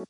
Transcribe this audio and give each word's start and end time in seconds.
Hello 0.00 0.08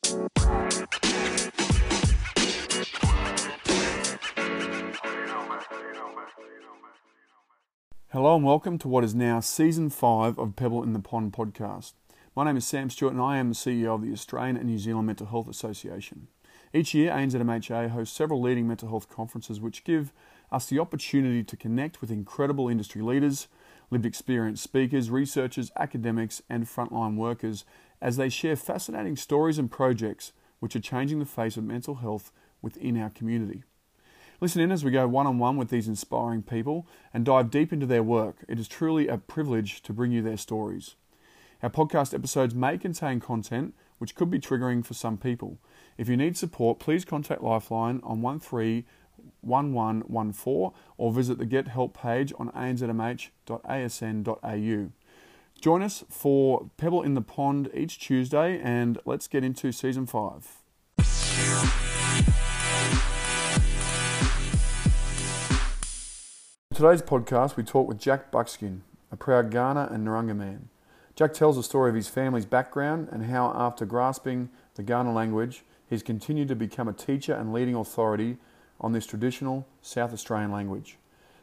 and 8.37 8.45
welcome 8.45 8.79
to 8.79 8.87
what 8.87 9.03
is 9.03 9.17
now 9.17 9.41
season 9.41 9.91
five 9.91 10.39
of 10.39 10.55
Pebble 10.55 10.85
in 10.85 10.93
the 10.93 11.01
Pond 11.01 11.33
podcast. 11.33 11.95
My 12.37 12.45
name 12.45 12.57
is 12.57 12.65
Sam 12.65 12.89
Stewart 12.89 13.15
and 13.15 13.21
I 13.21 13.39
am 13.39 13.49
the 13.49 13.57
CEO 13.57 13.97
of 13.97 14.03
the 14.03 14.13
Australian 14.13 14.57
and 14.57 14.67
New 14.67 14.79
Zealand 14.79 15.09
Mental 15.09 15.27
Health 15.27 15.49
Association. 15.49 16.29
Each 16.73 16.95
year, 16.95 17.11
ANZMHA 17.11 17.91
hosts 17.91 18.17
several 18.17 18.41
leading 18.41 18.69
mental 18.69 18.91
health 18.91 19.09
conferences 19.09 19.61
which 19.61 19.83
give 19.83 20.13
us 20.53 20.67
the 20.67 20.79
opportunity 20.79 21.43
to 21.43 21.57
connect 21.57 22.01
with 22.01 22.13
incredible 22.13 22.69
industry 22.69 23.03
leaders, 23.03 23.49
lived 23.91 24.07
experience 24.07 24.61
speakers, 24.61 25.11
researchers, 25.11 25.73
academics, 25.77 26.43
and 26.49 26.67
frontline 26.67 27.17
workers 27.17 27.65
as 28.01 28.17
they 28.17 28.29
share 28.29 28.57
fascinating 28.57 29.17
stories 29.17 29.59
and 29.59 29.71
projects 29.71 30.33
which 30.59 30.77
are 30.77 30.81
changing 30.81 31.19
the 31.19 31.25
face 31.25 31.57
of 31.57 31.65
mental 31.65 31.97
health 31.97 32.31
within 32.63 33.01
our 33.01 33.11
community. 33.11 33.65
Listen 34.41 34.63
in 34.63 34.73
as 34.73 34.85
we 34.85 34.91
go 34.91 35.07
one 35.07 35.27
on 35.27 35.39
one 35.39 35.59
with 35.59 35.69
these 35.69 35.89
inspiring 35.89 36.43
people 36.43 36.87
and 37.13 37.27
dive 37.27 37.51
deep 37.51 37.73
into 37.73 37.87
their 37.87 38.03
work. 38.03 38.37
It 38.49 38.59
is 38.59 38.69
truly 38.69 39.07
a 39.07 39.19
privilege 39.19 39.83
to 39.83 39.93
bring 39.93 40.13
you 40.13 40.23
their 40.23 40.39
stories. 40.39 40.97
Our 41.63 41.69
podcast 41.69 42.15
episodes 42.15 42.55
may 42.55 42.79
contain 42.79 43.21
content 43.21 43.75
which 43.99 44.15
could 44.15 44.31
be 44.31 44.41
triggering 44.41 44.83
for 44.83 44.95
some 44.95 45.19
people. 45.19 45.59
If 45.99 46.09
you 46.09 46.17
need 46.17 46.39
support, 46.39 46.79
please 46.79 47.05
contact 47.05 47.43
Lifeline 47.43 48.01
on 48.03 48.23
131114 48.23 50.71
or 50.97 51.13
visit 51.13 51.37
the 51.37 51.45
Get 51.45 51.69
Help 51.69 52.01
page 52.01 52.33
on 52.39 52.49
anzmh.asn.au. 52.53 53.29
Join 55.61 55.83
us 55.83 56.05
for 56.09 56.71
Pebble 56.79 57.03
in 57.03 57.13
the 57.13 57.21
Pond 57.21 57.69
each 57.75 57.99
Tuesday 57.99 58.59
and 58.59 58.99
let's 59.05 59.29
get 59.29 59.45
into 59.45 59.73
season 59.73 60.07
five. 60.07 60.63
In 66.71 66.77
today's 66.77 67.03
podcast, 67.03 67.57
we 67.57 67.63
talk 67.63 67.87
with 67.87 67.99
Jack 67.99 68.33
Buckskin, 68.33 68.85
a 69.13 69.17
proud 69.17 69.51
Kaurna 69.51 69.93
and 69.93 70.07
Narungga 70.07 70.35
man. 70.35 70.71
Jack 71.15 71.35
tells 71.35 71.57
the 71.57 71.63
story 71.63 71.91
of 71.91 71.95
his 71.95 72.09
family's 72.09 72.47
background 72.47 73.09
and 73.13 73.27
how, 73.27 73.53
after 73.55 73.85
grasping 73.85 74.49
the 74.77 74.83
Kaurna 74.83 75.15
language, 75.15 75.65
he's 75.87 76.03
continued 76.03 76.49
to 76.49 76.57
become 76.57 76.89
a 76.89 76.95
teacher 76.95 77.35
and 77.35 77.53
leading 77.53 77.75
authority 77.75 78.39
on 78.81 78.93
this 78.93 79.05
traditional 79.05 79.67
South 79.83 80.15
Australian 80.15 80.51
language. 80.51 80.97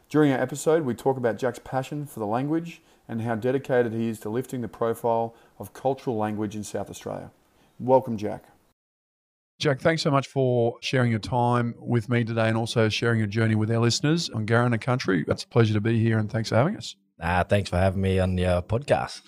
During 0.08 0.32
our 0.32 0.40
episode, 0.40 0.86
we 0.86 0.94
talk 0.94 1.18
about 1.18 1.36
Jack's 1.36 1.58
passion 1.58 2.06
for 2.06 2.20
the 2.20 2.26
language 2.26 2.80
and 3.08 3.20
how 3.20 3.34
dedicated 3.34 3.92
he 3.92 4.08
is 4.08 4.18
to 4.20 4.30
lifting 4.30 4.62
the 4.62 4.68
profile 4.68 5.34
of 5.58 5.74
cultural 5.74 6.16
language 6.16 6.56
in 6.56 6.64
South 6.64 6.88
Australia. 6.88 7.30
Welcome, 7.78 8.16
Jack. 8.16 8.44
Jack, 9.58 9.80
thanks 9.80 10.00
so 10.02 10.10
much 10.10 10.26
for 10.26 10.76
sharing 10.80 11.10
your 11.10 11.20
time 11.20 11.74
with 11.78 12.08
me 12.08 12.24
today 12.24 12.48
and 12.48 12.56
also 12.56 12.88
sharing 12.88 13.18
your 13.18 13.26
journey 13.26 13.54
with 13.54 13.70
our 13.70 13.80
listeners 13.80 14.30
on 14.30 14.46
Kaurna 14.46 14.80
country. 14.80 15.26
It's 15.28 15.44
a 15.44 15.48
pleasure 15.48 15.74
to 15.74 15.80
be 15.80 16.02
here 16.02 16.18
and 16.18 16.30
thanks 16.30 16.48
for 16.48 16.56
having 16.56 16.76
us. 16.76 16.96
Ah, 17.20 17.44
thanks 17.46 17.68
for 17.68 17.76
having 17.76 18.00
me 18.00 18.18
on 18.18 18.38
your 18.38 18.62
podcast. 18.62 19.20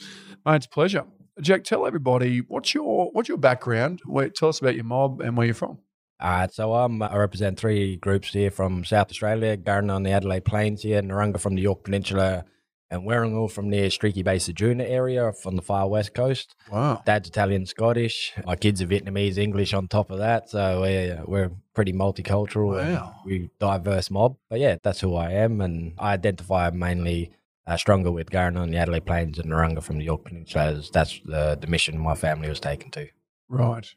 Mate, 0.46 0.56
it's 0.56 0.66
a 0.66 0.70
pleasure. 0.70 1.04
Jack, 1.42 1.64
tell 1.64 1.86
everybody 1.86 2.38
what's 2.38 2.72
your 2.72 3.10
what's 3.12 3.28
your 3.28 3.38
background? 3.38 4.00
Where, 4.06 4.30
tell 4.30 4.48
us 4.48 4.60
about 4.60 4.76
your 4.76 4.84
mob 4.84 5.20
and 5.20 5.36
where 5.36 5.46
you're 5.46 5.54
from. 5.54 5.78
Right, 6.22 6.52
so 6.52 6.74
um, 6.74 7.02
I 7.02 7.16
represent 7.16 7.58
three 7.58 7.96
groups 7.96 8.32
here 8.32 8.50
from 8.50 8.84
South 8.84 9.10
Australia, 9.10 9.56
Kaurna 9.56 9.94
on 9.94 10.02
the 10.02 10.10
Adelaide 10.10 10.44
Plains 10.44 10.82
here, 10.82 11.00
Narungga 11.00 11.40
from 11.40 11.54
the 11.54 11.62
Yorke 11.62 11.84
Peninsula, 11.84 12.44
and 12.90 13.02
Werribee 13.02 13.50
from 13.50 13.70
near 13.70 13.88
Streaky 13.88 14.22
Bay 14.22 14.36
Ceduna 14.36 14.88
area 14.88 15.32
from 15.32 15.56
the 15.56 15.62
far 15.62 15.88
west 15.88 16.12
coast. 16.12 16.56
Wow. 16.70 17.02
Dad's 17.06 17.28
Italian, 17.28 17.64
Scottish. 17.64 18.32
My 18.44 18.56
kids 18.56 18.82
are 18.82 18.86
Vietnamese, 18.86 19.38
English 19.38 19.72
on 19.72 19.88
top 19.88 20.10
of 20.10 20.18
that. 20.18 20.50
So 20.50 20.80
we're, 20.80 21.22
we're 21.24 21.50
pretty 21.72 21.92
multicultural. 21.92 22.76
Wow. 22.76 23.14
We 23.24 23.50
diverse 23.60 24.10
mob. 24.10 24.36
But 24.48 24.58
yeah, 24.58 24.76
that's 24.82 25.00
who 25.00 25.14
I 25.14 25.30
am. 25.30 25.60
And 25.60 25.94
I 25.98 26.14
identify 26.14 26.70
mainly 26.70 27.30
uh, 27.66 27.76
stronger 27.76 28.10
with 28.10 28.30
Kaurna 28.30 28.58
on 28.58 28.72
the 28.72 28.78
Adelaide 28.78 29.06
Plains 29.06 29.38
and 29.38 29.52
Narungga 29.52 29.82
from 29.82 29.98
the 29.98 30.04
Yorke 30.04 30.24
Peninsula. 30.24 30.82
That's 30.92 31.20
the, 31.24 31.56
the 31.60 31.68
mission 31.68 31.96
my 31.96 32.16
family 32.16 32.48
was 32.48 32.60
taken 32.60 32.90
to. 32.90 33.06
Right. 33.48 33.94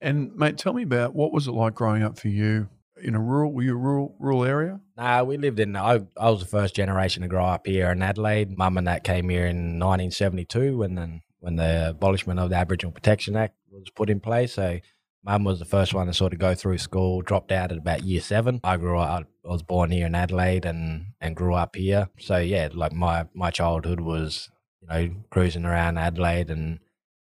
And 0.00 0.34
mate, 0.34 0.58
tell 0.58 0.72
me 0.72 0.82
about 0.82 1.14
what 1.14 1.32
was 1.32 1.46
it 1.46 1.52
like 1.52 1.74
growing 1.74 2.02
up 2.02 2.18
for 2.18 2.28
you 2.28 2.68
in 3.02 3.14
a 3.14 3.20
rural 3.20 3.52
were 3.52 3.62
you 3.62 3.72
a 3.72 3.76
rural 3.76 4.14
rural 4.18 4.44
area? 4.44 4.80
Nah, 4.96 5.22
we 5.22 5.36
lived 5.36 5.60
in. 5.60 5.76
I, 5.76 6.00
I 6.16 6.30
was 6.30 6.40
the 6.40 6.46
first 6.46 6.74
generation 6.74 7.22
to 7.22 7.28
grow 7.28 7.44
up 7.44 7.66
here 7.66 7.90
in 7.90 8.02
Adelaide. 8.02 8.56
Mum 8.56 8.78
and 8.78 8.86
that 8.86 9.04
came 9.04 9.28
here 9.28 9.46
in 9.46 9.78
1972, 9.78 10.78
when 10.78 10.94
then 10.94 11.22
when 11.40 11.56
the 11.56 11.90
abolishment 11.90 12.40
of 12.40 12.50
the 12.50 12.56
Aboriginal 12.56 12.92
Protection 12.92 13.36
Act 13.36 13.54
was 13.70 13.90
put 13.90 14.10
in 14.10 14.20
place. 14.20 14.54
So, 14.54 14.80
Mum 15.24 15.44
was 15.44 15.58
the 15.58 15.64
first 15.64 15.92
one 15.92 16.06
to 16.06 16.14
sort 16.14 16.32
of 16.32 16.38
go 16.38 16.54
through 16.54 16.78
school. 16.78 17.20
Dropped 17.22 17.52
out 17.52 17.72
at 17.72 17.78
about 17.78 18.02
year 18.02 18.20
seven. 18.20 18.60
I 18.64 18.76
grew 18.76 18.98
up. 18.98 19.26
I 19.44 19.48
was 19.48 19.62
born 19.62 19.90
here 19.90 20.06
in 20.06 20.14
Adelaide 20.14 20.64
and 20.64 21.06
and 21.20 21.36
grew 21.36 21.54
up 21.54 21.76
here. 21.76 22.08
So 22.18 22.38
yeah, 22.38 22.68
like 22.72 22.92
my 22.92 23.26
my 23.34 23.50
childhood 23.50 24.00
was 24.00 24.50
you 24.80 24.88
know 24.88 25.14
cruising 25.30 25.64
around 25.64 25.98
Adelaide 25.98 26.50
and 26.50 26.80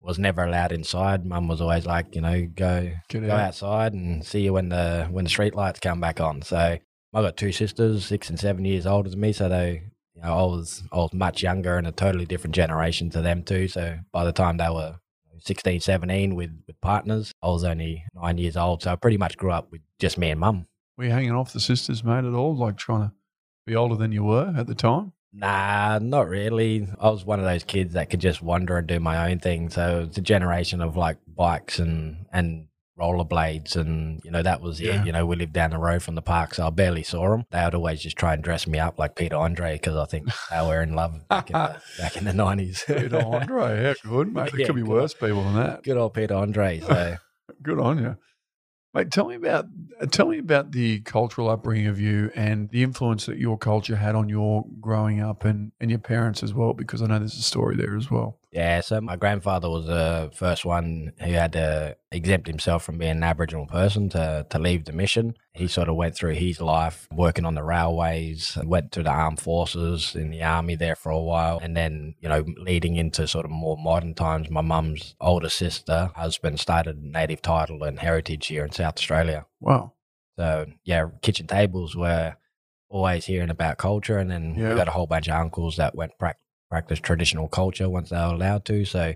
was 0.05 0.19
never 0.19 0.43
allowed 0.43 0.71
inside. 0.71 1.25
Mum 1.25 1.47
was 1.47 1.61
always 1.61 1.85
like, 1.85 2.15
you 2.15 2.21
know, 2.21 2.45
go 2.45 2.91
Get 3.09 3.25
go 3.25 3.31
out. 3.33 3.39
outside 3.39 3.93
and 3.93 4.23
see 4.25 4.41
you 4.41 4.53
when 4.53 4.69
the 4.69 5.07
when 5.11 5.23
the 5.23 5.29
street 5.29 5.55
lights 5.55 5.79
come 5.79 5.99
back 5.99 6.21
on. 6.21 6.41
So 6.43 6.57
I 6.57 7.21
got 7.21 7.37
two 7.37 7.51
sisters, 7.51 8.05
six 8.05 8.29
and 8.29 8.39
seven 8.39 8.65
years 8.65 8.85
older 8.85 9.09
than 9.09 9.19
me. 9.19 9.33
So 9.33 9.49
they, 9.49 9.83
you 10.13 10.21
know, 10.21 10.29
I 10.33 10.43
was 10.43 10.83
I 10.91 10.97
was 10.97 11.13
much 11.13 11.41
younger 11.41 11.77
and 11.77 11.87
a 11.87 11.91
totally 11.91 12.25
different 12.25 12.55
generation 12.55 13.09
to 13.11 13.21
them 13.21 13.43
too. 13.43 13.67
So 13.67 13.97
by 14.11 14.23
the 14.25 14.31
time 14.31 14.57
they 14.57 14.69
were 14.69 14.95
16, 15.39 15.81
17 15.81 16.35
with 16.35 16.51
with 16.67 16.79
partners, 16.81 17.31
I 17.41 17.47
was 17.47 17.63
only 17.63 18.05
nine 18.13 18.37
years 18.37 18.55
old. 18.57 18.83
So 18.83 18.91
I 18.91 18.95
pretty 18.95 19.17
much 19.17 19.37
grew 19.37 19.51
up 19.51 19.71
with 19.71 19.81
just 19.99 20.17
me 20.17 20.29
and 20.29 20.39
mum. 20.39 20.67
Were 20.97 21.05
you 21.05 21.11
hanging 21.11 21.31
off 21.31 21.51
the 21.51 21.59
sisters, 21.59 22.03
mate, 22.03 22.25
at 22.25 22.33
all? 22.33 22.55
Like 22.55 22.77
trying 22.77 23.09
to 23.09 23.11
be 23.65 23.75
older 23.75 23.95
than 23.95 24.11
you 24.11 24.23
were 24.23 24.53
at 24.55 24.67
the 24.67 24.75
time? 24.75 25.13
Nah, 25.37 25.99
not 26.01 26.29
really. 26.29 26.87
I 26.99 27.09
was 27.09 27.25
one 27.25 27.39
of 27.39 27.45
those 27.45 27.63
kids 27.63 27.93
that 27.93 28.09
could 28.09 28.21
just 28.21 28.41
wander 28.41 28.77
and 28.77 28.87
do 28.87 28.99
my 28.99 29.29
own 29.29 29.39
thing. 29.39 29.69
So 29.69 30.05
it's 30.07 30.17
a 30.17 30.21
generation 30.21 30.81
of 30.81 30.95
like 30.95 31.17
bikes 31.27 31.77
and 31.79 32.25
and 32.31 32.67
rollerblades, 32.97 33.75
and 33.75 34.21
you 34.23 34.31
know 34.31 34.41
that 34.41 34.61
was 34.61 34.79
Yeah. 34.79 35.01
it. 35.01 35.05
You 35.05 35.11
know, 35.11 35.25
we 35.25 35.35
lived 35.35 35.51
down 35.51 35.71
the 35.71 35.77
road 35.77 36.01
from 36.01 36.15
the 36.15 36.21
park, 36.21 36.53
so 36.55 36.65
I 36.65 36.69
barely 36.69 37.03
saw 37.03 37.29
them. 37.31 37.43
They 37.51 37.61
would 37.63 37.75
always 37.75 38.01
just 38.01 38.15
try 38.15 38.33
and 38.33 38.41
dress 38.41 38.65
me 38.65 38.79
up 38.79 38.97
like 38.97 39.15
Peter 39.15 39.35
Andre 39.35 39.73
because 39.73 39.97
I 39.97 40.05
think 40.05 40.29
they 40.49 40.61
were 40.61 40.81
in 40.81 40.95
love 40.95 41.27
back 41.27 41.49
in 41.49 41.53
the, 41.53 41.81
back 41.97 42.15
in 42.15 42.23
the 42.23 42.33
nineties. 42.33 42.85
Peter 42.87 43.17
Andre, 43.17 43.81
yeah, 43.83 43.93
good, 44.03 44.33
mate. 44.33 44.51
There 44.51 44.61
Yeah, 44.61 44.67
could 44.67 44.75
be 44.75 44.81
good 44.81 44.89
worse 44.89 45.13
people 45.13 45.43
than 45.43 45.55
that. 45.55 45.83
Good 45.83 45.97
old 45.97 46.13
Peter 46.13 46.35
Andre. 46.35 46.79
So 46.79 47.17
Good 47.61 47.79
on 47.79 47.97
you. 47.99 48.17
Mate, 48.95 49.11
tell 49.11 49.27
me 49.27 49.35
about 49.35 49.65
tell 50.11 50.29
me 50.29 50.39
about 50.39 50.71
the 50.71 51.01
cultural 51.01 51.49
upbringing 51.49 51.87
of 51.87 51.99
you 51.99 52.31
and 52.33 52.69
the 52.69 52.81
influence 52.81 53.25
that 53.25 53.37
your 53.37 53.57
culture 53.57 53.97
had 53.97 54.15
on 54.15 54.29
your 54.29 54.65
growing 54.79 55.19
up 55.19 55.43
and, 55.43 55.73
and 55.81 55.89
your 55.89 55.99
parents 55.99 56.41
as 56.41 56.53
well, 56.53 56.73
because 56.73 57.01
I 57.01 57.07
know 57.07 57.19
there's 57.19 57.37
a 57.37 57.41
story 57.41 57.75
there 57.75 57.97
as 57.97 58.09
well. 58.09 58.39
Yeah, 58.55 58.79
so 58.79 59.01
my 59.01 59.17
grandfather 59.17 59.69
was 59.69 59.85
the 59.85 60.31
first 60.33 60.63
one 60.63 61.11
who 61.19 61.33
had 61.33 61.51
to 61.53 61.97
exempt 62.09 62.47
himself 62.47 62.83
from 62.83 62.97
being 62.97 63.11
an 63.11 63.23
Aboriginal 63.23 63.65
person 63.65 64.07
to, 64.11 64.47
to 64.49 64.57
leave 64.59 64.85
the 64.85 64.93
mission. 64.93 65.33
He 65.53 65.67
sort 65.67 65.89
of 65.89 65.97
went 65.97 66.15
through 66.15 66.35
his 66.35 66.61
life 66.61 67.05
working 67.11 67.43
on 67.43 67.55
the 67.55 67.63
railways, 67.63 68.57
went 68.63 68.93
to 68.93 69.03
the 69.03 69.09
armed 69.09 69.41
forces 69.41 70.15
in 70.15 70.31
the 70.31 70.41
army 70.41 70.75
there 70.75 70.95
for 70.95 71.09
a 71.09 71.19
while, 71.19 71.59
and 71.61 71.75
then, 71.75 72.15
you 72.21 72.29
know, 72.29 72.45
leading 72.57 72.95
into 72.95 73.27
sort 73.27 73.43
of 73.43 73.51
more 73.51 73.75
modern 73.77 74.13
times, 74.13 74.49
my 74.49 74.61
mum's 74.61 75.15
older 75.19 75.49
sister, 75.49 76.11
husband 76.15 76.61
started 76.61 77.03
native 77.03 77.41
title 77.41 77.83
and 77.83 77.99
heritage 77.99 78.47
here 78.47 78.63
in 78.63 78.71
South 78.71 78.95
Australia. 78.95 79.45
Wow. 79.59 79.91
So 80.39 80.67
yeah, 80.85 81.07
kitchen 81.21 81.47
tables 81.47 81.93
were 81.93 82.37
always 82.89 83.25
hearing 83.25 83.49
about 83.49 83.77
culture, 83.79 84.17
and 84.17 84.31
then 84.31 84.55
Yeah. 84.57 84.69
we 84.69 84.75
got 84.75 84.87
a 84.87 84.91
whole 84.91 85.07
bunch 85.07 85.27
of 85.27 85.35
uncles 85.35 85.75
that 85.75 85.93
went 85.93 86.17
prac- 86.17 86.37
practice 86.69 86.99
traditional 86.99 87.47
culture 87.47 87.89
once 87.89 88.09
they 88.09 88.17
were 88.17 88.33
allowed 88.33 88.65
to. 88.65 88.85
So 88.85 89.13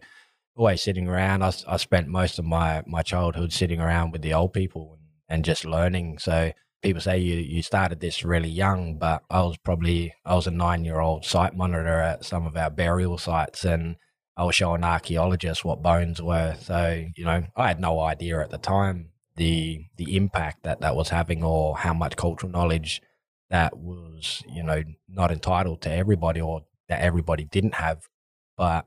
always 0.56 0.82
sitting 0.82 1.08
around. 1.08 1.44
I, 1.44 1.54
I 1.68 1.78
spent 1.78 2.08
most 2.08 2.40
of 2.40 2.46
my 2.46 2.84
my 2.86 3.02
childhood 3.02 3.54
sitting 3.54 3.80
around 3.80 4.12
with 4.12 4.22
the 4.22 4.34
old 4.34 4.54
people 4.54 4.98
and, 4.98 5.38
and 5.38 5.46
just 5.46 5.66
learning. 5.66 6.20
So 6.20 6.52
people 6.82 7.02
say 7.02 7.18
you 7.20 7.36
you 7.36 7.62
started 7.62 8.00
this 8.00 8.24
really 8.24 8.50
young, 8.50 8.98
but 8.98 9.24
I 9.30 9.42
was 9.42 9.58
probably 9.58 10.14
I 10.26 10.36
was 10.36 10.48
a 10.48 10.52
nine 10.52 10.86
year 10.86 11.00
old 11.00 11.26
site 11.26 11.56
monitor 11.56 12.00
at 12.00 12.26
some 12.26 12.46
of 12.46 12.56
our 12.58 12.70
burial 12.70 13.18
sites 13.18 13.66
and. 13.66 13.96
I 14.38 14.44
was 14.46 14.56
showing 14.56 14.86
archaeologists 14.86 15.66
what 15.66 15.82
bones 15.82 16.22
were. 16.22 16.56
So, 16.62 17.04
you 17.14 17.26
know, 17.26 17.44
I 17.58 17.68
had 17.68 17.82
no 17.82 18.00
idea 18.00 18.40
at 18.40 18.52
the 18.52 18.58
time 18.58 19.10
the 19.40 19.86
the 19.96 20.16
impact 20.16 20.64
that 20.64 20.82
that 20.82 20.96
was 20.96 21.10
having 21.10 21.44
or 21.44 21.78
how 21.78 21.94
much 21.94 22.16
cultural 22.16 22.52
knowledge 22.52 23.02
that 23.50 23.78
was 23.78 24.44
you 24.48 24.62
know 24.62 24.84
not 25.08 25.32
entitled 25.32 25.82
to 25.82 25.92
everybody 25.92 26.42
or 26.42 26.66
that 26.90 27.02
everybody 27.02 27.46
didn't 27.46 27.76
have 27.76 28.08
but 28.58 28.86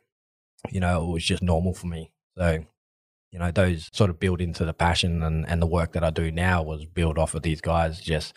you 0.70 0.80
know 0.80 1.04
it 1.04 1.12
was 1.12 1.24
just 1.24 1.42
normal 1.42 1.74
for 1.74 1.86
me 1.86 2.12
so 2.36 2.64
you 3.30 3.38
know 3.38 3.50
those 3.50 3.88
sort 3.92 4.10
of 4.10 4.20
build 4.20 4.40
into 4.40 4.64
the 4.64 4.74
passion 4.74 5.22
and 5.22 5.48
and 5.48 5.62
the 5.62 5.66
work 5.66 5.92
that 5.92 6.04
I 6.04 6.10
do 6.10 6.30
now 6.30 6.62
was 6.62 6.84
built 6.84 7.18
off 7.18 7.34
of 7.34 7.42
these 7.42 7.60
guys 7.60 8.00
just 8.00 8.36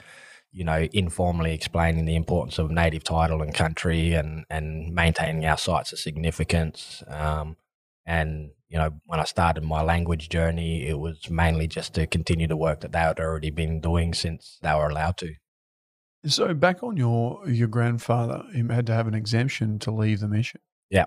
you 0.52 0.64
know 0.64 0.88
informally 0.94 1.54
explaining 1.54 2.06
the 2.06 2.16
importance 2.16 2.60
of 2.60 2.72
native 2.72 3.04
title 3.04 3.42
and 3.42 3.54
country 3.54 4.14
and 4.14 4.46
and 4.50 4.94
maintaining 4.94 5.46
our 5.46 5.58
sites 5.58 5.92
of 5.92 6.00
significance 6.00 7.04
um 7.10 7.58
and 8.06 8.52
you 8.70 8.76
you 8.76 8.82
know, 8.82 8.92
when 9.06 9.22
I 9.22 9.24
started 9.24 9.64
my 9.64 9.82
language 9.82 10.28
journey, 10.28 10.86
it 10.86 11.00
was 11.00 11.30
mainly 11.30 11.66
just 11.66 11.94
to 11.94 12.06
continue 12.08 12.46
the 12.46 12.58
work 12.58 12.82
that 12.82 12.92
they 12.92 13.00
had 13.00 13.22
already 13.22 13.50
been 13.50 13.80
doing 13.80 14.14
since 14.14 14.60
they 14.62 14.74
were 14.74 14.90
allowed 14.90 15.16
to. 15.20 15.36
So 16.28 16.54
back 16.54 16.84
on 16.84 16.98
your 16.98 17.48
your 17.48 17.68
grandfather, 17.68 18.44
he 18.54 18.64
had 18.70 18.86
to 18.88 18.94
have 18.94 19.08
an 19.08 19.14
exemption 19.14 19.80
to 19.80 19.92
leave 19.92 20.20
the 20.20 20.28
mission. 20.28 20.62
Yeah. 20.90 21.06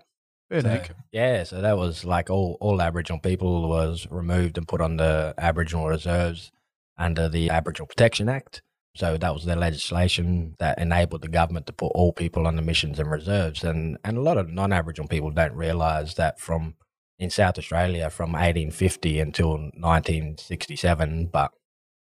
Fair 0.48 0.62
So, 0.62 0.94
yeah, 1.12 1.44
so 1.44 1.60
that 1.60 1.76
was 1.76 2.04
like 2.04 2.30
all, 2.30 2.56
all 2.60 2.80
Aboriginal 2.80 3.20
people 3.20 3.68
was 3.68 4.06
removed 4.10 4.56
and 4.56 4.66
put 4.66 4.80
on 4.80 4.96
the 4.96 5.34
Aboriginal 5.36 5.88
reserves 5.88 6.50
under 6.96 7.28
the 7.28 7.50
Aboriginal 7.50 7.86
Protection 7.86 8.28
Act. 8.30 8.62
So 8.94 9.18
that 9.18 9.34
was 9.34 9.44
the 9.44 9.56
legislation 9.56 10.56
that 10.58 10.78
enabled 10.78 11.22
the 11.22 11.28
government 11.28 11.66
to 11.66 11.72
put 11.72 11.88
all 11.88 12.12
people 12.12 12.46
on 12.46 12.56
the 12.56 12.62
missions 12.62 12.98
and 12.98 13.10
reserves. 13.10 13.62
And 13.62 13.98
and 14.04 14.16
a 14.16 14.22
lot 14.22 14.38
of 14.38 14.48
non-Aboriginal 14.48 15.08
people 15.08 15.30
don't 15.30 15.52
realise 15.52 16.14
that 16.14 16.40
from 16.40 16.74
in 17.18 17.30
South 17.30 17.58
Australia 17.58 18.10
from 18.10 18.32
1850 18.32 19.20
until 19.20 19.50
1967, 19.50 21.26
but 21.26 21.52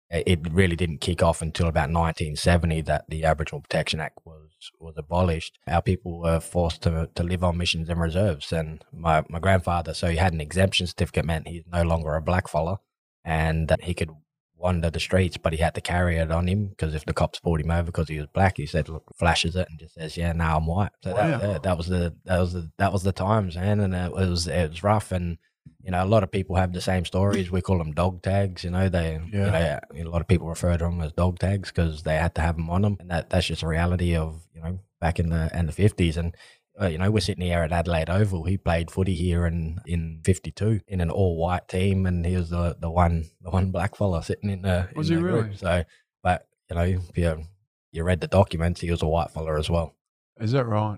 it 0.10 0.40
really 0.52 0.76
didn't 0.76 1.02
kick 1.02 1.24
off 1.24 1.42
until 1.42 1.68
about 1.68 1.90
1970 1.90 2.82
that 2.82 3.06
the 3.10 3.24
Aboriginal 3.24 3.62
Protection 3.62 4.00
Act 4.00 4.20
was 4.26 4.50
was 4.80 4.94
abolished. 4.98 5.60
Our 5.68 5.82
people 5.82 6.20
were 6.22 6.40
forced 6.40 6.84
to, 6.84 7.10
to 7.16 7.24
live 7.24 7.44
on 7.44 7.58
missions 7.58 7.90
and 7.90 8.00
reserves. 8.00 8.54
And 8.54 8.84
my, 8.94 9.24
my 9.28 9.40
grandfather, 9.40 9.94
so 9.94 10.08
he 10.08 10.16
had 10.18 10.32
an 10.34 10.40
exemption 10.40 10.88
certificate, 10.88 11.26
meant 11.26 11.48
he's 11.50 11.66
no 11.70 11.84
longer 11.84 12.16
a 12.16 12.22
black 12.22 12.48
fella 12.48 12.80
and 13.26 13.68
that 13.68 13.84
he 13.84 13.94
could 13.94 14.12
wander 14.56 14.90
the 14.90 15.00
streets, 15.02 15.36
but 15.36 15.52
he 15.52 15.60
had 15.60 15.76
to 15.76 15.82
carry 15.82 16.16
it 16.16 16.32
on 16.32 16.48
him 16.48 16.68
because 16.68 16.96
if 16.96 17.04
the 17.04 17.12
cops 17.14 17.40
pulled 17.42 17.60
him 17.60 17.72
over 17.72 17.84
because 17.88 18.08
he 18.08 18.18
was 18.20 18.28
black, 18.34 18.56
he 18.56 18.66
said, 18.66 18.88
look, 18.88 19.04
flashes 19.20 19.56
it 19.58 19.68
and 19.70 19.78
just 19.80 19.96
says, 19.96 20.16
yeah, 20.16 20.32
now 20.32 20.56
I'm 20.58 20.66
white. 20.68 20.92
So 21.04 21.14
that, 21.14 21.42
Wow. 21.42 21.52
yeah, 21.52 21.58
that 21.60 21.78
was 21.78 21.88
the 21.88 22.16
that 22.24 22.40
was 22.40 22.54
the 22.54 22.72
that 22.78 22.94
was 22.94 23.04
the 23.04 23.12
times, 23.12 23.58
man, 23.58 23.82
and 23.82 23.94
it 23.94 24.14
was 24.14 24.48
it 24.48 24.70
was 24.70 24.84
rough 24.84 25.12
and. 25.12 25.38
You 25.84 25.92
know, 25.92 26.04
a 26.04 26.08
lot 26.08 26.24
of 26.24 26.32
people 26.32 26.56
have 26.56 26.72
the 26.72 26.80
same 26.82 27.04
stories. 27.04 27.52
We 27.52 27.62
call 27.62 27.78
them 27.78 27.92
dog 27.92 28.22
tags. 28.22 28.64
You 28.64 28.70
know, 28.72 28.88
they, 28.88 29.20
Yeah. 29.34 29.80
you 29.94 30.04
know, 30.04 30.10
a 30.10 30.12
lot 30.12 30.22
of 30.22 30.28
people 30.28 30.48
refer 30.48 30.78
to 30.78 30.86
them 30.86 31.02
as 31.02 31.12
dog 31.12 31.40
tags 31.40 31.72
because 31.72 32.04
they 32.04 32.16
had 32.16 32.36
to 32.36 32.42
have 32.42 32.56
them 32.56 32.70
on 32.70 32.84
them, 32.84 32.98
and 33.00 33.10
that 33.12 33.30
that's 33.30 33.48
just 33.48 33.64
a 33.64 33.68
reality 33.68 34.16
of 34.16 34.48
you 34.54 34.62
know 34.62 34.80
back 35.02 35.20
in 35.20 35.30
the 35.30 35.50
in 35.58 35.66
the 35.66 35.72
fifties. 35.74 36.16
And 36.16 36.36
uh, 36.82 36.88
you 36.88 36.98
know, 36.98 37.12
we're 37.12 37.20
sitting 37.20 37.44
here 37.46 37.60
at 37.60 37.72
Adelaide 37.74 38.10
Oval. 38.10 38.46
He 38.46 38.58
played 38.58 38.90
footy 38.92 39.14
here 39.14 39.46
in 39.46 39.80
in 39.86 40.22
'52 40.24 40.80
in 40.88 41.02
an 41.02 41.12
all 41.12 41.36
white 41.38 41.68
team, 41.68 42.06
and 42.06 42.26
he 42.26 42.36
was 42.38 42.50
the 42.50 42.78
the 42.80 42.90
one 42.90 43.26
the 43.42 43.50
one 43.50 43.70
black 43.72 43.96
fella 43.96 44.24
sitting 44.24 44.50
in 44.50 44.62
the. 44.62 44.88
Was 44.96 45.10
in 45.10 45.18
he 45.18 45.22
the 45.24 45.30
group. 45.30 45.46
really? 45.46 45.58
So, 45.58 45.84
but 46.24 46.48
you 46.70 46.76
know, 46.78 46.84
if 46.84 47.18
you 47.18 47.44
you 47.92 48.04
read 48.04 48.22
the 48.22 48.28
documents, 48.28 48.80
he 48.82 48.90
was 48.90 49.02
a 49.02 49.08
white 49.08 49.32
fella 49.32 49.60
as 49.60 49.70
well. 49.70 49.94
Is 50.40 50.54
that 50.54 50.66
right? 50.66 50.98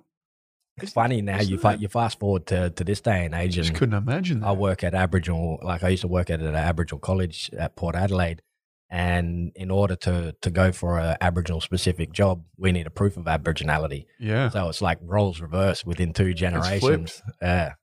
It's 0.81 0.91
funny 0.93 1.21
now. 1.21 1.39
You 1.41 1.57
fa- 1.57 1.77
you 1.79 1.87
fast 1.87 2.19
forward 2.19 2.47
to 2.47 2.69
to 2.69 2.83
this 2.83 3.01
day 3.01 3.25
and 3.25 3.33
age, 3.33 3.55
Just 3.55 3.69
and 3.69 3.77
couldn't 3.77 3.95
imagine 3.95 4.41
that. 4.41 4.47
I 4.47 4.51
work 4.51 4.83
at 4.83 4.93
Aboriginal, 4.93 5.59
like 5.61 5.83
I 5.83 5.89
used 5.89 6.01
to 6.01 6.07
work 6.07 6.29
at 6.29 6.41
an 6.41 6.55
Aboriginal 6.55 6.99
college 6.99 7.49
at 7.57 7.75
Port 7.75 7.95
Adelaide. 7.95 8.41
And 8.89 9.51
in 9.55 9.71
order 9.71 9.95
to, 9.95 10.35
to 10.41 10.51
go 10.51 10.71
for 10.71 10.99
an 10.99 11.17
Aboriginal 11.19 11.59
specific 11.59 12.13
job, 12.13 12.43
we 12.55 12.71
need 12.71 12.85
a 12.85 12.91
proof 12.91 13.17
of 13.17 13.25
Aboriginality. 13.25 14.05
yeah. 14.19 14.49
So 14.49 14.69
it's 14.69 14.81
like 14.81 14.99
roles 15.01 15.41
reversed 15.41 15.87
within 15.87 16.13
two 16.13 16.33
generations. 16.35 17.21
Yeah. 17.41 17.73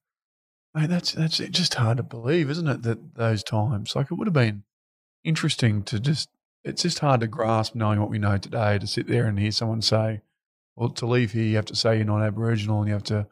Mate, 0.75 0.89
that's 0.89 1.13
that's 1.13 1.39
just 1.39 1.75
hard 1.75 1.97
to 1.97 2.03
believe, 2.03 2.49
isn't 2.51 2.69
it? 2.69 2.83
That 2.83 3.15
those 3.17 3.43
times, 3.43 3.97
like 3.97 4.11
it 4.11 4.15
would 4.15 4.27
have 4.27 4.33
been 4.35 4.63
interesting 5.25 5.83
to 5.85 5.99
just. 5.99 6.29
It's 6.65 6.83
just 6.83 7.01
hard 7.01 7.21
to 7.23 7.27
grasp, 7.27 7.75
knowing 7.75 7.99
what 8.01 8.09
we 8.09 8.21
know 8.21 8.39
today, 8.39 8.79
to 8.79 8.87
sit 8.87 9.09
there 9.09 9.27
and 9.27 9.37
hear 9.37 9.51
someone 9.51 9.83
say, 9.83 10.21
"Well, 10.77 10.91
to 10.91 11.07
leave 11.07 11.33
here, 11.33 11.45
you 11.45 11.57
have 11.57 11.67
to 11.67 11.77
say 11.77 11.97
you're 11.97 12.05
not 12.05 12.23
Aboriginal, 12.23 12.81
and 12.81 12.89
you 12.89 12.95
have 12.95 13.05
to 13.05 13.27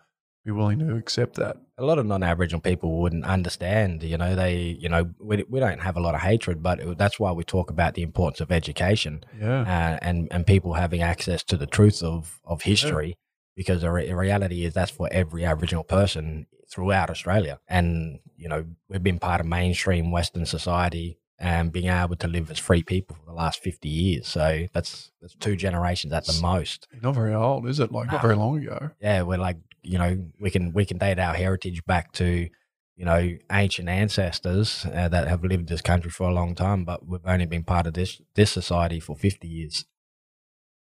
be 0.44 0.50
willing 0.50 0.78
to 0.80 0.96
accept 0.96 1.36
that." 1.36 1.56
A 1.78 1.84
lot 1.84 1.98
of 1.98 2.06
non-Aboriginal 2.06 2.60
people 2.60 3.00
wouldn't 3.00 3.24
understand. 3.24 4.02
You 4.02 4.18
know, 4.18 4.34
they, 4.34 4.76
you 4.78 4.88
know, 4.88 5.10
we, 5.18 5.44
we 5.48 5.60
don't 5.60 5.80
have 5.80 5.96
a 5.96 6.00
lot 6.00 6.14
of 6.14 6.20
hatred, 6.20 6.62
but 6.62 6.80
it, 6.80 6.98
that's 6.98 7.18
why 7.18 7.32
we 7.32 7.44
talk 7.44 7.70
about 7.70 7.94
the 7.94 8.02
importance 8.02 8.40
of 8.40 8.52
education. 8.52 9.24
Yeah, 9.40 9.62
uh, 9.62 9.98
and 10.02 10.28
and 10.30 10.46
people 10.46 10.74
having 10.74 11.02
access 11.02 11.42
to 11.44 11.56
the 11.56 11.66
truth 11.66 12.02
of 12.02 12.40
of 12.44 12.62
history 12.62 13.16
because 13.56 13.82
the, 13.82 13.90
re- 13.90 14.08
the 14.08 14.16
reality 14.16 14.64
is 14.64 14.72
that's 14.72 14.90
for 14.90 15.08
every 15.12 15.44
Aboriginal 15.44 15.84
person 15.84 16.46
throughout 16.70 17.10
Australia, 17.10 17.60
and 17.68 18.20
you 18.36 18.48
know 18.48 18.64
we've 18.88 19.02
been 19.02 19.18
part 19.18 19.40
of 19.40 19.46
mainstream 19.46 20.10
Western 20.10 20.46
society 20.46 21.19
and 21.40 21.72
being 21.72 21.88
able 21.90 22.16
to 22.16 22.28
live 22.28 22.50
as 22.50 22.58
free 22.58 22.82
people 22.82 23.16
for 23.16 23.24
the 23.24 23.32
last 23.32 23.60
fifty 23.62 23.88
years. 23.88 24.28
So 24.28 24.66
that's 24.72 25.10
that's 25.20 25.34
two 25.34 25.56
generations 25.56 26.12
at 26.12 26.26
the 26.26 26.38
most. 26.40 26.86
not 27.02 27.14
very 27.14 27.34
old, 27.34 27.66
is 27.66 27.80
it? 27.80 27.90
Like 27.90 28.12
not 28.12 28.22
very 28.22 28.36
long 28.36 28.58
ago. 28.62 28.90
Yeah, 29.00 29.22
we're 29.22 29.38
like 29.38 29.56
you 29.82 29.98
know 29.98 30.22
we 30.38 30.50
can 30.50 30.72
we 30.72 30.84
can 30.84 30.98
date 30.98 31.18
our 31.18 31.34
heritage 31.34 31.84
back 31.84 32.12
to. 32.12 32.48
You 32.96 33.06
know, 33.06 33.38
ancient 33.50 33.88
ancestors 33.88 34.84
uh, 34.84 35.08
that 35.08 35.26
have 35.26 35.42
lived 35.42 35.70
this 35.70 35.80
country 35.80 36.10
for 36.10 36.28
a 36.28 36.34
long 36.34 36.54
time, 36.54 36.84
but 36.84 37.06
we've 37.06 37.24
only 37.24 37.46
been 37.46 37.64
part 37.64 37.86
of 37.86 37.94
this 37.94 38.20
this 38.34 38.50
society 38.50 39.00
for 39.00 39.16
fifty 39.16 39.48
years. 39.48 39.86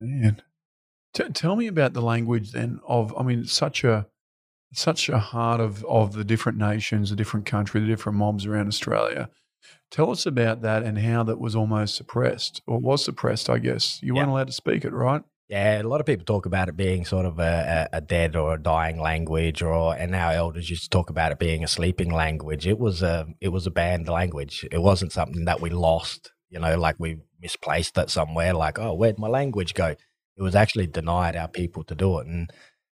Man, 0.00 0.40
T- 1.12 1.28
tell 1.28 1.56
me 1.56 1.66
about 1.66 1.92
the 1.92 2.00
language 2.00 2.52
then. 2.52 2.80
Of 2.86 3.14
I 3.18 3.22
mean, 3.22 3.44
such 3.44 3.84
a 3.84 4.06
such 4.72 5.10
a 5.10 5.18
heart 5.18 5.60
of 5.60 5.84
of 5.84 6.14
the 6.14 6.24
different 6.24 6.56
nations, 6.56 7.10
the 7.10 7.16
different 7.16 7.44
country, 7.44 7.82
the 7.82 7.86
different 7.86 8.16
mobs 8.16 8.46
around 8.46 8.68
Australia. 8.68 9.28
Tell 9.90 10.10
us 10.10 10.26
about 10.26 10.62
that 10.62 10.82
and 10.82 10.98
how 10.98 11.22
that 11.24 11.40
was 11.40 11.56
almost 11.56 11.96
suppressed 11.96 12.62
or 12.66 12.78
was 12.78 13.04
suppressed. 13.04 13.50
I 13.50 13.58
guess 13.58 14.00
you 14.02 14.14
weren't 14.14 14.30
allowed 14.30 14.46
to 14.46 14.52
speak 14.52 14.84
it, 14.84 14.92
right? 14.92 15.22
Yeah, 15.50 15.82
a 15.82 15.88
lot 15.88 15.98
of 15.98 16.06
people 16.06 16.24
talk 16.24 16.46
about 16.46 16.68
it 16.68 16.76
being 16.76 17.04
sort 17.04 17.26
of 17.26 17.40
a, 17.40 17.88
a, 17.92 18.00
dead 18.00 18.36
or 18.36 18.54
a 18.54 18.62
dying 18.62 19.00
language, 19.00 19.62
or 19.62 19.96
and 19.96 20.14
our 20.14 20.30
elders 20.30 20.70
used 20.70 20.84
to 20.84 20.90
talk 20.90 21.10
about 21.10 21.32
it 21.32 21.40
being 21.40 21.64
a 21.64 21.68
sleeping 21.68 22.12
language. 22.12 22.68
It 22.68 22.78
was 22.78 23.02
a 23.02 23.26
it 23.40 23.48
was 23.48 23.66
a 23.66 23.72
banned 23.72 24.08
language. 24.08 24.64
It 24.70 24.78
wasn't 24.78 25.10
something 25.10 25.46
that 25.46 25.60
we 25.60 25.70
lost. 25.70 26.30
You 26.50 26.60
know, 26.60 26.78
like 26.78 26.96
we 27.00 27.18
misplaced 27.40 27.98
it 27.98 28.10
somewhere. 28.10 28.54
Like, 28.54 28.78
oh, 28.78 28.94
where'd 28.94 29.18
my 29.18 29.26
language 29.26 29.74
go? 29.74 29.96
It 30.36 30.42
was 30.42 30.54
actually 30.54 30.86
denied 30.86 31.34
our 31.34 31.48
people 31.48 31.82
to 31.84 31.96
do 31.96 32.20
it. 32.20 32.28
And 32.28 32.52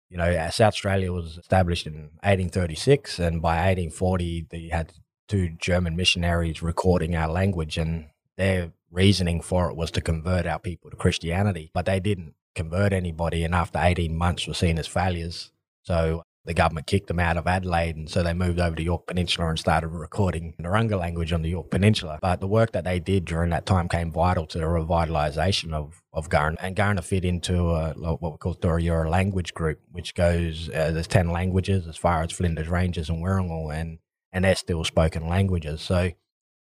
you 0.10 0.18
know, 0.18 0.34
South 0.50 0.74
Australia 0.74 1.12
was 1.14 1.38
established 1.38 1.86
in 1.86 2.10
1836, 2.24 3.20
and 3.20 3.40
by 3.40 3.58
1840, 3.58 4.48
they 4.50 4.70
had 4.72 4.94
two 5.28 5.50
German 5.50 5.96
missionaries 5.96 6.62
recording 6.62 7.16
our 7.16 7.30
language, 7.30 7.78
and 7.78 8.10
their 8.38 8.72
reasoning 8.92 9.42
for 9.42 9.70
it 9.70 9.76
was 9.76 9.92
to 9.92 10.02
convert 10.02 10.46
our 10.46 10.60
people 10.60 10.90
to 10.90 10.96
Christianity, 10.96 11.72
but 11.74 11.86
they 11.86 12.00
didn't 12.00 12.34
convert 12.56 12.94
anybody, 12.94 13.44
and 13.44 13.54
after 13.54 13.80
18 13.82 14.16
months 14.16 14.48
were 14.48 14.54
seen 14.54 14.80
as 14.80 14.88
failures. 14.88 15.52
So 15.84 16.24
the 16.48 16.54
government 16.54 16.88
kicked 16.88 17.08
them 17.08 17.20
out 17.20 17.36
of 17.36 17.46
Adelaide, 17.46 17.98
and 17.98 18.10
so 18.10 18.24
they 18.24 18.34
moved 18.34 18.60
over 18.60 18.76
to 18.76 18.82
Yorke 18.82 19.06
Peninsula 19.06 19.50
and 19.50 19.60
started 19.60 19.90
recording 19.90 20.54
Narungga 20.62 20.98
language 20.98 21.34
on 21.34 21.42
the 21.42 21.50
Yorke 21.50 21.70
Peninsula. 21.70 22.20
But 22.22 22.40
the 22.40 22.48
work 22.48 22.72
that 22.72 22.86
they 22.86 23.00
did 23.00 23.26
during 23.26 23.50
that 23.50 23.66
time 23.66 23.90
came 23.90 24.14
vital 24.14 24.46
to 24.48 24.58
the 24.58 24.64
revitalisation 24.64 25.74
of, 25.74 26.02
of 26.14 26.30
Kaurna. 26.30 26.56
And 26.62 26.74
Kaurna 26.74 27.04
fit 27.04 27.26
into 27.26 27.72
uh, 27.72 27.94
what 27.96 28.22
we 28.32 28.38
call 28.38 28.56
Thura-Yura 28.56 29.10
language 29.10 29.54
group, 29.54 29.82
which 29.92 30.16
goes, 30.16 30.70
uh, 30.70 30.92
there's 30.92 31.08
10 31.08 31.32
languages 31.32 31.86
as 31.86 31.98
far 31.98 32.22
as 32.22 32.32
Flinders 32.32 32.70
Ranges 32.70 33.10
and 33.10 33.22
Wirangu, 33.22 33.74
and, 33.76 34.00
and 34.38 34.46
they're 34.46 34.56
still 34.56 34.84
spoken 34.84 35.28
languages. 35.28 35.82
So 35.82 36.12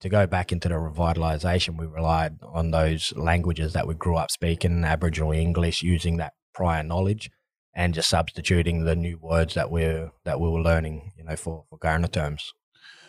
to 0.00 0.08
go 0.08 0.26
back 0.26 0.50
into 0.50 0.70
the 0.70 0.76
revitalisation, 0.76 1.76
we 1.78 1.84
relied 1.86 2.38
on 2.42 2.70
those 2.70 3.12
languages 3.16 3.74
that 3.74 3.86
we 3.86 3.92
grew 3.92 4.16
up 4.16 4.30
speaking, 4.30 4.82
Aboriginal 4.82 5.32
English, 5.32 5.82
using 5.82 6.16
that 6.16 6.32
prior 6.54 6.82
knowledge, 6.82 7.30
and 7.74 7.92
just 7.92 8.08
substituting 8.08 8.84
the 8.86 8.96
new 8.96 9.18
words 9.20 9.52
that 9.52 9.70
we're 9.70 10.10
that 10.24 10.40
we 10.40 10.48
were 10.48 10.62
learning, 10.62 11.12
you 11.18 11.24
know, 11.24 11.36
for 11.36 11.64
for 11.68 11.78
Kaurna 11.78 12.10
terms. 12.10 12.54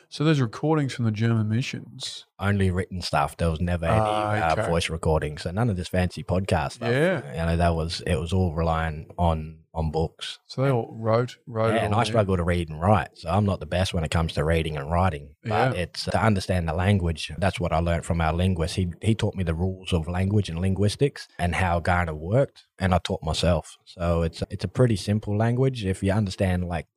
So 0.10 0.26
those 0.26 0.42
recordings 0.42 0.94
from 0.94 1.06
the 1.06 1.12
German 1.12 1.48
missions. 1.48 2.26
Only 2.38 2.70
written 2.70 3.02
stuff. 3.02 3.38
There 3.38 3.50
was 3.50 3.62
never 3.62 3.86
any 3.86 4.00
Ah, 4.00 4.52
okay. 4.52 4.62
uh, 4.64 4.68
voice 4.68 4.90
recording, 4.90 5.38
so 5.38 5.52
none 5.52 5.70
of 5.70 5.78
this 5.78 5.88
fancy 5.88 6.24
podcast 6.24 6.74
stuff. 6.74 6.92
Yeah. 6.92 7.32
you 7.32 7.46
know, 7.46 7.56
that 7.56 7.74
was 7.74 8.02
it 8.06 8.20
was 8.20 8.34
all 8.34 8.54
relying 8.54 9.08
on 9.18 9.60
on 9.78 9.92
books. 9.92 10.40
So 10.48 10.64
they 10.64 10.72
all 10.72 10.90
wrote 11.00 11.38
wrote. 11.46 11.74
Yeah, 11.76 11.86
and 11.86 11.94
I 11.94 12.04
struggle 12.04 12.36
to 12.36 12.44
read 12.44 12.68
and 12.70 12.82
write, 12.82 13.10
so 13.14 13.30
I'm 13.30 13.46
not 13.46 13.60
the 13.60 13.66
best 13.68 13.94
when 13.94 14.04
it 14.04 14.10
comes 14.12 14.34
to 14.34 14.44
reading 14.44 14.76
and 14.76 14.92
writing. 14.92 15.36
But 15.44 15.76
Yeah. 15.76 15.82
it's 15.84 16.08
uh, 16.08 16.12
to 16.12 16.22
understand 16.24 16.68
the 16.68 16.74
language. 16.74 17.32
That's 17.38 17.60
what 17.60 17.72
I 17.72 17.80
learned 17.80 18.04
from 18.06 18.20
our 18.20 18.34
linguist. 18.34 18.76
He 18.76 18.88
he 19.02 19.14
taught 19.16 19.36
me 19.36 19.44
the 19.44 19.54
rules 19.54 19.94
of 19.94 20.08
language 20.08 20.50
and 20.50 20.60
linguistics 20.60 21.28
and 21.38 21.56
how 21.56 21.80
Kaurna 21.80 22.14
worked, 22.14 22.64
and 22.80 22.94
I 22.96 22.98
taught 22.98 23.22
myself. 23.24 23.78
So 23.86 24.24
it's 24.24 24.42
it's 24.50 24.66
a 24.66 24.68
pretty 24.80 24.96
simple 24.96 25.38
language 25.38 25.86
if 25.86 26.02
you 26.04 26.12
understand 26.12 26.68
like 26.68 26.88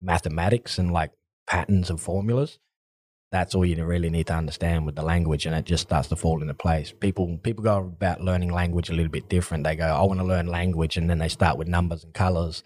mathematics 0.00 0.78
and 0.78 0.92
like 0.92 1.10
patterns 1.46 1.90
and 1.90 2.00
formulas. 2.00 2.58
That's 3.30 3.54
all 3.54 3.64
you 3.64 3.84
really 3.84 4.10
need 4.10 4.28
to 4.28 4.34
understand 4.34 4.86
with 4.86 4.96
the 4.96 5.02
language, 5.02 5.46
and 5.46 5.54
it 5.54 5.66
just 5.66 5.82
starts 5.82 6.08
to 6.08 6.16
fall 6.16 6.40
into 6.40 6.54
place. 6.54 6.92
People 6.98 7.38
people 7.42 7.64
go 7.64 7.78
about 7.78 8.22
learning 8.22 8.52
language 8.52 8.88
a 8.90 8.94
little 8.94 9.12
bit 9.12 9.28
different. 9.28 9.64
They 9.64 9.76
go, 9.76 9.86
"I 9.86 10.02
want 10.04 10.20
to 10.20 10.26
learn 10.26 10.46
language," 10.46 10.96
and 10.96 11.10
then 11.10 11.18
they 11.18 11.28
start 11.28 11.58
with 11.58 11.68
numbers 11.68 12.04
and 12.04 12.14
colors, 12.14 12.62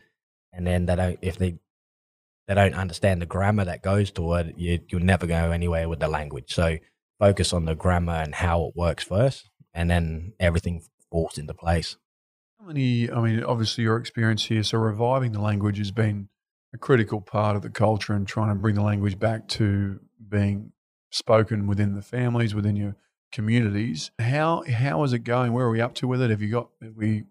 and 0.53 0.67
then 0.67 0.87
they 0.87 0.97
don't 0.97 1.19
if 1.23 1.37
they 1.39 1.59
they 2.47 2.55
don't 2.55 2.75
understand 2.75 3.23
the 3.23 3.27
grammar 3.27 3.65
that 3.65 3.83
goes 3.83 4.11
to 4.13 4.35
it 4.35 4.55
you, 4.59 4.81
you'll 4.89 5.03
never 5.03 5.27
go 5.27 5.51
anywhere 5.53 5.89
with 5.89 6.01
the 6.01 6.09
language 6.09 6.53
so 6.53 6.77
focus 7.19 7.53
on 7.53 7.65
the 7.65 7.75
grammar 7.75 8.15
and 8.15 8.35
how 8.37 8.65
it 8.67 8.77
works 8.77 9.05
first 9.05 9.49
and 9.75 9.91
then 9.91 10.33
everything 10.41 10.83
falls 11.11 11.39
into 11.39 11.55
place 11.55 11.97
How 12.61 12.67
many? 12.67 13.11
I 13.11 13.21
mean, 13.21 13.45
obviously 13.45 13.85
your 13.85 13.97
experience 13.99 14.47
here. 14.47 14.63
So 14.63 14.79
reviving 14.79 15.33
the 15.33 15.41
language 15.41 15.79
has 15.79 15.91
been 15.91 16.29
a 16.75 16.79
critical 16.79 17.21
part 17.21 17.57
of 17.57 17.63
the 17.63 17.71
culture 17.71 18.15
and 18.15 18.27
trying 18.27 18.49
to 18.49 18.55
bring 18.55 18.75
the 18.75 18.83
language 18.83 19.19
back 19.19 19.47
to 19.49 20.01
being 20.29 20.73
spoken 21.11 21.67
within 21.67 21.95
the 21.95 22.03
families, 22.03 22.55
within 22.55 22.77
your 22.77 22.97
communities. 23.31 24.11
How 24.19 24.63
how 24.71 25.03
is 25.05 25.13
it 25.13 25.21
going? 25.21 25.53
Where 25.53 25.67
are 25.67 25.71
we 25.71 25.81
up 25.81 25.95
to 25.97 26.09
with 26.09 26.23
it? 26.23 26.31
Have 26.31 26.43
you 26.43 26.51
got 26.51 26.69
have 26.83 26.97
we 26.97 27.25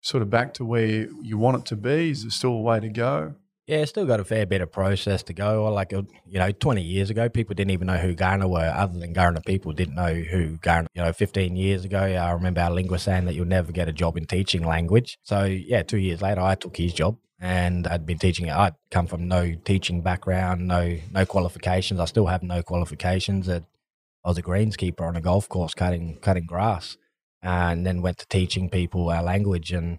sort 0.00 0.22
of 0.22 0.30
back 0.30 0.54
to 0.54 0.64
where 0.64 1.08
you 1.22 1.38
want 1.38 1.58
it 1.58 1.64
to 1.66 1.76
be? 1.76 2.10
Is 2.10 2.22
there 2.22 2.30
still 2.30 2.52
a 2.52 2.60
way 2.60 2.80
to 2.80 2.88
go? 2.88 3.34
Yeah, 3.66 3.84
still 3.84 4.04
got 4.04 4.18
a 4.18 4.24
fair 4.24 4.46
bit 4.46 4.62
of 4.62 4.72
process 4.72 5.22
to 5.24 5.32
go. 5.32 5.72
Like, 5.72 5.92
uh, 5.92 6.02
you 6.26 6.40
know, 6.40 6.50
20 6.50 6.82
years 6.82 7.08
ago, 7.08 7.28
people 7.28 7.54
didn't 7.54 7.70
even 7.70 7.86
know 7.86 7.98
who 7.98 8.16
Kaurna 8.16 8.50
were. 8.50 8.58
Other 8.58 8.98
than 8.98 9.14
Kaurna 9.14 9.46
people 9.46 9.72
didn't 9.72 9.94
know 9.94 10.12
who 10.12 10.56
Kaurna, 10.56 10.86
you 10.92 11.02
know, 11.02 11.12
15 11.12 11.54
years 11.54 11.84
ago, 11.84 12.00
I 12.00 12.32
remember 12.32 12.62
our 12.62 12.72
linguist 12.72 13.04
saying 13.04 13.26
that 13.26 13.36
you'll 13.36 13.46
never 13.46 13.70
get 13.70 13.88
a 13.88 13.92
job 13.92 14.16
in 14.16 14.24
teaching 14.24 14.64
language. 14.66 15.18
So, 15.22 15.44
yeah, 15.44 15.84
two 15.84 15.98
years 15.98 16.20
later, 16.20 16.40
I 16.40 16.56
took 16.56 16.76
his 16.76 16.92
job 16.92 17.16
and 17.40 17.86
I'd 17.86 18.06
been 18.06 18.18
teaching. 18.18 18.50
I'd 18.50 18.74
come 18.90 19.06
from 19.06 19.26
no 19.26 19.54
teaching 19.64 20.02
background, 20.02 20.68
no 20.68 20.98
no 21.10 21.24
qualifications. 21.24 21.98
I 21.98 22.04
still 22.04 22.26
have 22.26 22.42
no 22.42 22.62
qualifications. 22.62 23.48
I 23.48 23.62
was 24.24 24.38
a 24.38 24.42
greenskeeper 24.42 25.00
on 25.00 25.16
a 25.16 25.20
golf 25.20 25.48
course 25.48 25.74
cutting 25.74 26.18
cutting 26.20 26.46
grass, 26.46 26.98
and 27.42 27.86
then 27.86 28.02
went 28.02 28.18
to 28.18 28.28
teaching 28.28 28.68
people 28.68 29.08
our 29.08 29.22
language, 29.22 29.72
and 29.72 29.98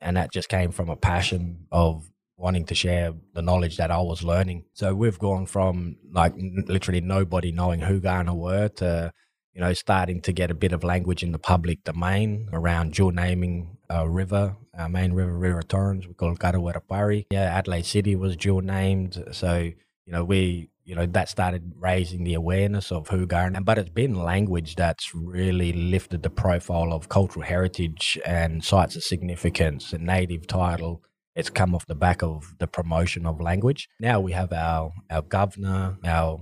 and 0.00 0.16
that 0.16 0.32
just 0.32 0.48
came 0.48 0.72
from 0.72 0.88
a 0.88 0.96
passion 0.96 1.66
of 1.70 2.10
wanting 2.38 2.64
to 2.64 2.74
share 2.74 3.12
the 3.34 3.42
knowledge 3.42 3.76
that 3.76 3.90
I 3.90 3.98
was 4.00 4.22
learning. 4.22 4.64
So 4.72 4.94
we've 4.94 5.18
gone 5.18 5.46
from 5.46 5.96
like 6.12 6.34
literally 6.36 7.00
nobody 7.00 7.50
knowing 7.50 7.80
who 7.80 8.00
Kaurna 8.00 8.34
were 8.34 8.68
to, 8.68 9.12
you 9.52 9.60
know, 9.60 9.72
starting 9.72 10.20
to 10.22 10.32
get 10.32 10.50
a 10.50 10.54
bit 10.54 10.72
of 10.72 10.84
language 10.84 11.24
in 11.24 11.32
the 11.32 11.38
public 11.38 11.82
domain 11.82 12.48
around 12.52 12.94
dual 12.94 13.10
naming 13.10 13.77
a 13.90 14.08
river, 14.08 14.56
our 14.76 14.88
main 14.88 15.12
river, 15.12 15.36
River 15.36 15.62
Torrens. 15.62 16.06
We 16.06 16.14
call 16.14 16.32
it 16.32 16.38
Karrawirra 16.38 17.24
Yeah, 17.30 17.42
Adelaide 17.42 17.86
City 17.86 18.16
was 18.16 18.36
dual 18.36 18.60
named. 18.60 19.24
So, 19.32 19.58
you 19.58 20.12
know, 20.12 20.24
we, 20.24 20.70
you 20.84 20.94
know, 20.94 21.06
that 21.06 21.28
started 21.28 21.72
raising 21.76 22.24
the 22.24 22.34
awareness 22.34 22.90
of 22.92 23.08
who 23.08 23.26
Kaurna, 23.26 23.64
but 23.64 23.78
it's 23.78 23.90
been 23.90 24.14
language 24.14 24.76
that's 24.76 25.14
really 25.14 25.72
lifted 25.72 26.22
the 26.22 26.30
profile 26.30 26.92
of 26.92 27.08
cultural 27.08 27.44
heritage 27.44 28.18
and 28.24 28.64
sites 28.64 28.96
of 28.96 29.04
significance, 29.04 29.92
a 29.92 29.98
native 29.98 30.46
title, 30.46 31.02
it's 31.38 31.50
come 31.50 31.72
off 31.72 31.86
the 31.86 31.94
back 31.94 32.20
of 32.20 32.56
the 32.58 32.66
promotion 32.66 33.24
of 33.24 33.40
language. 33.40 33.88
Now 34.00 34.18
we 34.18 34.32
have 34.32 34.52
our 34.52 34.92
our 35.08 35.22
governor, 35.22 35.96
our 36.04 36.40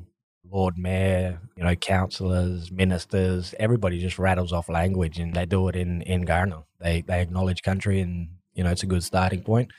Lord 0.50 0.78
Mayor, 0.78 1.40
you 1.56 1.64
know, 1.64 1.74
councillors, 1.74 2.70
ministers, 2.70 3.54
everybody 3.58 3.98
just 3.98 4.18
rattles 4.18 4.52
off 4.52 4.68
language 4.68 5.18
and 5.18 5.34
they 5.34 5.44
do 5.44 5.68
it 5.68 5.76
in, 5.76 6.02
in 6.02 6.24
Kaurna. 6.24 6.64
They 6.80 7.02
they 7.02 7.20
acknowledge 7.20 7.62
country 7.62 8.00
and 8.00 8.28
you 8.54 8.64
know, 8.64 8.70
it's 8.70 8.82
a 8.82 8.86
good 8.86 9.04
starting 9.04 9.42
point 9.42 9.70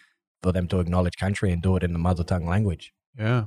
for 0.41 0.51
them 0.51 0.67
to 0.67 0.79
acknowledge 0.79 1.17
country 1.17 1.51
and 1.51 1.61
do 1.61 1.75
it 1.75 1.83
in 1.83 1.93
the 1.93 1.99
mother 1.99 2.23
tongue 2.23 2.47
language. 2.47 2.93
Yeah. 3.17 3.45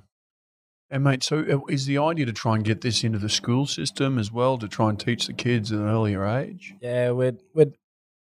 And 0.90 1.04
mate, 1.04 1.22
so 1.22 1.38
uh, 1.38 1.72
is 1.72 1.86
the 1.86 1.98
idea 1.98 2.26
to 2.26 2.32
try 2.32 2.56
and 2.56 2.64
get 2.64 2.80
this 2.80 3.04
into 3.04 3.18
the 3.18 3.28
school 3.28 3.66
system 3.66 4.18
as 4.18 4.32
well 4.32 4.58
to 4.58 4.66
try 4.66 4.88
and 4.88 4.98
teach 4.98 5.28
the 5.28 5.32
kids 5.32 5.70
at 5.70 5.78
an 5.78 5.88
earlier 5.88 6.26
age? 6.26 6.74
Yeah, 6.80 7.12
we're 7.12 7.36
we're 7.54 7.72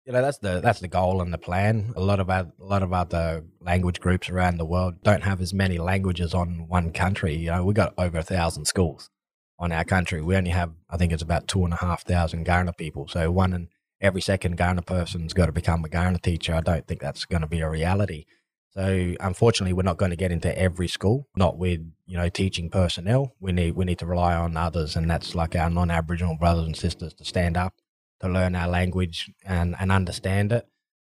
you 0.07 0.13
know 0.13 0.23
that's 0.23 0.39
the 0.39 0.61
that's 0.61 0.79
the 0.79 0.87
goal 0.87 1.21
and 1.21 1.33
the 1.33 1.39
plan. 1.39 1.93
A 1.97 2.01
lot 2.01 2.21
of 2.21 2.31
our, 2.31 2.53
a 2.61 2.65
lot 2.65 2.85
of 2.85 2.93
other 2.93 3.43
language 3.61 3.99
groups 3.99 4.31
around 4.31 4.59
the 4.59 4.65
world 4.65 5.03
don't 5.03 5.25
have 5.25 5.41
as 5.41 5.53
many 5.53 5.79
languages 5.79 6.33
on 6.33 6.69
one 6.69 6.93
country. 6.93 7.35
You 7.35 7.51
know, 7.51 7.65
we 7.65 7.75
got 7.75 7.93
over 7.99 8.19
a 8.19 8.23
thousand 8.23 8.67
schools 8.67 9.11
on 9.59 9.73
our 9.73 9.85
country. 9.85 10.23
We 10.23 10.37
only 10.37 10.51
have, 10.51 10.73
I 10.91 10.97
think 10.97 11.13
it's 11.13 11.23
about 11.23 11.49
two 11.49 11.65
and 11.65 11.73
a 11.73 11.77
half 11.77 12.05
thousand 12.05 12.47
Kaurna 12.47 12.77
people. 12.77 13.09
So 13.09 13.31
one 13.31 13.53
in 13.53 13.69
every 14.01 14.21
second 14.21 14.59
Kaurna 14.59 14.85
person's 14.85 15.33
got 15.33 15.47
to 15.47 15.53
become 15.53 15.85
a 15.85 15.89
Kaurna 15.89 16.21
teacher. 16.21 16.55
I 16.55 16.61
don't 16.61 16.87
think 16.87 17.01
that's 17.01 17.25
going 17.25 17.43
to 17.43 17.49
be 17.49 17.61
a 17.61 17.69
reality. 17.69 18.25
So 18.71 19.15
unfortunately, 19.21 19.73
we're 19.73 19.83
not 19.83 19.99
going 19.99 20.11
to 20.11 20.17
get 20.17 20.33
into 20.33 20.57
every 20.59 20.89
school. 20.89 21.29
Not 21.37 21.59
with 21.59 21.81
you 22.07 22.17
know 22.17 22.29
teaching 22.29 22.71
personnel. 22.71 23.35
We 23.41 23.53
need 23.53 23.73
we 23.73 23.85
need 23.85 24.01
to 24.01 24.07
rely 24.07 24.35
on 24.35 24.57
others, 24.57 24.97
and 24.97 25.09
that's 25.09 25.35
like 25.35 25.55
our 25.55 25.71
non-Aboriginal 25.71 26.37
brothers 26.39 26.67
and 26.67 26.77
sisters 26.77 27.15
to 27.15 27.25
stand 27.25 27.57
up 27.57 27.75
to 28.21 28.29
learn 28.29 28.55
our 28.55 28.69
language 28.69 29.31
and, 29.45 29.77
and 29.79 29.93
understand 29.93 30.53
it. 30.53 30.67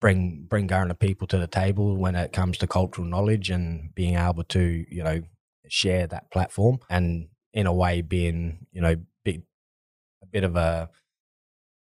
Bring 0.01 0.45
bring 0.47 0.69
Kaurna 0.69 0.99
people 0.99 1.27
to 1.29 1.39
the 1.39 1.47
table 1.47 1.97
when 1.97 2.15
it 2.15 2.33
comes 2.33 2.59
to 2.59 2.67
cultural 2.67 3.07
knowledge 3.07 3.49
and 3.49 3.95
being 3.95 4.17
able 4.17 4.45
to 4.45 4.85
you 4.91 5.03
know 5.03 5.23
share 5.69 6.07
that 6.07 6.31
platform 6.31 6.79
and 6.91 7.29
in 7.55 7.67
a 7.67 7.73
way 7.73 8.03
being 8.03 8.67
you 8.73 8.83
know 8.83 8.97
bit, 9.25 9.41
a 10.23 10.27
bit 10.27 10.45
of 10.45 10.55
a 10.55 10.91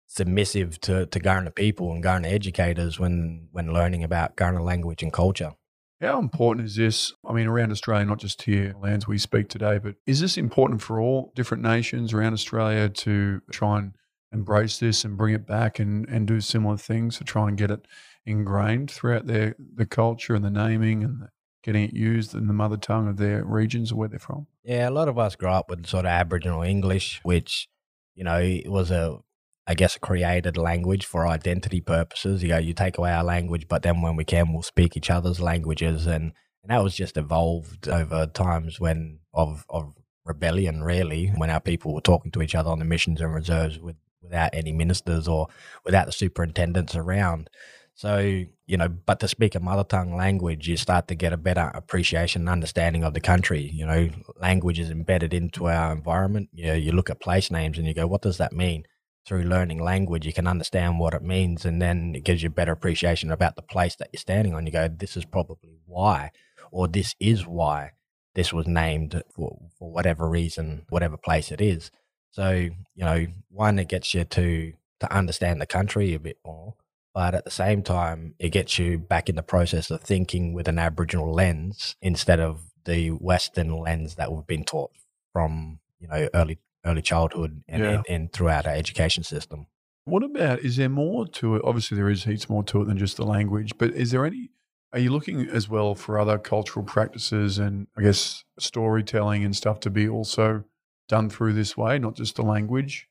submissive 0.06 0.80
to 0.82 1.06
to 1.06 1.20
Kaurna 1.20 1.54
people 1.54 1.92
and 1.92 2.02
Kaurna 2.02 2.26
educators 2.26 2.99
when 2.99 3.49
when 3.52 3.73
learning 3.73 4.04
about 4.04 4.37
Kaurna 4.37 4.64
language 4.64 5.02
and 5.02 5.12
culture. 5.12 5.52
How 6.00 6.18
important 6.18 6.66
is 6.66 6.76
this? 6.76 7.12
I 7.26 7.32
mean, 7.32 7.46
around 7.46 7.70
Australia, 7.70 8.04
not 8.04 8.18
just 8.18 8.42
here, 8.42 8.75
lands 8.80 9.08
we 9.08 9.16
speak 9.16 9.49
today, 9.49 9.78
but 9.78 9.94
is 10.06 10.20
this 10.20 10.37
important 10.37 10.82
for 10.82 11.00
all 11.00 11.32
different 11.34 11.62
nations 11.62 12.12
around 12.12 12.34
Australia 12.34 12.88
to 12.88 13.40
try 13.50 13.78
and 13.78 13.94
embrace 14.32 14.78
this 14.78 15.04
and 15.04 15.16
bring 15.16 15.32
it 15.32 15.46
back 15.46 15.78
and, 15.78 16.06
and 16.08 16.26
do 16.26 16.40
similar 16.40 16.76
things 16.76 17.16
to 17.18 17.25
try 17.25 17.49
and 17.49 17.56
get 17.56 17.70
it 17.70 17.87
ingrained 18.26 18.90
throughout 18.90 19.26
their 19.26 19.54
the 19.58 19.87
culture 19.87 20.34
and 20.34 20.44
the 20.44 20.50
naming 20.50 21.04
and 21.04 21.23
the, 21.23 21.28
getting 21.62 21.84
it 21.84 21.94
used 21.94 22.34
in 22.34 22.49
the 22.49 22.52
mother 22.52 22.76
tongue 22.76 23.08
of 23.08 23.16
their 23.16 23.44
regions 23.44 23.90
or 23.90 23.96
where 23.96 24.08
they're 24.08 24.18
from. 24.18 24.46
Yeah, 24.64 24.88
a 24.88 24.90
lot 24.90 25.08
of 25.08 25.18
us 25.18 25.37
grew 25.37 25.49
up 25.49 25.70
with 25.70 25.87
sort 25.87 26.04
of 26.04 26.11
Aboriginal 26.11 26.62
English, 26.62 27.20
which 27.23 27.68
you 28.14 28.25
know 28.25 28.38
it 28.38 28.70
was 28.70 28.90
a 28.90 29.18
I 29.66 29.75
guess 29.75 29.97
created 29.97 30.56
language 30.56 31.06
for 31.06 31.26
identity 31.26 31.80
purposes. 31.80 32.42
You 32.42 32.50
know, 32.50 32.59
you 32.59 32.75
take 32.75 32.99
away 32.99 33.12
our 33.12 33.25
language, 33.25 33.66
but 33.68 33.83
then 33.83 34.02
when 34.02 34.16
we 34.16 34.25
can, 34.25 34.52
we'll 34.52 34.62
speak 34.62 34.97
each 34.97 35.11
other's 35.11 35.40
languages, 35.40 36.06
and 36.06 36.33
and 36.62 36.71
that 36.71 36.83
was 36.83 36.94
just 36.94 37.16
evolved 37.16 37.88
over 37.88 38.26
times 38.26 38.80
when 38.80 39.21
of 39.33 39.64
of 39.68 39.94
rebellion, 40.25 40.83
really, 40.83 41.28
when 41.37 41.50
our 41.50 41.61
people 41.61 41.94
were 41.94 42.00
talking 42.00 42.30
to 42.33 42.42
each 42.42 42.54
other 42.54 42.71
on 42.71 42.78
the 42.78 42.85
missions 42.85 43.21
and 43.21 43.35
reserves 43.35 43.78
with 43.78 43.97
without 44.23 44.50
any 44.54 44.73
ministers 44.73 45.28
or 45.28 45.49
without 45.85 46.06
the 46.06 46.12
superintendents 46.12 46.97
around. 46.97 47.49
So, 47.94 48.44
you 48.66 48.76
know, 48.76 48.88
but 48.88 49.21
to 49.21 49.28
speak 49.28 49.54
a 49.54 49.61
mother 49.61 49.85
tongue 49.85 50.16
language, 50.16 50.66
you 50.66 50.76
start 50.76 51.06
to 51.09 51.14
get 51.14 51.33
a 51.33 51.37
better 51.37 51.71
appreciation 51.75 52.42
and 52.42 52.49
understanding 52.49 53.04
of 53.04 53.14
the 53.14 53.21
country. 53.21 53.71
You 53.73 53.87
know, 53.87 54.09
language 54.40 54.80
is 54.80 54.90
embedded 54.90 55.33
into 55.33 55.68
our 55.68 55.92
environment. 55.92 56.49
You, 56.52 56.66
know, 56.66 56.75
you 56.75 56.90
look 56.90 57.09
at 57.09 57.21
place 57.21 57.52
names 57.52 57.78
and 57.78 57.87
you 57.87 57.94
go, 57.94 58.06
what 58.09 58.23
does 58.23 58.38
that 58.38 58.52
mean? 58.52 58.85
Through 59.26 59.45
learning 59.45 59.83
language, 59.83 60.26
you 60.26 60.33
can 60.33 60.47
understand 60.47 60.99
what 60.99 61.14
it 61.14 61.23
means, 61.23 61.64
and 61.64 61.81
then 61.81 62.14
it 62.14 62.25
gives 62.25 62.43
you 62.43 62.49
a 62.49 62.52
better 62.52 62.73
appreciation 62.73 63.31
about 63.31 63.57
the 63.57 63.62
place 63.62 63.97
that 63.97 64.11
you're 64.12 64.21
standing 64.21 64.54
on. 64.54 64.66
You 64.66 64.73
go, 64.73 64.88
this 64.88 65.16
is 65.16 65.25
probably 65.25 65.78
why, 65.87 66.31
or 66.71 66.88
this 66.88 67.14
is 67.19 67.47
why 67.47 67.93
this 68.35 68.52
was 68.52 68.66
named 68.66 69.23
for, 69.35 69.59
for 69.78 69.90
whatever 69.90 70.28
reason, 70.28 70.85
whatever 70.90 71.16
place 71.16 71.50
it 71.50 71.61
is. 71.61 71.90
So, 72.33 72.50
you 72.50 73.04
know, 73.04 73.26
one, 73.49 73.78
it 73.78 73.88
gets 73.88 74.12
you 74.12 74.25
to 74.25 74.73
to 75.00 75.12
understand 75.12 75.61
the 75.61 75.66
country 75.66 76.14
a 76.14 76.21
bit 76.21 76.38
more, 76.45 76.75
but 77.14 77.35
at 77.35 77.45
the 77.45 77.50
same 77.50 77.83
time, 77.83 78.35
it 78.38 78.50
gets 78.50 78.78
you 78.78 78.99
back 78.99 79.28
in 79.28 79.37
the 79.37 79.43
process 79.43 79.90
of 79.90 80.00
thinking 80.00 80.52
with 80.52 80.69
an 80.69 80.78
Aboriginal 80.78 81.33
lens 81.33 81.97
instead 82.00 82.40
of 82.40 82.71
the 82.85 83.11
Western 83.11 83.76
lens 83.76 84.16
that 84.16 84.33
we've 84.33 84.47
been 84.47 84.64
taught 84.64 84.90
from, 85.33 85.81
you 85.99 86.09
know, 86.09 86.28
early 86.35 86.59
early 86.85 87.03
childhood 87.03 87.62
and, 87.69 87.83
yeah. 87.83 87.91
and, 87.91 88.05
and 88.09 88.33
throughout 88.33 88.67
our 88.67 88.75
education 88.75 89.23
system. 89.23 89.67
What 90.05 90.23
about 90.23 90.61
is 90.61 90.76
there 90.76 90.88
more 90.88 91.26
to 91.26 91.57
it? 91.57 91.62
Obviously, 91.64 91.97
there 91.97 92.11
is 92.11 92.25
heaps 92.25 92.49
more 92.49 92.62
to 92.64 92.83
it 92.83 92.85
than 92.87 92.99
just 92.99 93.17
the 93.17 93.25
language, 93.25 93.73
but 93.79 93.93
is 93.93 94.11
there 94.11 94.26
any? 94.26 94.50
Are 94.93 94.99
you 94.99 95.11
looking 95.11 95.49
as 95.49 95.69
well 95.69 95.95
for 95.95 96.19
other 96.19 96.38
cultural 96.38 96.85
practices 96.85 97.59
and 97.59 97.88
I 97.97 98.03
guess 98.03 98.45
storytelling 98.59 99.43
and 99.45 99.57
stuff 99.57 99.81
to 99.81 99.91
be 99.91 100.09
also 100.09 100.64
done 101.09 101.31
through 101.31 101.55
this 101.55 101.76
way, 101.76 101.99
not 101.99 102.17
just 102.17 102.37
the 102.37 102.43
language? 102.43 103.09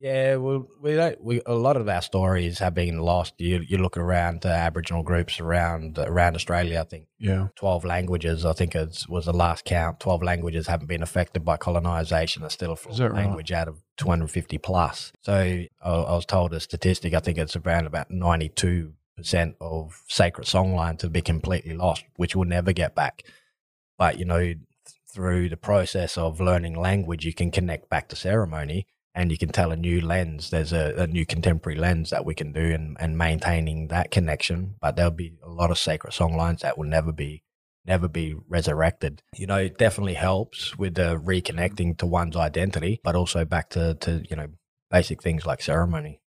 Yeah, 0.00 0.36
well, 0.36 0.68
we 0.80 0.94
don't. 0.94 1.20
We 1.20 1.42
a 1.44 1.54
lot 1.54 1.76
of 1.76 1.88
our 1.88 2.02
stories 2.02 2.60
have 2.60 2.72
been 2.72 2.98
lost. 2.98 3.34
You 3.38 3.64
you 3.66 3.78
look 3.78 3.96
around 3.96 4.46
uh, 4.46 4.50
Aboriginal 4.50 5.02
groups 5.02 5.40
around 5.40 5.98
around 5.98 6.36
Australia. 6.36 6.80
I 6.80 6.84
think 6.84 7.08
yeah, 7.18 7.48
twelve 7.56 7.84
languages. 7.84 8.44
I 8.44 8.52
think 8.52 8.76
it 8.76 9.04
was 9.08 9.24
the 9.24 9.32
last 9.32 9.64
count. 9.64 9.98
Twelve 9.98 10.22
languages 10.22 10.68
haven't 10.68 10.86
been 10.86 11.02
affected 11.02 11.44
by 11.44 11.56
colonisation. 11.56 12.44
Are 12.44 12.50
still 12.50 12.78
a 12.88 13.08
language 13.08 13.50
right? 13.50 13.58
out 13.58 13.68
of 13.68 13.82
two 13.96 14.08
hundred 14.08 14.30
fifty 14.30 14.56
plus. 14.56 15.12
So 15.22 15.34
I, 15.34 15.68
I 15.82 16.14
was 16.14 16.26
told 16.26 16.54
a 16.54 16.60
statistic. 16.60 17.12
I 17.12 17.20
think 17.20 17.36
it's 17.36 17.56
around 17.56 17.86
about 17.86 18.08
ninety 18.08 18.50
two 18.50 18.92
percent 19.16 19.56
of 19.60 20.00
sacred 20.06 20.46
songlines 20.46 20.98
to 20.98 21.10
be 21.10 21.22
completely 21.22 21.74
lost, 21.74 22.04
which 22.14 22.36
we'll 22.36 22.48
never 22.48 22.72
get 22.72 22.94
back. 22.94 23.24
But 23.98 24.20
you 24.20 24.26
know, 24.26 24.54
through 25.12 25.48
the 25.48 25.56
process 25.56 26.16
of 26.16 26.40
learning 26.40 26.78
language, 26.78 27.24
you 27.24 27.34
can 27.34 27.50
connect 27.50 27.90
back 27.90 28.08
to 28.10 28.16
ceremony 28.16 28.86
and 29.18 29.32
you 29.32 29.36
can 29.36 29.48
tell 29.48 29.72
a 29.72 29.76
new 29.76 30.00
lens. 30.00 30.50
There's 30.50 30.72
a, 30.72 30.94
a 30.96 31.06
new 31.08 31.26
contemporary 31.26 31.76
lens 31.76 32.10
that 32.10 32.24
we 32.24 32.36
can 32.36 32.52
do 32.52 32.60
and, 32.60 32.96
and 33.00 33.18
maintaining 33.18 33.88
that 33.88 34.12
connection. 34.12 34.76
But 34.80 34.94
there'll 34.94 35.10
be 35.10 35.32
a 35.42 35.48
lot 35.48 35.72
of 35.72 35.78
sacred 35.78 36.12
songlines 36.12 36.60
that 36.60 36.78
will 36.78 36.86
never 36.86 37.10
be 37.10 37.42
never 37.84 38.06
be 38.06 38.36
resurrected. 38.48 39.22
You 39.34 39.48
know, 39.48 39.56
it 39.56 39.76
definitely 39.76 40.14
helps 40.14 40.78
with 40.78 40.94
the 40.94 41.18
reconnecting 41.18 41.98
to 41.98 42.06
one's 42.06 42.36
identity, 42.36 43.00
but 43.02 43.16
also 43.16 43.44
back 43.44 43.70
to, 43.70 43.94
to 43.94 44.22
you 44.30 44.36
know, 44.36 44.48
basic 44.88 45.20
things 45.20 45.44
like 45.44 45.62
ceremony. 45.62 46.20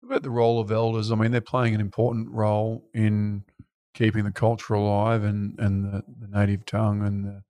What 0.00 0.10
about 0.10 0.22
the 0.22 0.30
role 0.30 0.60
of 0.60 0.70
elders? 0.70 1.10
I 1.10 1.16
mean, 1.16 1.32
they're 1.32 1.40
playing 1.40 1.74
an 1.74 1.80
important 1.80 2.30
role 2.30 2.88
in 2.94 3.42
keeping 3.92 4.22
the 4.22 4.30
culture 4.30 4.74
alive 4.74 5.24
and 5.24 5.58
and 5.58 5.84
the, 5.84 6.04
the 6.20 6.28
native 6.28 6.64
tongue 6.64 7.02
and 7.02 7.24
the. 7.24 7.42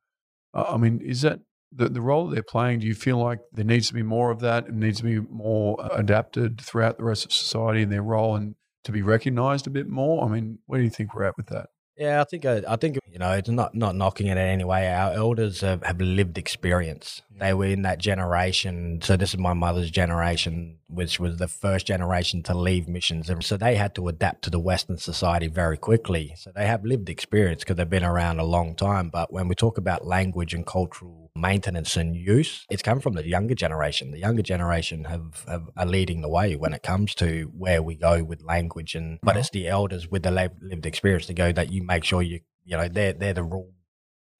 I 0.55 0.79
mean, 0.79 1.03
is 1.03 1.21
that 1.21 1.41
the, 1.73 1.89
the 1.89 2.01
role 2.01 2.27
that 2.27 2.35
they're 2.35 2.43
playing, 2.43 2.81
do 2.81 2.87
you 2.87 2.95
feel 2.95 3.19
like 3.19 3.39
there 3.53 3.65
needs 3.65 3.89
to 3.89 3.95
be 3.95 4.03
more 4.03 4.31
of 4.31 4.41
that? 4.41 4.67
It 4.67 4.75
needs 4.75 4.99
to 4.99 5.05
be 5.05 5.21
more 5.21 5.77
adapted 5.93 6.61
throughout 6.61 6.99
the 6.99 7.05
rest 7.05 7.25
of 7.25 7.33
society 7.33 7.83
and 7.83 7.93
their 7.93 8.03
role 8.03 8.37
and 8.37 8.55
to 8.85 8.93
be 8.93 9.03
recognised 9.03 9.67
a 9.67 9.71
bit 9.71 9.89
more? 9.89 10.25
I 10.25 10.29
mean, 10.29 10.61
where 10.67 10.79
do 10.79 10.85
you 10.85 10.91
think 10.91 11.15
we're 11.15 11.25
at 11.25 11.37
with 11.37 11.47
that? 11.47 11.67
Yeah, 11.97 12.21
I 12.21 12.25
think 12.25 12.45
uh, 12.45 12.61
I 12.69 12.77
think 12.77 12.99
you 13.11 13.19
know 13.19 13.33
it's 13.33 13.49
not 13.49 13.75
not 13.75 13.97
knocking 13.97 14.27
it 14.27 14.33
in 14.33 14.39
any 14.39 14.65
way. 14.65 14.93
Our 14.93 15.13
elders 15.13 15.63
have, 15.63 15.83
have 15.83 15.99
lived 15.99 16.37
experience. 16.37 17.23
They 17.31 17.55
were 17.55 17.67
in 17.67 17.83
that 17.83 17.99
generation. 17.99 19.01
So 19.03 19.17
this 19.17 19.33
is 19.33 19.41
my 19.41 19.55
mother's 19.55 19.91
generation, 19.91 20.79
which 20.89 21.19
was 21.19 21.39
the 21.39 21.49
first 21.49 21.87
generation 21.87 22.43
to 22.45 22.55
leave 22.55 22.87
missions, 22.87 23.31
and 23.31 23.43
so 23.43 23.57
they 23.57 23.77
had 23.77 23.95
to 23.95 24.09
adapt 24.09 24.43
to 24.43 24.51
the 24.51 24.61
Western 24.61 24.99
society 24.99 25.49
very 25.49 25.79
quickly. 25.79 26.35
So 26.37 26.53
they 26.55 26.67
have 26.67 26.85
lived 26.85 27.09
experience 27.09 27.65
because 27.65 27.77
they've 27.77 27.89
been 27.89 28.05
around 28.05 28.41
a 28.41 28.45
long 28.45 28.77
time. 28.77 29.09
But 29.09 29.33
when 29.33 29.49
we 29.49 29.55
talk 29.55 29.79
about 29.79 30.07
language 30.07 30.53
and 30.53 30.67
cultural 30.67 31.26
maintenance 31.37 31.97
and 31.97 32.17
use, 32.17 32.67
it's 32.71 32.83
come 32.83 33.01
from 33.01 33.15
the 33.15 33.27
younger 33.27 33.55
generation. 33.55 34.11
The 34.11 34.19
younger 34.19 34.43
generation 34.43 35.05
have, 35.05 35.45
have 35.47 35.69
are 35.77 35.87
leading 35.87 36.23
the 36.23 36.29
way 36.29 36.57
when 36.57 36.73
it 36.73 36.83
comes 36.83 37.15
to 37.17 37.51
where 37.57 37.83
we 37.83 37.95
go 37.95 38.25
with 38.25 38.43
language, 38.43 38.95
and 38.95 39.19
but 39.23 39.37
it's 39.37 39.51
the 39.51 39.69
elders 39.69 40.11
with 40.11 40.23
the 40.23 40.31
lived 40.31 40.87
experience 40.87 41.27
to 41.27 41.35
go 41.35 41.53
that 41.53 41.71
you 41.71 41.83
make 41.83 42.05
sure 42.05 42.23
you 42.23 42.41
you 42.65 42.77
know 42.77 42.89
they're 42.89 43.13
they're 43.13 43.35
the 43.35 43.45
rule 43.45 43.73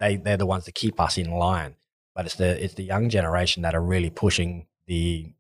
they 0.01 0.17
they're 0.17 0.37
the 0.37 0.47
ones 0.47 0.65
that 0.65 0.75
keep 0.75 1.01
us 1.01 1.19
in 1.19 1.31
line. 1.31 1.77
But 2.15 2.27
it's 2.27 2.37
the 2.37 2.63
it's 2.63 2.75
the 2.75 2.85
young 2.85 3.09
generation 3.09 3.63
that 3.63 3.75
are 3.75 3.83
really 3.83 4.11
pushing 4.11 4.67
the 4.87 5.33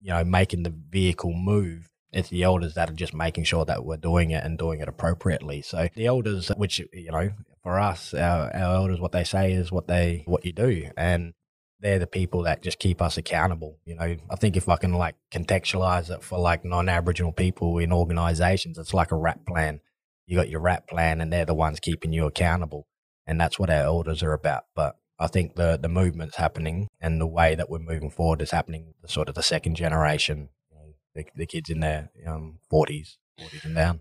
you 0.00 0.10
know 0.10 0.24
making 0.24 0.62
the 0.62 0.74
vehicle 0.90 1.32
move. 1.32 1.88
It's 2.12 2.28
the 2.28 2.44
elders 2.44 2.74
that 2.74 2.88
are 2.88 2.94
just 2.94 3.14
making 3.14 3.44
sure 3.44 3.64
that 3.64 3.84
we're 3.84 3.96
doing 3.96 4.30
it 4.30 4.44
and 4.44 4.56
doing 4.56 4.80
it 4.80 4.88
appropriately. 4.88 5.62
So 5.62 5.88
the 5.94 6.06
elders, 6.06 6.48
which 6.56 6.78
you 6.92 7.10
know, 7.10 7.30
for 7.64 7.80
us, 7.80 8.14
our, 8.14 8.54
our 8.54 8.76
elders, 8.76 9.00
what 9.00 9.10
they 9.10 9.24
say 9.24 9.52
is 9.52 9.72
what 9.72 9.88
they 9.88 10.22
what 10.26 10.44
you 10.44 10.52
do, 10.52 10.90
and 10.96 11.34
they're 11.80 11.98
the 11.98 12.06
people 12.06 12.44
that 12.44 12.62
just 12.62 12.78
keep 12.78 13.02
us 13.02 13.18
accountable. 13.18 13.78
You 13.84 13.96
know, 13.96 14.16
I 14.30 14.36
think 14.36 14.56
if 14.56 14.68
I 14.68 14.76
can 14.76 14.92
like 14.92 15.16
contextualize 15.32 16.08
it 16.08 16.22
for 16.22 16.38
like 16.38 16.64
non-Aboriginal 16.64 17.32
people 17.32 17.78
in 17.78 17.92
organizations, 17.92 18.78
it's 18.78 18.94
like 18.94 19.10
a 19.10 19.16
RAP 19.16 19.44
plan 19.44 19.80
you 20.26 20.36
got 20.36 20.48
your 20.48 20.60
RAP 20.60 20.88
plan 20.88 21.20
and 21.20 21.32
they're 21.32 21.44
the 21.44 21.54
ones 21.54 21.80
keeping 21.80 22.12
you 22.12 22.26
accountable. 22.26 22.86
And 23.26 23.40
that's 23.40 23.58
what 23.58 23.70
our 23.70 23.84
elders 23.84 24.22
are 24.22 24.32
about. 24.32 24.64
But 24.74 24.96
I 25.18 25.26
think 25.28 25.54
the 25.54 25.78
the 25.80 25.88
movement's 25.88 26.36
happening 26.36 26.88
and 27.00 27.20
the 27.20 27.26
way 27.26 27.54
that 27.54 27.70
we're 27.70 27.78
moving 27.78 28.10
forward 28.10 28.42
is 28.42 28.50
happening 28.50 28.94
the 29.00 29.08
sort 29.08 29.28
of 29.28 29.34
the 29.34 29.42
second 29.42 29.76
generation, 29.76 30.48
you 30.70 30.76
know, 30.76 30.94
the, 31.14 31.24
the 31.36 31.46
kids 31.46 31.70
in 31.70 31.80
their 31.80 32.10
um, 32.26 32.58
40s, 32.72 33.16
40s 33.40 33.64
and 33.64 33.74
down. 33.74 34.00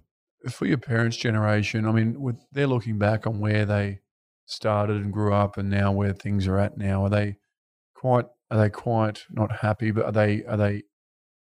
For 0.50 0.66
your 0.66 0.78
parents' 0.78 1.18
generation, 1.18 1.88
I 1.88 1.92
mean, 1.92 2.20
with, 2.20 2.38
they're 2.52 2.68
looking 2.68 2.98
back 2.98 3.26
on 3.26 3.40
where 3.40 3.66
they 3.66 4.00
started 4.46 4.98
and 4.98 5.14
grew 5.14 5.34
up 5.34 5.58
and 5.58 5.70
now 5.70 5.92
where 5.92 6.14
things 6.14 6.48
are 6.48 6.60
at 6.60 6.78
now. 6.78 7.06
Are 7.06 7.10
they 7.10 7.38
quite 7.96 8.26
are 8.52 8.58
they 8.58 8.70
quite 8.70 9.24
not 9.30 9.52
happy, 9.58 9.92
but 9.92 10.06
are 10.06 10.12
they 10.12 10.44
are 10.44 10.58
they 10.58 10.84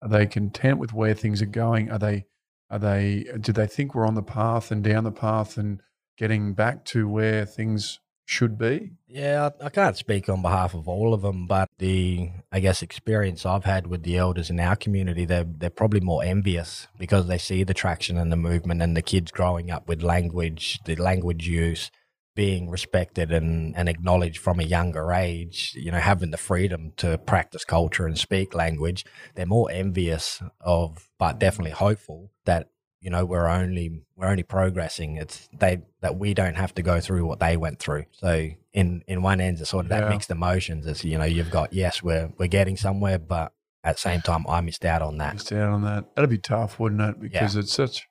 are 0.02 0.08
they 0.08 0.26
content 0.26 0.78
with 0.78 0.92
where 0.92 1.14
things 1.14 1.40
are 1.42 1.46
going? 1.46 1.90
Are 1.90 1.98
they 1.98 2.26
are 2.70 2.78
they? 2.78 3.26
Do 3.40 3.52
they 3.52 3.66
think 3.66 3.94
we're 3.94 4.06
on 4.06 4.14
the 4.14 4.22
path 4.22 4.70
and 4.70 4.82
down 4.84 5.04
the 5.04 5.12
path 5.12 5.56
and 5.56 5.80
getting 6.16 6.54
back 6.54 6.84
to 6.86 7.08
where 7.08 7.44
things 7.44 7.98
should 8.25 8.59
be? 8.59 8.93
Yeah, 9.07 9.50
I, 9.61 9.69
can't 9.69 9.97
speak 9.97 10.28
on 10.28 10.43
behalf 10.43 10.75
of 10.75 10.88
all 10.88 11.12
of 11.12 11.23
them, 11.23 11.47
but 11.47 11.69
the 11.78 12.31
I 12.50 12.61
guess 12.61 12.83
experience 12.83 13.45
I've 13.45 13.64
had 13.64 13.87
with 13.87 14.02
the 14.02 14.16
elders 14.16 14.50
in 14.50 14.59
our 14.61 14.76
community, 14.76 15.25
they're 15.25 15.45
they're 15.45 15.71
probably 15.71 16.00
more 16.00 16.25
envious 16.25 16.88
because 16.99 17.26
they 17.26 17.38
see 17.38 17.64
the 17.64 17.75
traction 17.75 18.16
and 18.16 18.33
the 18.33 18.37
movement 18.37 18.83
and 18.83 18.97
the 18.97 19.02
kids 19.02 19.31
growing 19.31 19.71
up 19.71 19.88
with 19.88 20.02
language, 20.02 20.81
the 20.85 20.97
language 20.97 21.47
use 21.47 21.90
being 22.35 22.69
respected 22.69 23.31
and, 23.31 23.76
and 23.76 23.88
acknowledged 23.88 24.38
from 24.38 24.59
a 24.59 24.64
younger 24.64 25.12
age, 25.12 25.73
you 25.76 25.90
know, 25.90 25.99
having 25.99 26.31
the 26.31 26.37
freedom 26.37 26.93
to 26.97 27.16
practice 27.19 27.64
culture 27.64 28.07
and 28.07 28.19
speak 28.19 28.54
language, 28.54 29.04
they're 29.35 29.47
more 29.47 29.71
envious 29.71 30.43
of, 30.61 31.09
but 31.19 31.38
definitely 31.38 31.71
hopeful 31.71 32.30
that 32.45 32.71
you 33.04 33.10
know 33.10 33.26
we're 33.26 33.47
only 33.47 34.00
we're 34.17 34.28
only 34.28 34.43
progressing. 34.43 35.17
It's 35.19 35.47
they 35.52 35.82
that 36.00 36.17
we 36.17 36.32
don't 36.32 36.54
have 36.56 36.75
to 36.76 36.82
go 36.82 37.00
through 37.00 37.26
what 37.26 37.38
they 37.38 37.54
went 37.58 37.78
through. 37.78 38.06
So 38.12 38.49
in 38.73 39.04
in 39.06 39.21
one 39.21 39.43
end, 39.43 39.60
it's 39.60 39.69
sort 39.69 39.84
of 39.84 39.90
yeah. 39.90 40.00
that 40.00 40.08
mixed 40.08 40.30
emotions. 40.30 40.86
It's 40.86 41.04
you 41.04 41.19
know 41.19 41.25
you've 41.25 41.50
got 41.50 41.75
yes, 41.75 42.02
we're 42.02 42.32
we're 42.38 42.49
getting 42.49 42.78
somewhere, 42.78 43.19
but 43.19 43.52
at 43.84 43.97
the 43.97 44.00
same 44.00 44.23
time, 44.23 44.47
I 44.49 44.62
missed 44.62 44.86
out 44.86 45.02
on 45.02 45.19
that. 45.19 45.34
Missed 45.34 45.52
out 45.52 45.69
on 45.69 45.82
that. 45.82 46.17
That'd 46.17 46.30
be 46.30 46.38
tough, 46.38 46.80
wouldn't 46.80 47.02
it? 47.02 47.21
Because 47.21 47.54
yeah. 47.54 47.60
it's 47.60 47.75
such 47.75 48.08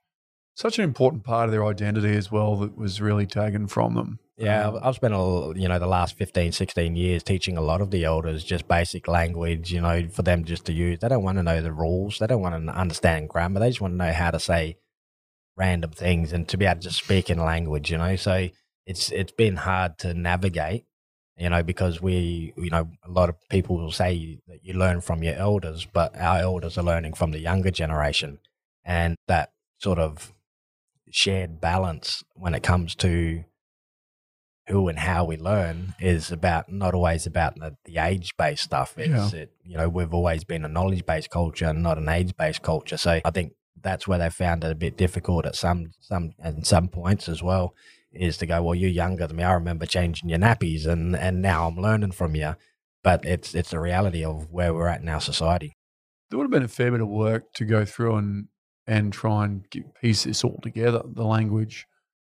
such 0.54 0.78
an 0.78 0.84
important 0.84 1.24
part 1.24 1.46
of 1.46 1.52
their 1.52 1.66
identity 1.66 2.16
as 2.16 2.32
well 2.32 2.56
that 2.58 2.78
was 2.78 3.02
really 3.02 3.26
taken 3.26 3.66
from 3.66 3.96
them. 3.96 4.20
Yeah, 4.38 4.68
um, 4.68 4.80
I've 4.84 4.96
spent 4.96 5.16
a, 5.16 5.54
you 5.56 5.68
know 5.68 5.80
the 5.80 5.88
last 5.88 6.16
15, 6.18 6.52
16 6.52 6.96
years 6.96 7.24
teaching 7.24 7.58
a 7.58 7.62
lot 7.62 7.82
of 7.82 7.90
the 7.90 8.04
elders 8.04 8.44
just 8.44 8.68
basic 8.68 9.08
language, 9.08 9.74
you 9.74 9.82
know, 9.82 10.08
for 10.10 10.22
them 10.22 10.44
just 10.44 10.66
to 10.66 10.74
use. 10.74 11.00
They 11.00 11.08
don't 11.08 11.24
want 11.24 11.40
to 11.40 11.44
know 11.44 11.62
the 11.64 11.74
rules. 11.74 12.20
They 12.20 12.28
don't 12.28 12.42
want 12.42 12.64
to 12.64 12.72
understand 12.72 13.30
grammar. 13.30 13.60
They 13.60 13.70
just 13.70 13.82
want 13.82 13.94
to 13.94 13.98
know 13.98 14.14
how 14.14 14.30
to 14.30 14.40
say 14.40 14.78
random 15.56 15.92
things 15.92 16.34
and 16.34 16.48
to 16.50 16.58
be 16.58 16.66
able 16.66 16.82
to 16.82 16.92
speak 16.92 17.30
in 17.30 17.38
language, 17.40 17.92
you 17.92 17.98
know. 17.98 18.16
So 18.16 18.50
it's 18.86 19.12
it's 19.12 19.32
been 19.32 19.58
hard 19.58 19.98
to 20.00 20.14
navigate, 20.14 20.86
you 21.38 21.50
know, 21.50 21.64
because 21.64 22.02
we, 22.02 22.54
you 22.58 22.70
know, 22.70 22.90
a 23.04 23.10
lot 23.10 23.30
of 23.30 23.36
people 23.50 23.78
will 23.78 23.92
say 23.92 24.40
that 24.48 24.64
you 24.64 24.74
learn 24.74 25.02
from 25.02 25.24
your 25.24 25.36
elders, 25.36 25.86
but 25.86 26.18
our 26.20 26.40
elders 26.40 26.78
are 26.78 26.84
learning 26.84 27.14
from 27.14 27.32
the 27.32 27.40
younger 27.40 27.72
generation, 27.72 28.40
and 28.84 29.16
that 29.28 29.52
sort 29.80 30.00
of 30.00 30.34
shared 31.10 31.62
balance 31.62 32.24
when 32.34 32.56
it 32.56 32.64
comes 32.64 32.96
to 32.96 33.44
who 34.68 34.88
and 34.88 34.98
how 34.98 35.26
we 35.26 35.36
learn 35.36 35.94
is 36.00 36.32
about 36.32 36.72
not 36.72 36.94
always 36.94 37.26
about 37.26 37.56
the, 37.60 37.76
the 37.86 37.98
age 37.98 38.36
based 38.38 38.64
stuff. 38.64 38.98
It's 38.98 39.34
yeah. 39.34 39.42
it, 39.42 39.52
you 39.64 39.78
know 39.78 39.90
we've 39.90 40.14
always 40.14 40.44
been 40.44 40.66
a 40.66 40.70
knowledge 40.70 41.06
based 41.06 41.30
culture, 41.30 41.74
not 41.74 41.98
an 41.98 42.10
age 42.10 42.36
based 42.38 42.62
culture. 42.62 42.98
So 42.98 43.20
I 43.24 43.32
think 43.32 43.54
that's 43.82 44.08
where 44.08 44.20
they 44.20 44.30
found 44.30 44.64
it 44.64 44.72
a 44.72 44.76
bit 44.76 44.98
difficult 44.98 45.46
at 45.46 45.56
some 45.56 45.92
some 46.00 46.34
and 46.40 46.66
some 46.66 46.88
points 46.88 47.28
as 47.28 47.42
well. 47.42 47.74
Is 48.12 48.38
to 48.38 48.46
go 48.46 48.62
well, 48.62 48.76
you're 48.76 48.90
younger 48.90 49.26
than 49.26 49.38
me. 49.38 49.44
I 49.44 49.54
remember 49.54 49.88
changing 49.88 50.30
your 50.30 50.40
nappies, 50.40 50.86
and 50.86 51.16
and 51.16 51.42
now 51.42 51.68
I'm 51.68 51.78
learning 51.78 52.12
from 52.12 52.36
you. 52.36 52.56
But 53.04 53.26
it's 53.26 53.56
it's 53.56 53.72
the 53.72 53.80
reality 53.80 54.24
of 54.24 54.52
where 54.52 54.74
we're 54.74 54.88
at 54.88 55.02
in 55.02 55.10
our 55.10 55.22
society. 55.22 55.76
There 56.30 56.38
would 56.38 56.46
have 56.46 56.52
been 56.52 56.64
a 56.64 56.68
fair 56.68 56.92
bit 56.92 57.02
of 57.02 57.08
work 57.08 57.54
to 57.54 57.66
go 57.66 57.86
through 57.86 58.16
and 58.16 58.48
and 58.86 59.14
try 59.14 59.46
and 59.46 59.66
piece 60.02 60.24
this 60.26 60.44
all 60.44 60.60
together, 60.62 61.02
the 61.06 61.24
language, 61.24 61.88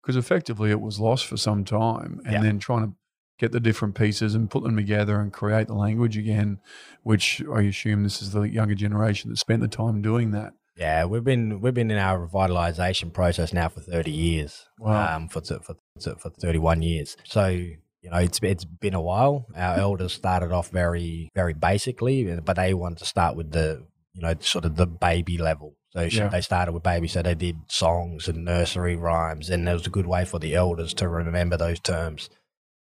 because 0.02 0.16
effectively 0.16 0.70
it 0.70 0.80
was 0.80 1.00
lost 1.00 1.26
for 1.26 1.36
some 1.36 1.64
time, 1.64 2.20
and 2.24 2.34
yeah. 2.34 2.42
then 2.42 2.58
trying 2.58 2.86
to 2.86 2.94
get 3.38 3.52
the 3.52 3.60
different 3.60 3.94
pieces 3.94 4.34
and 4.34 4.50
put 4.50 4.62
them 4.62 4.76
together 4.76 5.20
and 5.20 5.32
create 5.32 5.66
the 5.66 5.74
language 5.74 6.16
again, 6.16 6.58
which 7.02 7.42
I 7.52 7.62
assume 7.62 8.02
this 8.02 8.22
is 8.22 8.32
the 8.32 8.42
younger 8.42 8.74
generation 8.74 9.30
that 9.30 9.36
spent 9.36 9.60
the 9.60 9.68
time 9.68 10.00
doing 10.00 10.30
that. 10.30 10.54
Yeah, 10.76 11.06
we've 11.06 11.24
been 11.24 11.60
we've 11.60 11.74
been 11.74 11.90
in 11.90 11.98
our 11.98 12.26
revitalization 12.26 13.12
process 13.12 13.52
now 13.52 13.68
for 13.68 13.80
thirty 13.80 14.10
years. 14.10 14.66
Wow. 14.78 15.16
Um, 15.16 15.28
for 15.28 15.40
for 15.40 15.74
for 15.98 16.30
thirty 16.30 16.58
one 16.58 16.82
years. 16.82 17.16
So 17.24 17.46
you 17.48 18.10
know, 18.10 18.18
it's 18.18 18.38
it's 18.42 18.64
been 18.64 18.94
a 18.94 19.00
while. 19.00 19.46
Our 19.56 19.78
elders 19.78 20.12
started 20.12 20.52
off 20.52 20.70
very 20.70 21.30
very 21.34 21.54
basically, 21.54 22.38
but 22.40 22.56
they 22.56 22.74
wanted 22.74 22.98
to 22.98 23.06
start 23.06 23.36
with 23.36 23.52
the 23.52 23.86
you 24.12 24.22
know 24.22 24.34
sort 24.40 24.66
of 24.66 24.76
the 24.76 24.86
baby 24.86 25.38
level. 25.38 25.76
So 25.90 26.02
yeah. 26.02 26.28
they 26.28 26.42
started 26.42 26.72
with 26.72 26.82
baby, 26.82 27.08
so 27.08 27.22
they 27.22 27.34
did 27.34 27.56
songs 27.68 28.28
and 28.28 28.44
nursery 28.44 28.96
rhymes, 28.96 29.48
and 29.48 29.66
it 29.66 29.72
was 29.72 29.86
a 29.86 29.90
good 29.90 30.06
way 30.06 30.26
for 30.26 30.38
the 30.38 30.54
elders 30.54 30.92
to 30.94 31.08
remember 31.08 31.56
those 31.56 31.80
terms. 31.80 32.28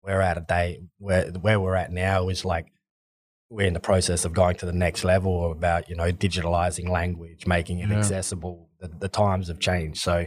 We're 0.02 0.20
at 0.20 0.38
a 0.38 0.40
date. 0.40 0.80
where 0.98 1.30
where 1.32 1.60
we're 1.60 1.76
at 1.76 1.92
now 1.92 2.28
is 2.28 2.44
like 2.44 2.66
we're 3.54 3.66
in 3.66 3.72
the 3.72 3.80
process 3.80 4.24
of 4.24 4.32
going 4.32 4.56
to 4.56 4.66
the 4.66 4.72
next 4.72 5.04
level 5.04 5.52
about 5.52 5.88
you 5.88 5.94
know 5.94 6.10
digitalizing 6.10 6.88
language, 6.88 7.46
making 7.46 7.78
it 7.78 7.88
yeah. 7.88 7.98
accessible. 7.98 8.68
The, 8.80 8.88
the, 8.88 9.08
times 9.08 9.48
have 9.48 9.60
changed, 9.60 10.00
so 10.00 10.26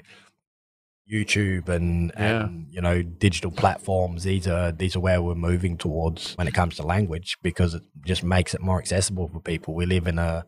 YouTube 1.12 1.68
and 1.68 2.12
yeah. 2.16 2.46
and 2.46 2.68
you 2.72 2.82
know 2.82 3.04
digital 3.04 3.52
platforms. 3.52 4.24
These 4.24 4.48
are 4.48 4.72
these 4.72 4.96
are 4.96 5.02
where 5.02 5.22
we're 5.22 5.36
moving 5.36 5.78
towards 5.78 6.34
when 6.36 6.48
it 6.48 6.54
comes 6.54 6.78
to 6.78 6.84
language 6.84 7.38
because 7.44 7.74
it 7.74 7.84
just 8.06 8.24
makes 8.24 8.54
it 8.54 8.62
more 8.62 8.80
accessible 8.80 9.28
for 9.28 9.42
people. 9.42 9.76
We 9.76 9.86
live 9.86 10.08
in 10.08 10.18
a 10.18 10.46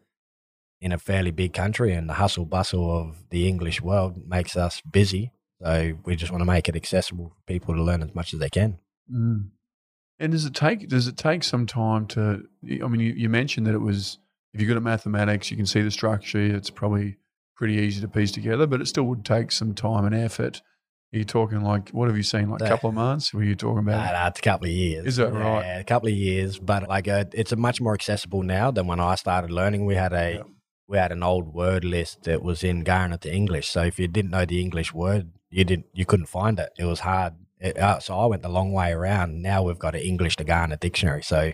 in 0.82 0.94
a 0.94 0.98
fairly 0.98 1.32
big 1.32 1.54
country, 1.54 1.94
and 1.94 2.10
the 2.10 2.14
hustle 2.14 2.46
bustle 2.46 2.98
of 2.98 3.18
the 3.30 3.48
English 3.48 3.82
world 3.82 4.26
makes 4.26 4.56
us 4.56 4.82
busy. 4.82 5.32
So 5.62 5.98
we 6.06 6.16
just 6.16 6.32
want 6.32 6.42
to 6.42 6.46
make 6.46 6.70
it 6.70 6.76
accessible 6.78 7.34
for 7.36 7.42
people 7.46 7.76
to 7.76 7.84
learn 7.84 8.02
as 8.02 8.16
much 8.16 8.34
as 8.34 8.40
they 8.40 8.50
can. 8.50 8.80
Mm. 9.14 9.50
And 10.20 10.32
does 10.32 10.46
it 10.46 10.54
take 10.54 10.88
does 10.90 11.08
it 11.08 11.18
take 11.18 11.44
some 11.44 11.66
time 11.66 12.06
to? 12.08 12.44
I 12.64 12.88
mean, 12.88 13.00
you, 13.00 13.14
you 13.14 13.30
mentioned 13.30 13.68
that 13.68 13.76
it 13.76 13.80
was 13.80 14.18
if 14.54 14.60
you're 14.60 14.68
good 14.68 14.78
at 14.78 14.84
mathematics, 14.84 15.52
you 15.52 15.58
can 15.58 15.66
see 15.66 15.82
the 15.82 15.92
structure. 15.92 16.40
It's 16.40 16.70
probably 16.70 17.18
pretty 17.56 17.76
easy 17.76 18.02
to 18.02 18.08
piece 18.08 18.32
together, 18.32 18.68
but 18.68 18.82
it 18.82 18.88
still 18.88 19.04
would 19.06 19.24
take 19.24 19.52
some 19.52 19.74
time 19.74 20.06
and 20.06 20.16
effort. 20.16 20.62
Are 21.14 21.18
you 21.18 21.24
talking 21.24 21.62
like 21.62 21.90
what 21.90 22.08
have 22.08 22.18
you 22.18 22.24
seen? 22.24 22.50
Like 22.50 22.62
a 22.62 22.68
couple 22.68 22.90
of 22.90 22.96
months? 22.96 23.34
Were 23.34 23.44
you 23.44 23.56
talking 23.56 23.80
about? 23.80 24.14
Uh, 24.14 24.28
it's 24.28 24.40
a 24.40 24.44
couple 24.44 24.68
of 24.68 24.74
years. 24.74 25.06
Is 25.08 25.16
that 25.16 25.32
right? 25.32 25.62
Yeah, 25.62 25.80
a 25.80 25.84
couple 25.84 26.10
of 26.10 26.16
years, 26.16 26.60
but 26.60 26.88
like 26.88 27.08
a, 27.08 27.22
uh, 27.22 27.24
it's 27.34 27.52
a 27.52 27.56
much 27.56 27.82
more 27.82 27.94
accessible 27.94 28.44
now 28.44 28.72
than 28.72 28.88
when 28.88 29.00
I 29.00 29.16
started 29.16 29.52
learning. 29.52 29.86
We 29.86 29.96
had 29.96 30.14
a 30.14 30.36
yeah. 30.36 30.44
we 30.88 30.98
had 30.98 31.12
an 31.12 31.24
old 31.24 31.54
word 31.54 31.84
list 31.84 32.24
that 32.24 32.44
was 32.44 32.64
in 32.64 32.84
Kaurna 32.84 33.20
to 33.22 33.34
English. 33.34 33.70
So 33.70 33.84
if 33.84 33.98
you 34.00 34.08
didn't 34.08 34.32
know 34.32 34.46
the 34.46 34.62
English 34.62 34.94
word 34.94 35.32
you 35.50 35.64
didn't 35.64 35.88
you 35.94 36.06
couldn't 36.06 36.28
find 36.28 36.60
it. 36.60 36.70
It 36.78 36.86
was 36.86 37.02
hard. 37.02 37.34
It, 37.60 37.78
uh, 37.78 38.00
so 38.00 38.18
I 38.18 38.26
went 38.26 38.42
the 38.42 38.50
long 38.50 38.72
way 38.72 38.92
around. 38.92 39.42
Now 39.42 39.64
we've 39.64 39.80
got 39.80 39.96
an 39.96 40.02
English 40.02 40.38
to 40.38 40.46
Kaurna 40.46 40.80
dictionary. 40.80 41.24
So 41.24 41.52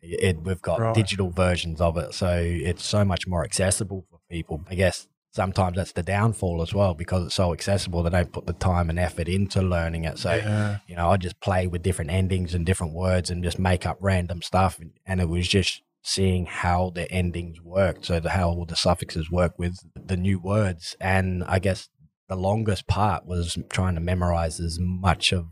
it, 0.00 0.42
we've 0.42 0.62
got 0.62 0.80
Right. 0.80 0.94
digital 0.94 1.30
versions 1.30 1.80
of 1.80 1.96
it. 1.96 2.14
So 2.14 2.40
it's 2.42 2.84
so 2.84 3.04
much 3.04 3.26
more 3.26 3.44
accessible 3.44 4.06
for 4.10 4.18
people. 4.30 4.62
I 4.68 4.74
guess 4.74 5.06
sometimes 5.32 5.76
that's 5.76 5.92
the 5.92 6.02
downfall 6.02 6.62
as 6.62 6.74
well 6.74 6.94
because 6.94 7.26
it's 7.26 7.34
so 7.34 7.52
accessible. 7.52 8.02
They 8.02 8.10
don't 8.10 8.32
put 8.32 8.46
the 8.46 8.52
time 8.52 8.90
and 8.90 8.98
effort 8.98 9.28
into 9.28 9.62
learning 9.62 10.04
it. 10.04 10.18
So 10.18 10.34
yeah. 10.34 10.78
you 10.86 10.96
know, 10.96 11.10
I 11.10 11.16
just 11.16 11.40
play 11.40 11.66
with 11.66 11.82
different 11.82 12.10
endings 12.10 12.54
and 12.54 12.66
different 12.66 12.94
words 12.94 13.30
and 13.30 13.42
just 13.44 13.58
make 13.58 13.86
up 13.86 13.98
random 14.00 14.42
stuff. 14.42 14.78
And, 14.78 14.92
and 15.06 15.20
it 15.20 15.28
was 15.28 15.48
just 15.48 15.82
seeing 16.04 16.46
how 16.46 16.90
the 16.94 17.10
endings 17.12 17.60
worked. 17.62 18.06
So 18.06 18.20
the, 18.20 18.30
how 18.30 18.48
all 18.48 18.66
the 18.66 18.76
suffixes 18.76 19.30
work 19.30 19.58
with 19.58 19.76
the 19.94 20.16
new 20.16 20.38
words. 20.38 20.96
And 21.00 21.44
I 21.44 21.58
guess 21.58 21.88
the 22.32 22.40
longest 22.40 22.86
part 22.86 23.26
was 23.26 23.58
trying 23.70 23.94
to 23.94 24.00
memorize 24.00 24.58
as 24.60 24.78
much 24.80 25.32
of 25.32 25.44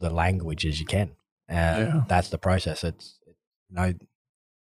the 0.00 0.10
language 0.10 0.64
as 0.66 0.78
you 0.80 0.86
can. 0.86 1.08
Uh, 1.48 1.54
Yeah. 1.54 2.04
That's 2.08 2.28
the 2.28 2.38
process. 2.38 2.84
It's, 2.84 3.18
you 3.68 3.74
know, 3.76 3.92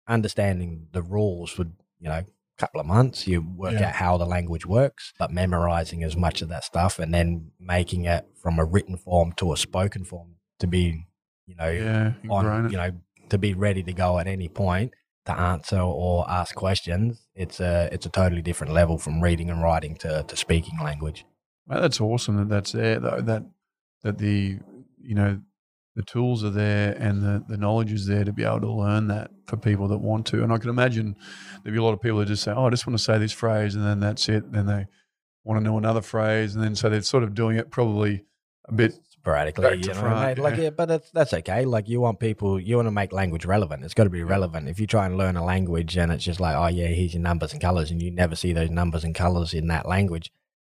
understanding 0.09 0.89
the 0.93 1.03
rules 1.03 1.57
would, 1.59 1.73
you 1.99 2.09
know, 2.09 2.23
a 2.25 2.27
couple 2.59 2.81
of 2.81 2.87
months 2.87 3.27
you 3.27 3.41
work 3.41 3.73
Yeah. 3.73 3.89
out 3.89 3.95
how 3.95 4.17
the 4.19 4.27
language 4.27 4.67
works 4.67 5.13
but 5.19 5.31
memorizing 5.31 6.03
as 6.05 6.15
much 6.17 6.43
of 6.43 6.49
that 6.51 6.65
stuff 6.65 6.99
and 6.99 7.13
then 7.15 7.53
making 7.59 8.05
it 8.05 8.27
from 8.43 8.59
a 8.59 8.65
written 8.65 8.97
form 8.99 9.33
to 9.39 9.53
a 9.53 9.57
spoken 9.57 10.05
form 10.05 10.37
to 10.59 10.67
be 10.67 11.07
you 11.47 11.55
know 11.57 11.71
Yeah. 11.71 12.13
on 12.29 12.71
you 12.71 12.77
know 12.77 12.91
to 13.31 13.39
be 13.39 13.55
ready 13.55 13.83
to 13.83 13.93
go 13.95 14.19
at 14.19 14.27
any 14.27 14.49
point 14.49 14.93
to 15.25 15.33
answer 15.33 15.81
or 15.81 16.31
ask 16.31 16.55
questions 16.55 17.27
it's 17.35 17.61
a 17.61 17.89
it's 17.93 18.05
a 18.05 18.11
totally 18.11 18.43
different 18.43 18.75
level 18.75 18.99
from 18.99 19.23
reading 19.23 19.49
and 19.49 19.63
writing 19.63 19.95
to, 20.03 20.23
to 20.29 20.37
speaking 20.37 20.79
language 20.83 21.25
That's 21.71 22.01
awesome 22.01 22.37
that 22.37 22.49
that's 22.49 22.73
there 22.73 22.99
though. 22.99 23.21
That 23.21 23.45
that 24.03 24.19
the 24.19 24.59
you 25.01 25.15
know 25.15 25.41
the 25.97 26.03
tools 26.03 26.45
are 26.45 26.51
there 26.51 26.93
and 26.99 27.23
the, 27.23 27.45
the 27.49 27.57
knowledge 27.57 27.93
is 27.93 28.07
there 28.07 28.25
to 28.25 28.33
be 28.33 28.45
able 28.45 28.61
to 28.61 28.73
learn 28.73 29.09
that 29.09 29.31
for 29.47 29.57
people 29.57 29.89
that 29.89 29.99
want 29.99 30.25
to. 30.27 30.43
And 30.43 30.53
I 30.53 30.59
can 30.59 30.71
imagine 30.71 31.17
there'd 31.63 31.75
be 31.75 31.81
a 31.81 31.83
lot 31.83 31.93
of 31.93 32.01
people 32.01 32.19
that 32.19 32.27
just 32.27 32.43
say, 32.43 32.53
"Oh, 32.53 32.67
I 32.67 32.71
just 32.71 32.87
want 32.87 32.99
to 32.99 33.05
say 33.05 33.19
this 33.19 33.33
phrase," 33.33 33.75
and 33.75 33.85
then 33.85 34.01
that's 34.01 34.29
it. 34.29 34.51
Then 34.53 34.67
they 34.67 34.87
want 35.45 35.61
to 35.61 35.65
know 35.65 35.79
another 35.79 36.03
phrase, 36.03 36.55
and 36.55 36.63
then 36.63 36.75
so 36.75 36.89
they're 36.89 37.03
sort 37.03 37.23
of 37.23 37.35
doing 37.35 37.57
it 37.57 37.71
probably 37.71 38.25
a 38.67 38.73
bit. 38.75 38.95
sporadically 39.09 39.79
you 39.79 39.89
know 39.89 39.95
front, 39.95 40.39
like 40.39 40.57
yeah. 40.57 40.71
but 40.71 40.87
that's 40.87 41.11
that's 41.11 41.35
okay 41.35 41.65
like 41.65 41.89
you 41.89 42.01
want 42.01 42.19
people 42.19 42.59
you 42.61 42.77
want 42.77 42.87
to 42.87 42.93
make 42.93 43.13
language 43.13 43.45
relevant 43.45 43.85
it's 43.85 43.95
got 43.95 44.05
to 44.05 44.11
be 44.11 44.23
relevant 44.23 44.69
if 44.69 44.79
you 44.81 44.87
try 44.87 45.05
and 45.07 45.17
learn 45.17 45.37
a 45.37 45.45
language 45.45 45.97
and 45.97 46.13
it's 46.13 46.25
just 46.25 46.41
like 46.41 46.57
oh 46.57 46.69
yeah 46.69 46.87
here's 46.87 47.15
your 47.15 47.23
numbers 47.23 47.53
and 47.53 47.61
colors 47.61 47.91
and 47.91 48.03
you 48.03 48.11
never 48.11 48.37
see 48.37 48.53
those 48.53 48.71
numbers 48.71 49.05
and 49.05 49.15
colors 49.15 49.53
in 49.53 49.67
that 49.67 49.87
language 49.87 50.31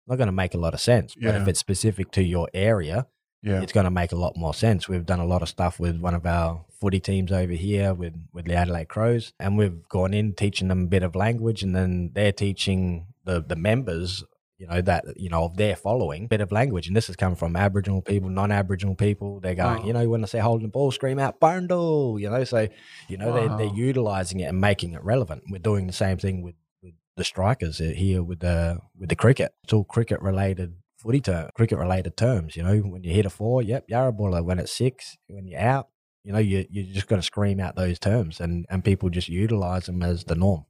not 0.06 0.16
going 0.16 0.26
to 0.28 0.32
make 0.32 0.54
a 0.54 0.58
lot 0.58 0.74
of 0.74 0.80
sense 0.80 1.14
but 1.14 1.34
if 1.42 1.48
it's 1.48 1.60
specific 1.60 2.10
to 2.12 2.22
your 2.22 2.48
area 2.54 3.06
Yeah, 3.42 3.60
it's 3.62 3.72
going 3.74 3.84
to 3.84 3.90
make 3.90 4.12
a 4.12 4.16
lot 4.16 4.32
more 4.36 4.54
sense. 4.54 4.88
We've 4.88 5.04
done 5.04 5.20
a 5.20 5.26
lot 5.26 5.42
of 5.42 5.50
stuff 5.50 5.78
with 5.78 5.96
one 6.00 6.14
of 6.14 6.24
our 6.24 6.64
footy 6.80 6.98
teams 6.98 7.30
over 7.30 7.52
here 7.52 7.92
with, 7.92 8.14
with 8.32 8.46
the 8.46 8.54
Adelaide 8.54 8.88
Crows, 8.88 9.34
and 9.38 9.58
we've 9.58 9.86
gone 9.90 10.14
in 10.14 10.32
teaching 10.32 10.68
them 10.68 10.84
a 10.84 10.86
bit 10.86 11.02
of 11.02 11.14
language, 11.14 11.62
and 11.62 11.76
then 11.76 12.10
they're 12.14 12.32
teaching 12.32 13.06
the, 13.26 13.42
the 13.46 13.54
members, 13.54 14.24
you 14.56 14.66
know, 14.66 14.80
that, 14.80 15.04
you 15.16 15.28
know, 15.28 15.44
of 15.44 15.58
their 15.58 15.76
following, 15.76 16.26
bit 16.26 16.40
of 16.40 16.52
language. 16.52 16.86
And 16.86 16.96
this 16.96 17.06
has 17.08 17.16
come 17.16 17.34
from 17.36 17.54
Aboriginal 17.54 18.00
people, 18.00 18.30
non 18.30 18.50
Aboriginal 18.50 18.94
people. 18.94 19.40
They're 19.40 19.54
going, 19.54 19.82
Oh. 19.82 19.86
you 19.86 19.92
know, 19.92 20.08
when 20.08 20.24
I 20.24 20.26
say 20.26 20.38
holding 20.38 20.66
the 20.68 20.72
ball, 20.72 20.90
scream 20.90 21.18
out, 21.18 21.38
bundle, 21.38 22.18
you 22.18 22.30
know, 22.30 22.44
so, 22.44 22.66
you 23.10 23.18
know, 23.18 23.30
they're, 23.34 23.56
they're 23.58 23.76
utilizing 23.76 24.40
it 24.40 24.44
and 24.44 24.58
making 24.58 24.94
it 24.94 25.04
relevant. 25.04 25.42
We're 25.50 25.58
doing 25.70 25.86
the 25.86 25.92
same 25.92 26.16
thing 26.16 26.40
with 26.40 26.54
the 27.16 27.24
strikers 27.24 27.78
here 27.78 28.22
with 28.22 28.40
the, 28.40 28.78
with 28.98 29.08
the 29.08 29.16
cricket. 29.16 29.52
It's 29.62 29.72
all 29.72 29.84
cricket 29.84 30.20
related 30.20 30.74
footy 31.04 31.20
term, 31.20 31.50
cricket 31.54 31.78
related 31.78 32.16
terms. 32.16 32.56
You 32.56 32.62
know, 32.62 32.78
when 32.78 33.04
you 33.04 33.12
hit 33.12 33.26
a 33.26 33.30
four, 33.30 33.62
yep, 33.62 33.86
Yarrabulla. 33.88 34.44
When 34.44 34.58
it's 34.58 34.72
six, 34.72 35.16
when 35.28 35.46
you're 35.46 35.60
out, 35.60 35.88
you 36.24 36.32
know, 36.32 36.38
you 36.38 36.64
you 36.70 36.92
just 36.92 37.06
got 37.06 37.16
to 37.16 37.22
scream 37.22 37.60
out 37.60 37.76
those 37.76 37.98
terms, 37.98 38.40
and 38.40 38.66
and 38.70 38.82
people 38.82 39.10
just 39.10 39.28
utilize 39.28 39.86
them 39.86 40.02
as 40.02 40.24
the 40.24 40.34
norm. 40.34 40.64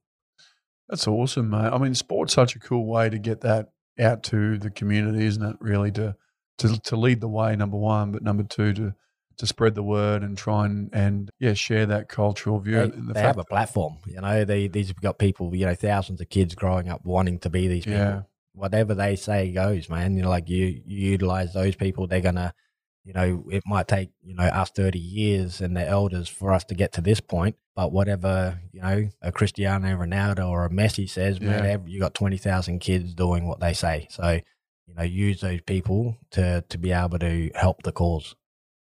that's 0.89 1.07
awesome, 1.07 1.51
mate. 1.51 1.73
I 1.73 1.79
mean, 1.79 1.95
sport's 1.95 2.35
such 2.35 2.57
a 2.57 2.61
cool 2.61 2.87
way 2.87 3.09
to 3.09 3.19
get 3.19 3.41
that 3.43 3.71
out 3.99 4.25
to 4.25 4.59
the 4.59 4.71
community, 4.71 5.25
isn't 5.25 5.43
it? 5.43 5.57
Really, 5.61 5.93
to 5.93 6.17
to 6.59 6.81
to 6.81 6.97
lead 6.97 7.21
the 7.21 7.29
way, 7.29 7.55
number 7.55 7.77
one, 7.77 8.11
but 8.13 8.23
number 8.23 8.43
two, 8.43 8.73
to 8.75 8.95
to 9.39 9.47
spread 9.47 9.75
the 9.75 9.83
word 9.83 10.23
and 10.23 10.37
try 10.37 10.67
and 10.67 10.91
and 10.93 11.31
yeah, 11.39 11.55
share 11.55 11.87
that 11.87 12.09
cultural 12.09 12.59
view. 12.61 12.75
They, 12.75 12.87
the 12.89 13.13
they 13.15 13.21
have 13.21 13.39
a 13.39 13.45
platform. 13.45 13.99
You 14.07 14.21
know, 14.21 14.45
they 14.45 14.69
these 14.69 14.89
have 14.89 15.01
got 15.01 15.19
people. 15.19 15.55
You 15.55 15.67
know, 15.67 15.75
thousands 15.75 16.21
of 16.21 16.29
kids 16.29 16.55
growing 16.55 16.89
up 16.89 17.05
wanting 17.05 17.39
to 17.41 17.51
be 17.51 17.69
these 17.69 17.85
people. 17.85 17.99
Yeah. 17.99 18.23
Whatever 18.53 18.95
they 18.95 19.17
say 19.17 19.51
goes, 19.53 19.89
man. 19.89 20.17
You 20.17 20.23
know, 20.23 20.29
like 20.31 20.49
you 20.49 20.81
you 20.87 21.11
utilize 21.11 21.53
those 21.53 21.75
people, 21.77 22.07
they're 22.07 22.21
gonna. 22.21 22.55
You 23.07 23.13
know, 23.13 23.45
it 23.51 23.63
might 23.67 23.87
take 23.87 24.11
you 24.23 24.35
know 24.35 24.45
us 24.45 24.71
thirty 24.71 24.99
years 24.99 25.61
and 25.61 25.77
the 25.77 25.87
elders 25.87 26.27
for 26.29 26.53
us 26.53 26.65
to 26.65 26.75
get 26.75 26.93
to 26.93 27.03
this 27.03 27.21
point. 27.21 27.57
But 27.77 27.93
whatever 27.93 28.61
you 28.73 28.81
know, 28.81 29.11
a 29.21 29.31
Cristiano 29.31 29.89
Ronaldo 29.89 30.49
or 30.49 30.65
a 30.65 30.71
Messi 30.71 31.11
says, 31.11 31.39
man, 31.39 31.65
Yeah. 31.65 31.71
ev- 31.73 31.89
you 31.89 32.01
got 32.01 32.15
twenty 32.15 32.39
thousand 32.39 32.79
kids 32.79 33.13
doing 33.13 33.47
what 33.47 33.61
they 33.61 33.75
say. 33.75 34.07
So 34.09 34.41
you 34.87 34.95
know, 34.95 35.03
use 35.03 35.41
those 35.43 35.61
people 35.63 36.17
to 36.31 36.65
to 36.69 36.79
be 36.79 36.93
able 36.93 37.19
to 37.19 37.51
help 37.55 37.83
the 37.83 37.93
cause. 37.93 38.35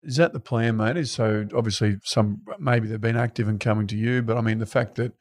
Is 0.06 0.18
that 0.18 0.34
the 0.34 0.40
plan, 0.40 0.78
mate? 0.78 0.98
Is 0.98 1.12
so 1.12 1.48
obviously 1.54 1.98
some 2.04 2.42
maybe 2.60 2.88
they've 2.88 3.02
been 3.02 3.18
active 3.18 3.48
and 3.48 3.60
coming 3.60 3.88
to 3.88 3.98
you, 3.98 4.22
but 4.22 4.38
I 4.38 4.42
mean 4.42 4.60
the 4.60 4.66
fact 4.66 4.96
that 4.96 5.14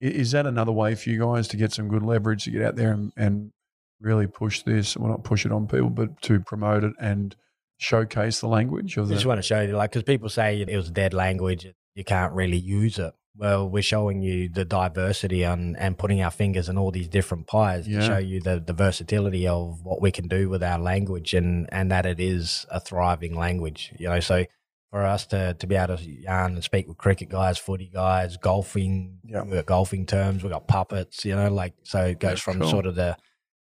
is 0.00 0.32
that 0.32 0.46
another 0.46 0.72
way 0.72 0.96
for 0.96 1.10
you 1.10 1.20
guys 1.20 1.46
to 1.48 1.56
get 1.56 1.72
some 1.72 1.88
good 1.88 2.02
leverage 2.02 2.44
to 2.44 2.50
get 2.50 2.62
out 2.62 2.76
there 2.76 2.90
and, 2.90 3.12
and 3.16 3.52
really 4.00 4.26
push 4.26 4.62
this? 4.62 4.96
Well, 4.96 5.10
not 5.10 5.22
push 5.22 5.46
it 5.46 5.52
on 5.52 5.68
people, 5.68 5.90
but 5.90 6.20
to 6.22 6.40
promote 6.40 6.82
it 6.82 6.92
and 7.00 7.36
showcase 7.78 8.40
the 8.40 8.48
language 8.48 8.96
of 8.96 9.10
I 9.10 9.14
just 9.14 9.26
want 9.26 9.38
to 9.38 9.42
show 9.42 9.60
you, 9.60 9.76
like, 9.76 9.90
because 9.90 10.02
people 10.02 10.28
say 10.28 10.60
it 10.60 10.76
was 10.76 10.88
a 10.88 10.92
dead 10.92 11.14
language, 11.14 11.66
you 11.94 12.04
can't 12.04 12.32
really 12.32 12.58
use 12.58 12.98
it. 12.98 13.12
Well, 13.36 13.68
we're 13.68 13.82
showing 13.82 14.20
you 14.20 14.48
the 14.50 14.64
diversity 14.66 15.42
and, 15.42 15.76
and 15.78 15.96
putting 15.96 16.20
our 16.22 16.30
fingers 16.30 16.68
in 16.68 16.76
all 16.76 16.90
these 16.90 17.08
different 17.08 17.46
pies 17.46 17.88
Yeah. 17.88 18.00
to 18.00 18.06
show 18.06 18.18
you 18.18 18.40
the, 18.40 18.60
the 18.60 18.74
versatility 18.74 19.48
of 19.48 19.82
what 19.82 20.02
we 20.02 20.10
can 20.10 20.28
do 20.28 20.50
with 20.50 20.62
our 20.62 20.78
language 20.78 21.32
and, 21.32 21.66
and 21.72 21.90
that 21.90 22.04
it 22.04 22.20
is 22.20 22.66
a 22.70 22.78
thriving 22.78 23.34
language. 23.34 23.92
You 23.98 24.08
know, 24.10 24.20
so 24.20 24.44
for 24.90 25.02
us 25.06 25.24
to, 25.28 25.54
to 25.54 25.66
be 25.66 25.74
able 25.74 25.96
to 25.96 26.04
yarn 26.10 26.52
and 26.54 26.62
speak 26.62 26.86
with 26.86 26.98
cricket 26.98 27.30
guys, 27.30 27.56
footy 27.56 27.86
guys, 27.92 28.36
golfing, 28.36 29.18
Yeah. 29.24 29.42
we've 29.44 29.54
got 29.54 29.66
golfing 29.66 30.04
terms, 30.04 30.42
we've 30.42 30.52
got 30.52 30.68
puppets, 30.68 31.24
you 31.24 31.34
know, 31.34 31.48
like, 31.50 31.72
so 31.84 32.02
it 32.04 32.20
goes 32.20 32.32
That's 32.32 32.42
from 32.42 32.60
cool. 32.60 32.68
sort 32.70 32.84
of 32.84 32.96
the, 32.96 33.16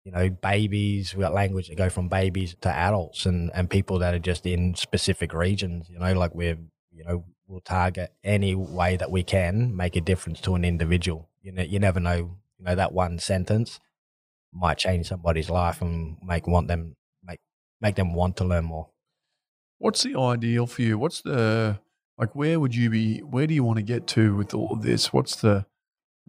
you 0.03 0.12
know, 0.12 0.29
babies. 0.32 1.13
we've 1.13 1.21
got 1.21 1.36
language 1.36 1.67
that 1.67 1.77
go 1.77 1.89
from 1.89 2.10
babies 2.10 2.55
to 2.62 2.69
adults 2.69 3.27
and, 3.27 3.51
and 3.53 3.69
people 3.69 3.99
that 3.99 4.15
are 4.15 4.19
just 4.19 4.47
in 4.47 4.73
specific 4.73 5.32
regions. 5.32 5.88
You 5.91 5.99
know, 5.99 6.13
like 6.13 6.34
we're, 6.34 6.58
you 6.91 7.03
know, 7.05 7.25
we'll 7.49 7.59
target 7.62 8.13
any 8.23 8.53
way 8.55 8.95
that 8.95 9.12
we 9.12 9.23
can 9.23 9.75
make 9.75 9.95
a 9.95 10.01
difference 10.01 10.39
to 10.41 10.55
an 10.55 10.63
individual. 10.63 11.27
You 11.41 11.51
know, 11.51 11.63
you 11.63 11.79
never 11.79 11.99
know. 11.99 12.38
You 12.57 12.65
know, 12.65 12.75
that 12.75 12.93
one 12.93 13.19
sentence 13.19 13.79
might 14.53 14.77
change 14.77 15.07
somebody's 15.07 15.49
life 15.49 15.81
and 15.81 16.17
make 16.23 16.47
want 16.47 16.67
them 16.67 16.95
make 17.25 17.39
make 17.81 17.95
them 17.95 18.13
want 18.13 18.38
to 18.38 18.45
learn 18.45 18.65
more. 18.65 18.89
What's 19.79 20.03
the 20.03 20.17
ideal 20.17 20.67
for 20.67 20.81
you? 20.81 20.97
What's 20.97 21.21
the 21.21 21.79
like? 22.17 22.35
Where 22.35 22.59
would 22.59 22.75
you 22.75 22.89
be? 22.89 23.19
Where 23.19 23.47
do 23.47 23.53
you 23.53 23.63
want 23.63 23.77
to 23.77 23.83
get 23.83 24.07
to 24.07 24.35
with 24.35 24.53
all 24.53 24.73
of 24.73 24.83
this? 24.83 25.12
What's 25.12 25.38
the 25.38 25.65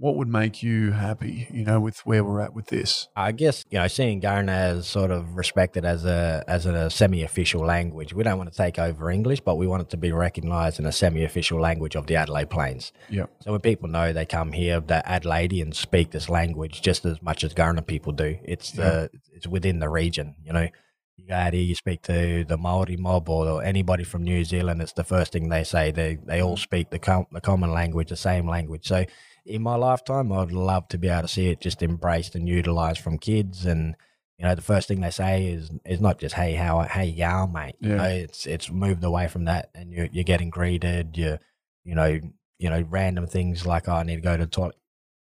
what 0.00 0.16
would 0.16 0.28
make 0.28 0.62
you 0.62 0.92
happy? 0.92 1.46
You 1.52 1.62
know, 1.62 1.78
with 1.78 1.98
where 2.06 2.24
we're 2.24 2.40
at 2.40 2.54
with 2.54 2.68
this. 2.68 3.08
I 3.14 3.32
guess 3.32 3.64
you 3.70 3.78
know, 3.78 3.86
seeing 3.86 4.22
Kaurna 4.22 4.48
as 4.48 4.88
sort 4.88 5.10
of 5.10 5.36
respected 5.36 5.84
as 5.84 6.06
a 6.06 6.42
as 6.48 6.64
a 6.64 6.88
semi-official 6.88 7.60
language. 7.60 8.14
We 8.14 8.24
don't 8.24 8.38
want 8.38 8.50
to 8.50 8.56
take 8.56 8.78
over 8.78 9.10
English, 9.10 9.40
but 9.40 9.56
we 9.56 9.66
want 9.66 9.82
it 9.82 9.90
to 9.90 9.98
be 9.98 10.10
recognised 10.10 10.80
in 10.80 10.86
a 10.86 10.92
semi-official 10.92 11.60
language 11.60 11.96
of 11.96 12.06
the 12.06 12.16
Adelaide 12.16 12.48
Plains. 12.48 12.92
Yeah. 13.10 13.26
So 13.40 13.52
when 13.52 13.60
people 13.60 13.90
know 13.90 14.14
they 14.14 14.24
come 14.24 14.52
here, 14.52 14.80
that 14.80 15.06
Adelaideans 15.06 15.74
speak 15.74 16.12
this 16.12 16.30
language 16.30 16.80
just 16.80 17.04
as 17.04 17.20
much 17.20 17.44
as 17.44 17.52
Kaurna 17.52 17.86
people 17.86 18.12
do. 18.12 18.38
It's 18.42 18.72
the 18.72 19.10
it's 19.34 19.46
within 19.46 19.80
the 19.80 19.90
region. 19.90 20.34
You 20.42 20.54
know, 20.54 20.68
you 21.16 21.26
go 21.28 21.34
out 21.34 21.52
here, 21.52 21.62
you 21.62 21.74
speak 21.74 22.00
to 22.02 22.46
the 22.46 22.56
Maori 22.56 22.96
mob 22.96 23.28
or 23.28 23.62
anybody 23.62 24.04
from 24.04 24.24
New 24.24 24.44
Zealand. 24.44 24.80
It's 24.80 24.94
the 24.94 25.04
first 25.04 25.32
thing 25.32 25.50
they 25.50 25.64
say. 25.64 25.90
They 25.90 26.16
they 26.24 26.40
all 26.40 26.56
mm. 26.56 26.58
speak 26.58 26.88
the 26.88 26.98
com- 26.98 27.26
the 27.32 27.42
common 27.42 27.70
language, 27.70 28.08
the 28.08 28.16
same 28.16 28.48
language. 28.48 28.88
So 28.88 29.04
in 29.44 29.62
my 29.62 29.74
lifetime, 29.76 30.32
I'd 30.32 30.52
love 30.52 30.88
to 30.88 30.98
be 30.98 31.08
able 31.08 31.22
to 31.22 31.28
see 31.28 31.48
it 31.48 31.60
just 31.60 31.82
embraced 31.82 32.34
and 32.34 32.48
utilized 32.48 33.00
from 33.00 33.18
kids. 33.18 33.66
And 33.66 33.96
you 34.38 34.46
know, 34.46 34.54
the 34.54 34.62
first 34.62 34.88
thing 34.88 35.00
they 35.00 35.10
say 35.10 35.46
is 35.46 35.70
is 35.84 36.00
not 36.00 36.18
just 36.18 36.34
"Hey, 36.34 36.54
how 36.54 36.80
hey, 36.82 37.04
yeah, 37.06 37.46
mate." 37.52 37.76
You 37.80 37.90
Yeah. 37.90 37.96
know, 37.96 38.04
it's 38.04 38.46
it's 38.46 38.70
moved 38.70 39.04
away 39.04 39.28
from 39.28 39.44
that, 39.44 39.70
and 39.74 39.92
you're 39.92 40.08
you're 40.12 40.24
getting 40.24 40.50
greeted. 40.50 41.16
You 41.16 41.38
you 41.84 41.94
know 41.94 42.18
you 42.58 42.70
know 42.70 42.84
random 42.88 43.26
things 43.26 43.66
like 43.66 43.88
oh, 43.88 43.92
I 43.94 44.02
need 44.02 44.16
to 44.16 44.20
go 44.22 44.36
to 44.36 44.44
the 44.44 44.50
toilet. 44.50 44.76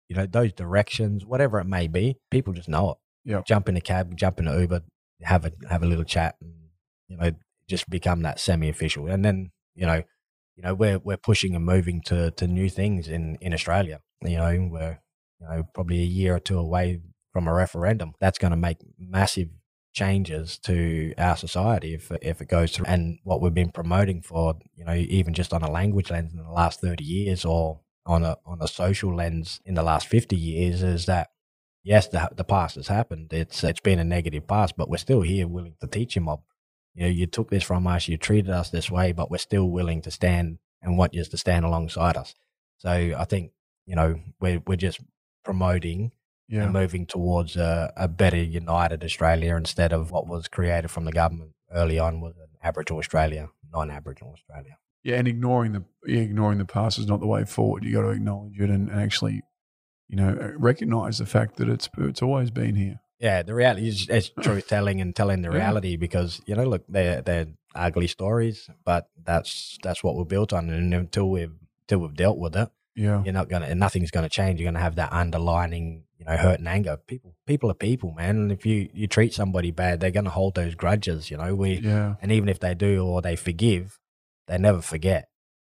You 0.10 0.16
know 0.16 0.26
those 0.26 0.54
directions, 0.54 1.26
whatever 1.26 1.60
it 1.60 1.66
may 1.66 1.88
be, 1.88 2.18
people 2.30 2.54
just 2.54 2.70
know 2.70 2.92
it. 2.92 2.98
Yeah. 3.24 3.42
Jump 3.46 3.70
in 3.70 3.76
a 3.78 3.82
cab, 3.82 4.16
jump 4.18 4.40
in 4.40 4.48
an 4.48 4.60
Uber, 4.60 4.82
have 5.22 5.46
a 5.46 5.52
have 5.70 5.82
a 5.82 5.88
little 5.88 6.04
chat, 6.06 6.36
and 6.42 6.54
you 7.08 7.18
know 7.18 7.32
just 7.68 7.90
become 7.90 8.22
that 8.22 8.40
semi-official. 8.40 9.08
And 9.08 9.24
then 9.26 9.52
you 9.76 9.86
know 9.86 10.04
you 10.56 10.64
know 10.64 10.74
we're 10.74 11.00
we're 11.00 11.18
pushing 11.18 11.56
and 11.56 11.66
moving 11.66 12.02
to 12.04 12.32
to 12.32 12.48
new 12.48 12.70
things 12.70 13.08
in 13.08 13.38
in 13.42 13.54
Australia. 13.54 14.02
You 14.22 14.38
know 14.38 14.70
we're 14.72 15.00
you 15.40 15.48
know 15.48 15.64
probably 15.74 16.02
a 16.02 16.06
year 16.06 16.36
or 16.36 16.40
two 16.40 16.58
away 16.58 17.02
from 17.34 17.48
a 17.48 17.54
referendum. 17.54 18.14
That's 18.20 18.38
going 18.38 18.52
to 18.52 18.58
make 18.58 18.78
massive 18.98 19.50
changes 19.94 20.58
to 20.60 21.14
our 21.18 21.38
society 21.38 21.94
if 21.94 22.12
if 22.22 22.42
it 22.42 22.48
goes 22.48 22.72
through. 22.72 22.86
And 22.86 23.20
what 23.24 23.42
we've 23.42 23.54
been 23.54 23.72
promoting 23.72 24.22
for, 24.22 24.56
you 24.76 24.86
know, 24.86 24.94
even 24.94 25.34
just 25.34 25.54
on 25.54 25.64
a 25.64 25.72
language 25.72 26.12
lens 26.12 26.34
in 26.34 26.44
the 26.44 26.52
last 26.52 26.82
thirty 26.82 27.04
years, 27.04 27.46
or 27.46 27.82
on 28.06 28.24
a 28.24 28.38
on 28.46 28.62
a 28.62 28.68
social 28.68 29.16
lens 29.16 29.62
in 29.66 29.74
the 29.74 29.84
last 29.84 30.08
fifty 30.08 30.38
years, 30.38 30.84
is 30.84 31.06
that 31.08 31.30
yes, 31.84 32.08
the 32.08 32.30
the 32.36 32.44
past 32.44 32.76
has 32.76 32.88
happened. 32.88 33.34
It's 33.34 33.64
it's 33.64 33.80
been 33.80 34.00
a 34.00 34.04
negative 34.04 34.48
past, 34.48 34.76
but 34.78 34.90
we're 34.90 34.98
still 34.98 35.22
here, 35.22 35.48
willing 35.48 35.76
to 35.82 35.88
teach 35.88 36.16
you 36.16 36.22
mob. 36.22 36.42
You 36.96 37.04
know, 37.04 37.10
you 37.10 37.28
took 37.28 37.50
this 37.50 37.64
from 37.64 37.86
us, 37.88 38.08
you 38.08 38.18
treated 38.18 38.50
us 38.50 38.70
this 38.70 38.90
way, 38.90 39.12
but 39.12 39.30
we're 39.30 39.38
still 39.38 39.70
willing 39.70 40.02
to 40.04 40.12
stand 40.12 40.58
and 40.82 40.98
want 40.98 41.14
you 41.14 41.24
to 41.24 41.38
stand 41.38 41.66
alongside 41.66 42.16
us. 42.18 42.34
So 42.78 42.90
I 42.90 43.26
think 43.26 43.52
you 43.86 43.96
know 43.96 44.20
we're 44.40 44.62
we're 44.66 44.76
just 44.88 45.00
promoting 45.44 46.12
Yeah. 46.48 46.64
and 46.64 46.74
moving 46.74 47.06
towards 47.06 47.56
a, 47.56 47.92
a 47.96 48.08
better 48.08 48.38
united 48.38 49.04
Australia 49.04 49.56
instead 49.56 49.94
of 49.94 50.12
what 50.12 50.28
was 50.28 50.48
created 50.48 50.90
from 50.90 51.06
the 51.06 51.12
government 51.12 51.52
early 51.72 52.00
on 52.00 52.22
was 52.22 52.36
an 52.38 52.48
Aboriginal 52.64 53.00
Australia, 53.00 53.50
non-Aboriginal 53.72 54.34
Australia. 54.34 54.78
Yeah, 55.04 55.18
and 55.18 55.28
ignoring 55.28 55.74
the 55.74 55.84
ignoring 56.08 56.58
the 56.58 56.66
past 56.66 56.98
is 56.98 57.06
not 57.08 57.20
the 57.20 57.28
way 57.28 57.46
forward. 57.46 57.84
You 57.84 57.94
got 57.94 58.02
to 58.04 58.10
acknowledge 58.10 58.60
it 58.60 58.70
and, 58.70 58.90
and 58.90 59.00
actually, 59.00 59.42
you 60.08 60.16
know, 60.18 60.54
recognize 60.58 61.18
the 61.20 61.26
fact 61.26 61.58
that 61.58 61.68
it's 61.70 61.90
it's 61.98 62.22
always 62.22 62.50
been 62.52 62.76
here. 62.76 63.00
Yeah, 63.20 63.44
the 63.44 63.54
reality 63.54 63.88
is 63.88 64.08
it's 64.10 64.30
truth 64.42 64.68
telling 64.68 65.00
and 65.02 65.16
telling 65.16 65.42
the 65.42 65.50
Yeah. 65.50 65.56
reality 65.56 65.96
because 65.96 66.42
you 66.46 66.56
know, 66.56 66.64
look, 66.66 66.84
they're 66.90 67.22
they're 67.22 67.48
ugly 67.74 68.08
stories, 68.08 68.70
but 68.84 69.08
that's 69.24 69.78
that's 69.84 70.04
what 70.04 70.16
we're 70.16 70.26
built 70.26 70.54
on, 70.54 70.70
and 70.70 70.94
until 70.94 71.30
we've 71.30 71.54
until 71.84 72.00
we've 72.00 72.16
dealt 72.16 72.38
with 72.38 72.56
it, 72.56 72.70
Yeah, 72.96 73.24
you're 73.24 73.34
not 73.34 73.50
gonna, 73.50 73.74
nothing's 73.76 74.12
gonna 74.12 74.30
change. 74.30 74.60
You're 74.60 74.68
gonna 74.72 74.84
have 74.84 74.96
that 74.96 75.14
underlining, 75.14 76.04
you 76.18 76.26
know, 76.26 76.36
hurt 76.38 76.60
and 76.60 76.68
anger. 76.68 76.98
People, 77.08 77.36
people 77.46 77.70
are 77.72 77.76
people, 77.76 78.12
man. 78.12 78.36
And 78.38 78.52
if 78.52 78.66
you 78.66 78.90
you 78.94 79.08
treat 79.08 79.34
somebody 79.34 79.72
bad, 79.72 80.00
they're 80.00 80.12
gonna 80.12 80.30
hold 80.30 80.56
those 80.56 80.76
grudges. 80.76 81.32
You 81.32 81.38
know, 81.38 81.56
we 81.56 81.76
yeah, 81.76 82.16
and 82.22 82.32
even 82.32 82.50
if 82.50 82.60
they 82.60 82.74
do 82.76 83.06
or 83.06 83.22
they 83.22 83.36
forgive, 83.36 83.98
they 84.48 84.58
never 84.58 84.82
forget. 84.82 85.30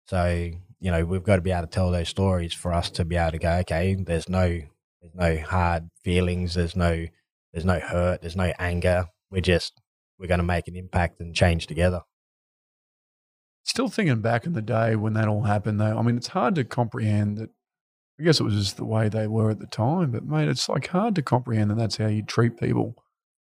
So 0.08 0.52
you 0.80 0.92
know, 0.92 1.06
we've 1.06 1.24
got 1.24 1.38
to 1.38 1.42
be 1.42 1.52
able 1.52 1.62
to 1.62 1.68
tell 1.68 1.92
those 1.92 2.10
stories 2.10 2.54
for 2.54 2.74
us 2.74 2.90
to 2.92 3.06
be 3.06 3.16
able 3.16 3.32
to 3.32 3.38
go, 3.38 3.52
okay, 3.60 3.96
there's 3.96 4.28
no 4.28 4.48
there's 5.02 5.16
no 5.16 5.38
hard 5.38 5.90
feelings, 6.04 6.54
there's 6.56 6.76
no 6.76 7.06
there's 7.54 7.66
no 7.66 7.80
hurt, 7.80 8.22
there's 8.22 8.36
no 8.36 8.52
anger. 8.60 9.06
We're 9.32 9.42
just 9.42 9.80
we're 10.20 10.28
going 10.28 10.40
to 10.40 10.44
make 10.46 10.68
an 10.68 10.76
impact 10.76 11.20
and 11.20 11.36
change 11.36 11.68
together. 11.68 12.02
Still 13.64 13.88
thinking 13.88 14.20
back 14.22 14.46
in 14.46 14.54
the 14.54 14.62
day 14.62 14.96
when 14.96 15.14
that 15.14 15.28
all 15.28 15.44
happened, 15.44 15.80
though. 15.80 15.98
I 15.98 16.02
mean, 16.02 16.18
it's 16.18 16.28
hard 16.28 16.56
to 16.56 16.64
comprehend 16.64 17.38
that. 17.38 17.50
I 18.20 18.24
guess 18.24 18.40
it 18.40 18.44
was 18.44 18.54
just 18.54 18.78
the 18.78 18.86
way 18.86 19.10
they 19.10 19.26
were 19.28 19.50
at 19.50 19.60
the 19.60 19.66
time, 19.66 20.12
but 20.12 20.24
mate, 20.24 20.48
it's 20.48 20.70
like 20.70 20.88
hard 20.88 21.16
to 21.16 21.24
comprehend 21.24 21.72
that 21.72 21.78
that's 21.78 21.98
how 21.98 22.06
you 22.08 22.22
treat 22.22 22.60
people. 22.60 22.96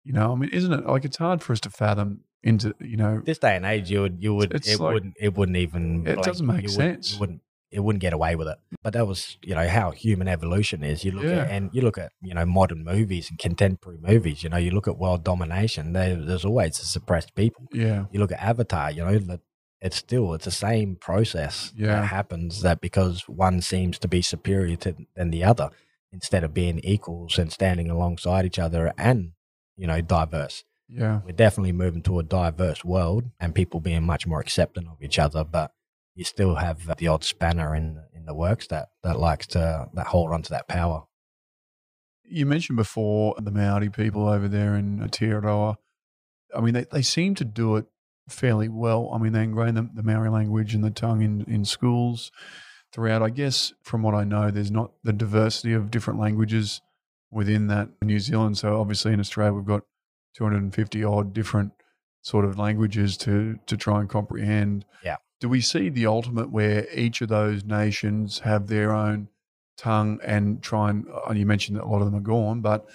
You 0.03 0.15
know, 0.15 0.33
I 0.33 0.35
mean, 0.35 0.49
isn't 0.51 0.73
it? 0.73 0.87
Like 0.87 1.05
it's 1.05 1.19
hard 1.19 1.43
for 1.43 1.53
us 1.53 1.61
to 1.61 1.71
fathom 1.71 2.21
into, 2.43 2.75
you 2.81 2.97
know, 2.97 3.21
This 3.25 3.39
day 3.39 3.55
and 3.57 3.67
age, 3.67 3.91
you 3.91 4.01
would 4.03 4.23
you 4.23 4.35
would 4.35 4.55
it 4.55 4.67
like- 4.81 4.95
wouldn't 4.95 5.15
it 5.21 5.37
wouldn't 5.37 5.59
even 5.59 6.07
It 6.07 6.23
doesn't 6.23 6.47
make 6.47 6.69
sense. 6.71 7.19
Wouldn't 7.19 7.43
it 7.77 7.81
wouldn't 7.85 8.01
get 8.07 8.13
away 8.19 8.35
with 8.37 8.49
it. 8.49 8.59
But 8.83 8.93
that 8.95 9.07
was 9.07 9.37
you 9.49 9.55
know 9.55 9.69
how 9.69 9.91
human 9.91 10.29
evolution 10.37 10.83
is. 10.83 11.05
You 11.05 11.13
look 11.13 11.25
Yeah. 11.25 11.43
at 11.43 11.51
and 11.55 11.71
you 11.75 11.83
look 11.83 11.99
at 11.99 12.11
you 12.29 12.35
know 12.35 12.47
modern 12.47 12.83
movies 12.85 13.29
and 13.31 13.39
contemporary 13.39 13.99
movies. 14.11 14.43
You 14.43 14.49
know 14.51 14.57
you 14.67 14.71
look 14.77 14.89
at 14.89 14.99
world 14.99 15.23
domination. 15.25 15.93
There, 15.93 16.17
there's 16.17 16.45
always 16.45 16.79
a 16.81 16.87
suppressed 16.87 17.35
people. 17.35 17.65
yeah, 17.73 18.01
You 18.13 18.19
look 18.21 18.33
at 18.33 18.43
Avatar. 18.43 18.91
You 18.91 19.05
know 19.05 19.19
that 19.19 19.41
it's 19.87 19.99
still 20.07 20.33
it's 20.35 20.47
the 20.47 20.51
same 20.69 20.97
process 21.09 21.73
Yeah. 21.77 21.89
that 22.01 22.07
happens. 22.19 22.63
That 22.63 22.81
because 22.81 23.29
one 23.29 23.61
seems 23.61 23.99
to 24.01 24.09
be 24.09 24.23
superior 24.23 24.77
to 24.85 24.97
than 25.15 25.31
the 25.31 25.45
other, 25.45 25.69
instead 26.13 26.43
of 26.45 26.55
being 26.55 26.79
equals 26.95 27.39
and 27.39 27.53
standing 27.53 27.91
alongside 27.91 28.47
each 28.47 28.59
other 28.67 28.93
and 28.97 29.33
you 29.77 29.87
know 29.87 30.01
diverse 30.01 30.65
yeah, 30.89 31.21
we're 31.25 31.33
definitely 31.45 31.73
moving 31.73 32.01
to 32.01 32.19
a 32.21 32.23
diverse 32.23 32.85
world 32.85 33.25
and 33.41 33.55
people 33.57 33.81
being 33.81 34.05
much 34.05 34.25
more 34.25 34.41
accepting 34.41 34.87
of 34.87 35.03
each 35.03 35.19
other 35.19 35.43
but 35.45 35.73
you 36.17 36.25
still 36.25 36.57
have 36.57 36.97
the 36.97 37.07
odd 37.07 37.23
spanner 37.23 37.75
in 37.75 38.03
in 38.13 38.25
the 38.25 38.35
works 38.35 38.67
that 38.67 38.89
that 39.05 39.21
likes 39.21 39.47
to 39.47 39.87
that 39.95 40.09
hold 40.09 40.33
on 40.33 40.43
to 40.43 40.51
that 40.51 40.67
power 40.67 41.05
You 42.25 42.47
mentioned 42.47 42.77
before 42.77 43.37
the 43.39 43.53
Maori 43.53 43.91
people 43.91 44.29
over 44.29 44.49
there 44.49 44.75
in 44.75 44.99
Aotearoa. 44.99 45.77
I 46.57 46.61
mean, 46.61 46.75
they, 46.75 46.87
they 46.91 47.03
seem 47.03 47.35
to 47.37 47.45
do 47.45 47.77
it 47.77 47.87
fairly 48.29 48.69
well. 48.69 49.11
I 49.15 49.19
mean, 49.19 49.33
they 49.33 49.45
ingrain 49.45 49.75
the, 49.75 49.89
the 49.95 50.03
Maori 50.03 50.31
language 50.31 50.75
and 50.75 50.83
the 50.83 50.91
tongue 50.91 51.23
in, 51.23 51.43
in 51.43 51.65
schools 51.65 52.33
throughout. 52.93 53.23
I 53.23 53.31
guess, 53.31 53.73
from 53.83 54.03
what 54.03 54.15
I 54.15 54.25
know, 54.25 54.51
there's 54.51 54.71
not 54.71 54.93
the 55.05 55.13
diversity 55.13 55.73
of 55.75 55.91
different 55.91 56.19
languages 56.19 56.81
within 57.31 57.67
that 57.69 57.91
New 58.03 58.19
Zealand. 58.19 58.59
So, 58.59 58.81
obviously, 58.81 59.13
in 59.13 59.21
Australia, 59.21 59.53
we've 59.53 59.65
got 59.65 59.83
250 60.35 61.05
odd 61.05 61.33
different 61.35 61.73
sort 62.23 62.45
of 62.45 62.59
languages 62.59 63.17
to, 63.19 63.59
to 63.67 63.77
try 63.77 64.01
and 64.01 64.09
comprehend. 64.09 64.85
Yeah. 65.05 65.17
Do 65.41 65.49
we 65.49 65.61
see 65.61 65.89
the 65.91 66.07
ultimate 66.07 66.51
where 66.51 66.87
each 66.95 67.21
of 67.21 67.29
those 67.29 67.65
nations 67.65 68.41
have 68.41 68.67
their 68.69 68.93
own 68.93 69.29
tongue 69.77 70.19
and 70.25 70.63
try 70.63 70.91
and 70.91 71.07
uh, 71.29 71.33
you 71.33 71.45
mentioned 71.47 71.77
that 71.77 71.85
a 71.85 71.89
lot 71.89 72.01
of 72.01 72.07
them 72.07 72.15
are 72.17 72.21
gone, 72.21 72.61
but 72.63 72.87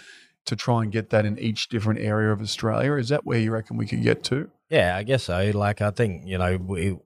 to 0.46 0.56
try 0.56 0.82
and 0.82 0.92
get 0.92 1.12
that 1.12 1.24
in 1.26 1.38
each 1.38 1.70
different 1.70 2.00
area 2.00 2.32
of 2.32 2.42
Australia, 2.42 2.94
is 2.94 3.10
that 3.10 3.26
where 3.26 3.38
you 3.40 3.52
reckon 3.52 3.78
we 3.78 3.86
could 3.86 4.02
get 4.04 4.24
to? 4.26 4.50
yeah 4.70 4.96
i 4.96 5.04
guess 5.04 5.24
so. 5.26 5.52
Like 5.54 5.82
i 5.82 5.92
think 5.92 6.26
you 6.26 6.38
know 6.38 6.56
we 6.58 6.98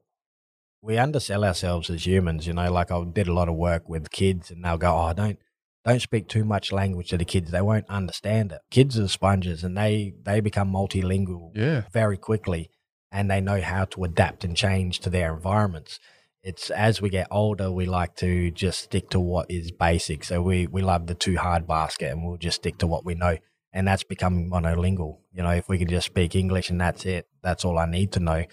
we 0.83 0.97
undersell 0.99 1.43
ourselves 1.43 1.89
as 1.89 2.05
humans 2.05 2.45
you 2.45 2.53
know 2.53 2.71
like 2.71 2.91
i 2.91 3.03
did 3.11 3.27
a 3.27 3.33
lot 3.33 3.49
of 3.49 3.55
work 3.55 3.89
with 3.89 4.11
kids 4.11 4.51
and 4.51 4.63
they'll 4.63 4.77
go 4.77 4.95
oh 4.95 5.13
don't 5.13 5.39
don't 5.83 5.99
speak 6.01 6.27
too 6.27 6.43
much 6.45 6.71
language 6.71 7.09
to 7.09 7.17
the 7.17 7.25
kids. 7.25 7.51
They 7.51 7.61
won't 7.61 7.87
understand 7.89 8.51
it. 8.51 8.61
Kids 8.71 8.97
are 8.97 9.07
sponges 9.07 9.63
and 9.63 9.77
they 9.77 10.13
they 10.23 10.39
become 10.41 10.71
multilingual 10.71 11.51
Yeah. 11.55 11.83
very 11.91 12.17
quickly 12.17 12.71
and 13.15 13.31
they 13.31 13.39
know 13.39 13.61
how 13.61 13.85
to 13.85 14.03
adapt 14.03 14.43
and 14.43 14.57
change 14.57 14.99
to 14.99 15.09
their 15.09 15.33
environments. 15.33 16.01
It's 16.43 16.69
as 16.69 17.01
we 17.01 17.09
get 17.09 17.27
older, 17.31 17.71
we 17.71 17.85
like 17.85 18.17
to 18.17 18.51
just 18.51 18.81
stick 18.81 19.09
to 19.11 19.21
what 19.21 19.49
is 19.49 19.71
basic. 19.71 20.25
So 20.25 20.41
we, 20.41 20.67
we 20.67 20.81
love 20.81 21.07
the 21.07 21.15
too 21.15 21.37
hard 21.37 21.65
basket 21.65 22.11
and 22.11 22.25
we'll 22.25 22.37
just 22.37 22.57
stick 22.57 22.77
to 22.79 22.87
what 22.87 23.05
we 23.05 23.15
know. 23.15 23.37
And 23.71 23.87
that's 23.87 24.03
becoming 24.03 24.49
monolingual. 24.51 25.19
You 25.33 25.43
know, 25.43 25.51
if 25.51 25.69
we 25.69 25.77
can 25.77 25.87
just 25.87 26.07
speak 26.07 26.35
English 26.35 26.69
and 26.69 26.79
that's 26.79 27.05
it, 27.05 27.27
that's 27.41 27.63
all 27.63 27.77
I 27.77 27.85
need 27.85 28.11
to 28.11 28.19
know. 28.19 28.43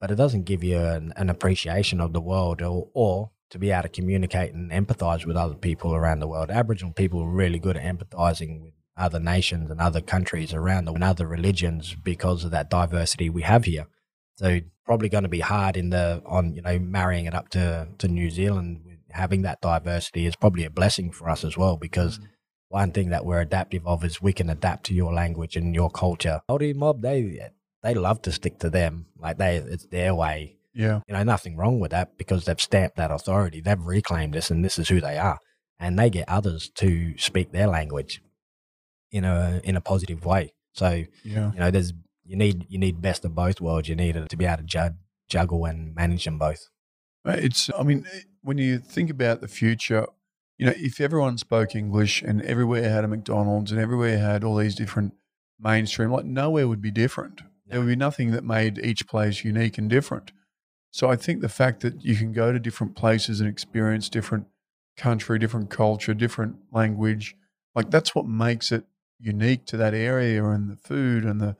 But 0.00 0.10
it 0.10 0.16
doesn't 0.16 0.44
give 0.44 0.62
you 0.62 0.78
an, 0.78 1.14
an 1.16 1.30
appreciation 1.30 1.98
of 1.98 2.12
the 2.12 2.20
world 2.20 2.60
or, 2.60 2.88
or 2.92 3.30
to 3.48 3.58
be 3.58 3.70
able 3.70 3.84
to 3.84 3.88
communicate 3.88 4.52
and 4.52 4.70
empathize 4.70 5.24
with 5.24 5.36
other 5.36 5.54
people 5.54 5.94
around 5.94 6.20
the 6.20 6.28
world. 6.28 6.50
Aboriginal 6.50 6.92
people 6.92 7.22
are 7.22 7.30
really 7.30 7.58
good 7.58 7.78
at 7.78 7.84
empathizing 7.84 8.60
with 8.60 8.74
other 8.98 9.18
nations 9.18 9.70
and 9.70 9.80
other 9.80 10.02
countries 10.02 10.52
around 10.52 10.84
the, 10.84 10.92
and 10.92 11.02
other 11.02 11.26
religions 11.26 11.96
because 12.04 12.44
of 12.44 12.50
that 12.50 12.68
diversity 12.68 13.30
we 13.30 13.42
have 13.42 13.64
here. 13.64 13.86
So 14.40 14.58
probably 14.86 15.10
going 15.10 15.24
to 15.24 15.28
be 15.28 15.40
hard 15.40 15.76
in 15.76 15.90
the 15.90 16.22
on 16.24 16.54
you 16.54 16.62
know 16.62 16.78
marrying 16.78 17.26
it 17.26 17.34
up 17.34 17.50
to 17.50 17.88
to 17.98 18.08
New 18.08 18.30
Zealand 18.30 18.80
having 19.10 19.42
that 19.42 19.60
diversity 19.60 20.24
is 20.24 20.34
probably 20.34 20.64
a 20.64 20.70
blessing 20.70 21.12
for 21.12 21.28
us 21.28 21.44
as 21.44 21.58
well 21.58 21.76
because 21.76 22.18
mm. 22.18 22.24
one 22.70 22.90
thing 22.90 23.10
that 23.10 23.26
we're 23.26 23.42
adaptive 23.42 23.86
of 23.86 24.02
is 24.02 24.22
we 24.22 24.32
can 24.32 24.48
adapt 24.48 24.86
to 24.86 24.94
your 24.94 25.12
language 25.12 25.56
and 25.56 25.74
your 25.74 25.90
culture. 25.90 26.40
Maori 26.48 26.72
mob 26.72 27.02
they 27.02 27.50
they 27.82 27.92
love 27.92 28.22
to 28.22 28.32
stick 28.32 28.58
to 28.60 28.70
them 28.70 29.08
like 29.18 29.36
they 29.36 29.56
it's 29.56 29.84
their 29.86 30.14
way. 30.14 30.56
Yeah. 30.72 31.00
You 31.06 31.12
know 31.12 31.22
nothing 31.22 31.58
wrong 31.58 31.78
with 31.78 31.90
that 31.90 32.16
because 32.16 32.46
they've 32.46 32.58
stamped 32.58 32.96
that 32.96 33.10
authority. 33.10 33.60
They've 33.60 33.78
reclaimed 33.78 34.32
this 34.32 34.50
and 34.50 34.64
this 34.64 34.78
is 34.78 34.88
who 34.88 35.02
they 35.02 35.18
are, 35.18 35.38
and 35.78 35.98
they 35.98 36.08
get 36.08 36.30
others 36.30 36.70
to 36.76 37.18
speak 37.18 37.52
their 37.52 37.66
language 37.66 38.22
in 39.12 39.26
a 39.26 39.60
in 39.64 39.76
a 39.76 39.82
positive 39.82 40.24
way. 40.24 40.54
So 40.72 41.04
Yeah. 41.24 41.52
you 41.52 41.60
know 41.60 41.70
there's 41.70 41.92
you 42.30 42.36
need 42.36 42.64
you 42.68 42.78
need 42.78 43.02
best 43.02 43.24
of 43.24 43.34
both 43.34 43.60
worlds 43.60 43.88
you 43.88 43.96
need 43.96 44.14
to 44.28 44.36
be 44.36 44.44
able 44.44 44.58
to 44.58 44.62
jug, 44.62 44.94
juggle 45.28 45.64
and 45.64 45.94
manage 45.94 46.24
them 46.24 46.38
both 46.38 46.68
It's, 47.24 47.68
I 47.76 47.82
mean, 47.82 48.06
eh, 48.12 48.20
when 48.42 48.56
you 48.56 48.78
think 48.78 49.10
about 49.10 49.40
the 49.40 49.48
future, 49.48 50.06
you 50.56 50.66
know, 50.66 50.72
if 50.76 51.00
everyone 51.00 51.38
spoke 51.38 51.74
English 51.74 52.22
and 52.22 52.40
everywhere 52.42 52.88
had 52.88 53.04
a 53.04 53.08
McDonald's 53.08 53.72
and 53.72 53.80
everywhere 53.80 54.18
had 54.18 54.44
all 54.44 54.56
these 54.56 54.76
different 54.76 55.14
mainstream, 55.58 56.10
like 56.12 56.24
nowhere 56.24 56.68
would 56.68 56.80
be 56.80 56.92
different. 56.92 57.42
There 57.66 57.80
would 57.80 57.88
be 57.88 57.96
nothing 57.96 58.30
that 58.30 58.44
made 58.44 58.78
each 58.78 59.06
place 59.06 59.44
unique 59.44 59.76
and 59.76 59.90
different. 59.90 60.32
So 60.92 61.10
I 61.10 61.16
think 61.16 61.40
the 61.40 61.48
fact 61.48 61.80
that 61.80 62.04
you 62.04 62.16
can 62.16 62.32
go 62.32 62.52
to 62.52 62.58
different 62.58 62.96
places 62.96 63.40
and 63.40 63.48
experience 63.48 64.08
different 64.08 64.46
country, 64.96 65.38
different 65.38 65.70
culture, 65.70 66.14
different 66.14 66.56
language, 66.72 67.36
like 67.74 67.90
that's 67.90 68.14
what 68.14 68.26
makes 68.26 68.72
it 68.72 68.84
unique 69.18 69.66
to 69.66 69.76
that 69.76 69.94
area 69.94 70.44
and 70.44 70.70
the 70.70 70.76
food 70.76 71.24
and 71.24 71.40
the 71.40 71.56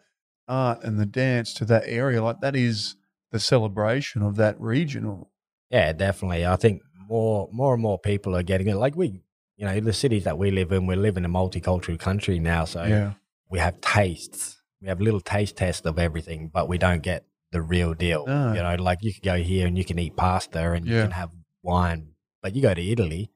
art 0.51 0.83
and 0.85 0.99
the 0.99 1.07
dance 1.07 1.55
to 1.55 1.65
that 1.67 1.85
area. 1.87 2.23
Like 2.23 2.41
that 2.41 2.57
is 2.57 2.97
the 3.33 3.39
celebration 3.41 4.23
of 4.23 4.35
that 4.37 4.61
region 4.61 5.05
or 5.07 5.29
yeah 5.71 5.93
definitely 5.93 6.45
i 6.45 6.57
think 6.57 6.83
more 7.09 7.49
more 7.53 7.75
and 7.75 7.81
more 7.83 7.97
people 7.97 8.35
are 8.35 8.43
getting 8.43 8.67
it 8.67 8.75
like 8.75 8.97
we 8.97 9.23
you 9.57 9.65
know 9.65 9.79
the 9.79 9.93
cities 9.93 10.25
that 10.25 10.37
we 10.37 10.51
live 10.51 10.73
in 10.73 10.85
we 10.85 10.97
live 10.97 11.17
in 11.17 11.25
a 11.25 11.29
multicultural 11.29 11.97
country 11.97 12.41
now 12.41 12.65
so 12.65 12.83
yeah. 12.83 13.13
we 13.49 13.61
have 13.61 13.81
tastes 13.81 14.61
we 14.83 14.89
have 14.89 15.01
little 15.01 15.21
taste 15.21 15.55
tests 15.57 15.87
of 15.87 15.97
everything 15.97 16.51
but 16.53 16.69
we 16.69 16.77
don't 16.77 17.03
get 17.05 17.25
the 17.53 17.63
real 17.63 17.95
deal 17.95 18.27
No. 18.27 18.53
you 18.53 18.61
know 18.63 18.75
like 18.83 18.99
you 19.03 19.13
can 19.15 19.23
go 19.23 19.37
here 19.41 19.65
and 19.69 19.79
you 19.79 19.85
can 19.85 19.99
eat 20.01 20.17
pasta 20.17 20.73
and 20.73 20.85
you 20.85 21.03
can 21.03 21.13
have 21.13 21.31
wine 21.63 22.09
but 22.43 22.57
you 22.57 22.63
go 22.63 22.75
to 22.75 22.83
italy 22.83 23.31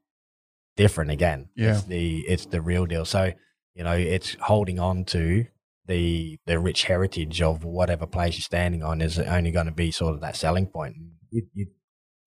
different 0.77 1.13
again 1.13 1.49
Yeah. 1.55 1.75
it's 1.75 1.83
the 1.85 2.21
it's 2.27 2.47
the 2.47 2.61
real 2.61 2.87
deal 2.87 3.05
so 3.05 3.33
you 3.75 3.85
know 3.85 3.93
it's 3.93 4.37
holding 4.41 4.81
on 4.81 5.05
to 5.07 5.47
the 5.87 6.39
the 6.47 6.59
rich 6.59 6.85
heritage 6.85 7.43
of 7.43 7.65
whatever 7.65 8.07
place 8.07 8.37
you're 8.37 8.43
standing 8.43 8.83
on 8.83 9.01
is 9.01 9.19
only 9.19 9.51
going 9.51 9.67
to 9.67 9.73
be 9.73 9.91
sort 9.91 10.15
of 10.15 10.21
that 10.21 10.37
selling 10.37 10.67
point. 10.67 10.97
You, 11.31 11.47
you 11.53 11.67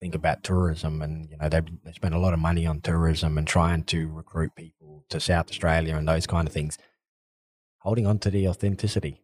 think 0.00 0.14
about 0.14 0.42
tourism, 0.42 1.02
and 1.02 1.28
you 1.30 1.36
know 1.36 1.48
they 1.48 1.60
they 1.84 1.92
spend 1.92 2.14
a 2.14 2.18
lot 2.18 2.34
of 2.34 2.40
money 2.40 2.66
on 2.66 2.80
tourism 2.80 3.36
and 3.36 3.46
trying 3.46 3.84
to 3.84 4.08
recruit 4.08 4.54
people 4.54 5.04
to 5.08 5.20
South 5.20 5.50
Australia 5.50 5.96
and 5.96 6.08
those 6.08 6.26
kind 6.26 6.46
of 6.46 6.54
things. 6.54 6.78
Holding 7.78 8.06
on 8.06 8.18
to 8.20 8.30
the 8.30 8.46
authenticity 8.48 9.22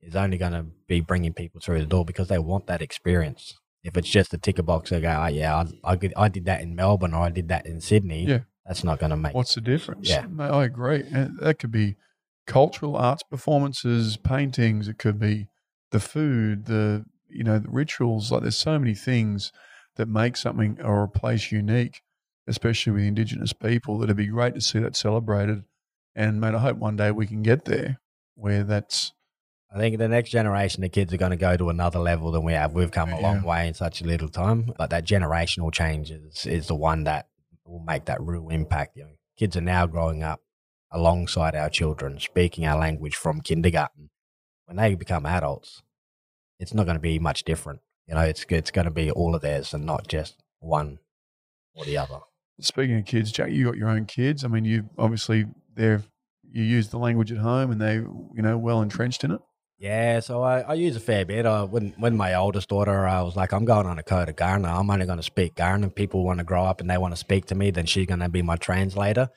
is 0.00 0.16
only 0.16 0.38
going 0.38 0.52
to 0.52 0.66
be 0.88 1.00
bringing 1.00 1.34
people 1.34 1.60
through 1.60 1.80
the 1.80 1.86
door 1.86 2.04
because 2.04 2.28
they 2.28 2.38
want 2.38 2.66
that 2.66 2.82
experience. 2.82 3.54
If 3.82 3.96
it's 3.96 4.08
just 4.08 4.34
a 4.34 4.38
ticker 4.38 4.62
box, 4.62 4.90
they 4.90 5.00
go, 5.00 5.08
"Oh 5.08 5.28
yeah, 5.28 5.64
I, 5.84 5.92
I, 5.92 5.98
I 6.16 6.28
did 6.28 6.44
that 6.46 6.60
in 6.60 6.74
Melbourne 6.74 7.14
or 7.14 7.22
I 7.22 7.30
did 7.30 7.48
that 7.48 7.66
in 7.66 7.80
Sydney." 7.80 8.26
Yeah. 8.26 8.40
that's 8.66 8.84
not 8.84 8.98
going 8.98 9.10
to 9.10 9.16
make. 9.16 9.34
What's 9.34 9.54
the 9.54 9.62
difference? 9.62 10.08
Yeah. 10.08 10.26
I 10.38 10.64
agree. 10.64 11.04
And 11.10 11.38
that 11.38 11.58
could 11.58 11.72
be 11.72 11.96
cultural 12.50 12.96
arts 12.96 13.22
performances, 13.22 14.16
paintings. 14.16 14.88
It 14.88 14.98
could 14.98 15.20
be 15.20 15.46
the 15.92 16.00
food, 16.00 16.66
the 16.66 17.04
you 17.28 17.44
know 17.44 17.60
the 17.60 17.70
rituals. 17.70 18.32
Like 18.32 18.42
there's 18.42 18.56
so 18.56 18.78
many 18.78 18.94
things 18.94 19.52
that 19.96 20.08
make 20.08 20.36
something 20.36 20.78
or 20.82 21.04
a 21.04 21.08
place 21.08 21.52
unique, 21.52 22.02
especially 22.48 22.92
with 22.92 23.04
Indigenous 23.04 23.52
people. 23.52 23.98
That'd 23.98 24.16
be 24.16 24.26
great 24.26 24.54
to 24.54 24.60
see 24.60 24.80
that 24.80 24.96
celebrated. 24.96 25.62
And 26.16 26.40
mate, 26.40 26.54
I 26.54 26.58
hope 26.58 26.78
one 26.78 26.96
day 26.96 27.12
we 27.12 27.26
can 27.26 27.42
get 27.42 27.66
there 27.66 28.00
where 28.34 28.64
that's 28.64 29.12
I 29.72 29.78
think 29.78 29.98
the 29.98 30.08
next 30.08 30.30
generation 30.30 30.82
of 30.82 30.90
kids 30.90 31.14
are 31.14 31.18
going 31.18 31.30
to 31.30 31.36
go 31.36 31.56
to 31.56 31.70
another 31.70 32.00
level 32.00 32.32
than 32.32 32.42
we 32.42 32.54
have. 32.54 32.72
We've 32.72 32.90
come 32.90 33.12
a 33.12 33.20
long 33.20 33.44
way 33.44 33.68
in 33.68 33.74
such 33.74 34.00
a 34.00 34.04
little 34.04 34.28
time, 34.28 34.72
but 34.76 34.90
that 34.90 35.06
generational 35.06 35.72
change 35.72 36.10
is, 36.10 36.44
is 36.46 36.66
the 36.66 36.74
one 36.74 37.04
that 37.04 37.28
will 37.64 37.84
make 37.86 38.06
that 38.06 38.20
real 38.20 38.48
impact. 38.48 38.96
You 38.96 39.04
know, 39.04 39.10
kids 39.38 39.56
are 39.56 39.60
now 39.60 39.86
growing 39.86 40.24
up 40.24 40.40
alongside 40.90 41.54
our 41.54 41.70
children, 41.70 42.18
speaking 42.18 42.66
our 42.66 42.78
language 42.78 43.14
from 43.14 43.40
kindergarten. 43.40 44.10
When 44.66 44.76
they 44.76 44.94
become 44.94 45.26
adults, 45.26 45.82
it's 46.58 46.74
not 46.74 46.84
going 46.84 46.96
to 46.96 47.00
be 47.00 47.18
much 47.18 47.44
different. 47.44 47.80
You 48.06 48.14
know, 48.14 48.22
it's 48.22 48.44
it's 48.48 48.70
going 48.70 48.86
to 48.86 48.90
be 48.90 49.10
all 49.10 49.34
of 49.34 49.42
theirs 49.42 49.74
and 49.74 49.84
not 49.84 50.08
just 50.08 50.42
one 50.60 50.98
or 51.74 51.84
the 51.84 51.96
other. 51.98 52.20
Speaking 52.60 52.98
of 52.98 53.06
kids, 53.06 53.32
Jack, 53.32 53.50
you 53.50 53.64
got 53.64 53.76
your 53.76 53.88
own 53.88 54.04
kids. 54.04 54.44
I 54.44 54.48
mean, 54.48 54.64
you 54.64 54.90
obviously 54.98 55.46
they're 55.74 56.02
you 56.52 56.62
use 56.62 56.88
the 56.88 56.98
language 56.98 57.32
at 57.32 57.38
home, 57.38 57.70
and 57.70 57.80
they 57.80 57.94
you 57.94 58.42
know 58.42 58.58
well 58.58 58.82
entrenched 58.82 59.24
in 59.24 59.30
it. 59.30 59.40
Yeah, 59.78 60.20
so 60.20 60.42
I, 60.42 60.60
I 60.60 60.74
use 60.74 60.94
a 60.94 61.00
fair 61.00 61.24
bit. 61.24 61.46
I, 61.46 61.62
when 61.62 61.94
when 61.96 62.16
my 62.16 62.34
oldest 62.34 62.68
daughter, 62.68 63.06
I 63.06 63.22
was 63.22 63.34
like, 63.34 63.52
I'm 63.52 63.64
going 63.64 63.86
on 63.86 63.98
a 63.98 64.02
code 64.02 64.28
of 64.28 64.36
Kaurna. 64.36 64.78
I'm 64.78 64.90
only 64.90 65.06
going 65.06 65.18
to 65.18 65.22
speak 65.22 65.54
Kaurna. 65.54 65.94
People 65.94 66.22
want 66.22 66.38
to 66.38 66.44
grow 66.44 66.64
up 66.64 66.80
and 66.80 66.90
they 66.90 66.98
want 66.98 67.12
to 67.12 67.16
speak 67.16 67.46
to 67.46 67.54
me, 67.54 67.70
then 67.70 67.86
she's 67.86 68.06
going 68.06 68.20
to 68.20 68.28
be 68.28 68.42
my 68.42 68.56
translator. 68.56 69.30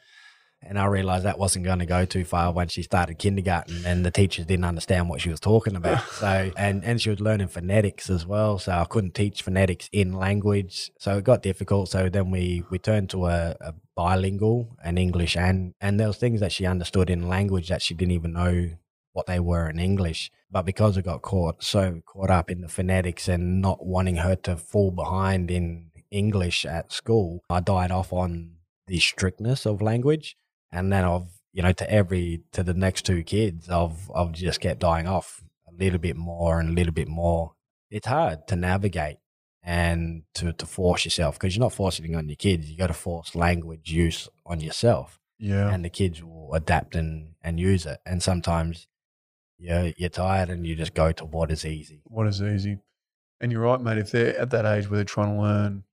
And 0.67 0.79
I 0.79 0.85
realized 0.85 1.25
that 1.25 1.37
wasn't 1.37 1.65
going 1.65 1.79
to 1.79 1.85
go 1.85 2.05
too 2.05 2.25
far 2.25 2.51
when 2.51 2.67
she 2.67 2.83
started 2.83 3.17
kindergarten, 3.17 3.85
and 3.85 4.05
the 4.05 4.11
teachers 4.11 4.45
didn't 4.45 4.65
understand 4.65 5.09
what 5.09 5.21
she 5.21 5.29
was 5.29 5.39
talking 5.39 5.75
about. 5.75 6.03
So, 6.23 6.51
and 6.55 6.85
and 6.85 7.01
she 7.01 7.09
was 7.09 7.19
learning 7.19 7.49
phonetics 7.49 8.09
as 8.09 8.25
well. 8.25 8.57
So 8.57 8.71
I 8.71 8.85
couldn't 8.85 9.13
teach 9.13 9.41
phonetics 9.41 9.89
in 9.91 10.13
language. 10.13 10.89
So 10.97 11.17
it 11.17 11.25
got 11.25 11.41
difficult. 11.41 11.89
So 11.89 12.07
then 12.07 12.31
we 12.31 12.63
we 12.69 12.79
turned 12.79 13.09
to 13.09 13.25
a, 13.25 13.55
a 13.59 13.73
bilingual, 13.95 14.77
an 14.83 14.97
English 14.97 15.35
and 15.35 15.73
and 15.81 15.99
there 15.99 16.07
was 16.07 16.17
things 16.17 16.39
that 16.39 16.51
she 16.53 16.65
understood 16.65 17.09
in 17.09 17.27
language 17.27 17.67
that 17.69 17.81
she 17.81 17.93
didn't 17.93 18.13
even 18.13 18.33
know 18.33 18.69
what 19.11 19.27
they 19.27 19.39
were 19.39 19.69
in 19.69 19.79
English. 19.79 20.31
But 20.51 20.65
because 20.65 20.97
I 20.97 21.01
got 21.01 21.21
caught 21.21 21.63
so 21.63 22.01
caught 22.05 22.29
up 22.29 22.49
in 22.49 22.61
the 22.61 22.69
phonetics 22.69 23.27
and 23.27 23.61
not 23.61 23.85
wanting 23.85 24.17
her 24.17 24.35
to 24.37 24.55
fall 24.55 24.91
behind 24.91 25.49
in 25.49 25.91
English 26.11 26.65
at 26.65 26.91
school, 26.91 27.43
I 27.49 27.59
died 27.59 27.91
off 27.91 28.13
on 28.13 28.57
the 28.87 28.99
strictness 28.99 29.65
of 29.65 29.81
language. 29.81 30.35
And 30.73 30.91
then 30.91 31.05
I've, 31.05 31.27
you 31.53 31.61
know, 31.61 31.71
to 31.71 31.89
every 31.89 32.41
to 32.51 32.63
the 32.63 32.73
next 32.73 33.05
two 33.05 33.23
kids, 33.23 33.69
I've 33.69 34.11
I've 34.13 34.31
just 34.31 34.59
kept 34.59 34.79
dying 34.79 35.07
off 35.07 35.43
a 35.67 35.83
little 35.83 35.99
bit 35.99 36.17
more 36.17 36.59
and 36.59 36.69
a 36.69 36.73
little 36.73 36.93
bit 36.93 37.07
more. 37.07 37.53
It's 37.91 38.07
hard 38.07 38.47
to 38.47 38.55
navigate 38.55 39.17
and 39.61 40.23
to, 40.33 40.51
to 40.51 40.65
force 40.65 41.05
yourself 41.05 41.39
because 41.39 41.55
you're 41.55 41.63
not 41.63 41.73
forcing 41.73 42.11
it 42.11 42.15
on 42.15 42.27
your 42.27 42.35
kids. 42.35 42.69
You 42.69 42.77
got 42.77 42.87
to 42.87 42.93
force 42.93 43.35
language 43.35 43.91
use 43.91 44.27
on 44.45 44.59
yourself 44.59 45.19
Yeah, 45.37 45.71
and 45.71 45.85
the 45.85 45.89
kids 45.89 46.23
will 46.23 46.53
adapt 46.53 46.95
and, 46.95 47.35
and 47.41 47.59
use 47.59 47.85
it. 47.85 47.99
And 48.03 48.21
sometimes 48.21 48.87
you're, 49.59 49.93
you're 49.95 50.09
tired 50.09 50.49
and 50.49 50.65
you 50.65 50.75
just 50.75 50.95
go 50.95 51.11
to 51.13 51.23
what 51.23 51.51
is 51.51 51.65
easy. 51.65 52.01
what 52.05 52.27
is 52.27 52.41
easy. 52.41 52.79
And 53.39 53.51
you're 53.51 53.61
right, 53.61 53.79
mate. 53.79 53.99
If 53.99 54.11
they're 54.11 54.37
at 54.39 54.49
that 54.49 54.65
age 54.65 54.89
where 54.89 54.97
they're 54.97 55.05
trying 55.05 55.35
to 55.35 55.41
learn 55.41 55.83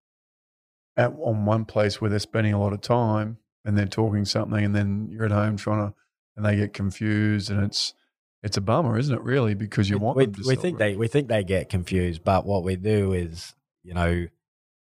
at 0.96 1.12
on 1.12 1.44
one 1.44 1.64
place 1.64 2.00
where 2.00 2.10
they're 2.10 2.18
spending 2.18 2.54
a 2.54 2.60
lot 2.60 2.72
of 2.72 2.80
time 2.80 3.38
and 3.64 3.76
they're 3.76 3.86
talking 3.86 4.24
something, 4.24 4.64
and 4.64 4.74
then 4.74 5.08
you're 5.10 5.24
at 5.24 5.30
home 5.30 5.56
trying 5.56 5.88
to, 5.88 5.94
and 6.36 6.44
they 6.44 6.56
get 6.56 6.72
confused, 6.72 7.50
and 7.50 7.62
it's 7.62 7.94
it's 8.42 8.56
a 8.56 8.60
bummer, 8.60 8.98
isn't 8.98 9.14
it? 9.14 9.22
Really, 9.22 9.54
because 9.54 9.90
you 9.90 9.98
want 9.98 10.16
we, 10.16 10.26
them 10.26 10.34
to 10.34 10.42
we 10.46 10.56
think 10.56 10.78
they 10.78 10.96
we 10.96 11.08
think 11.08 11.28
they 11.28 11.44
get 11.44 11.68
confused, 11.68 12.24
but 12.24 12.46
what 12.46 12.64
we 12.64 12.76
do 12.76 13.12
is, 13.12 13.54
you 13.82 13.94
know, 13.94 14.26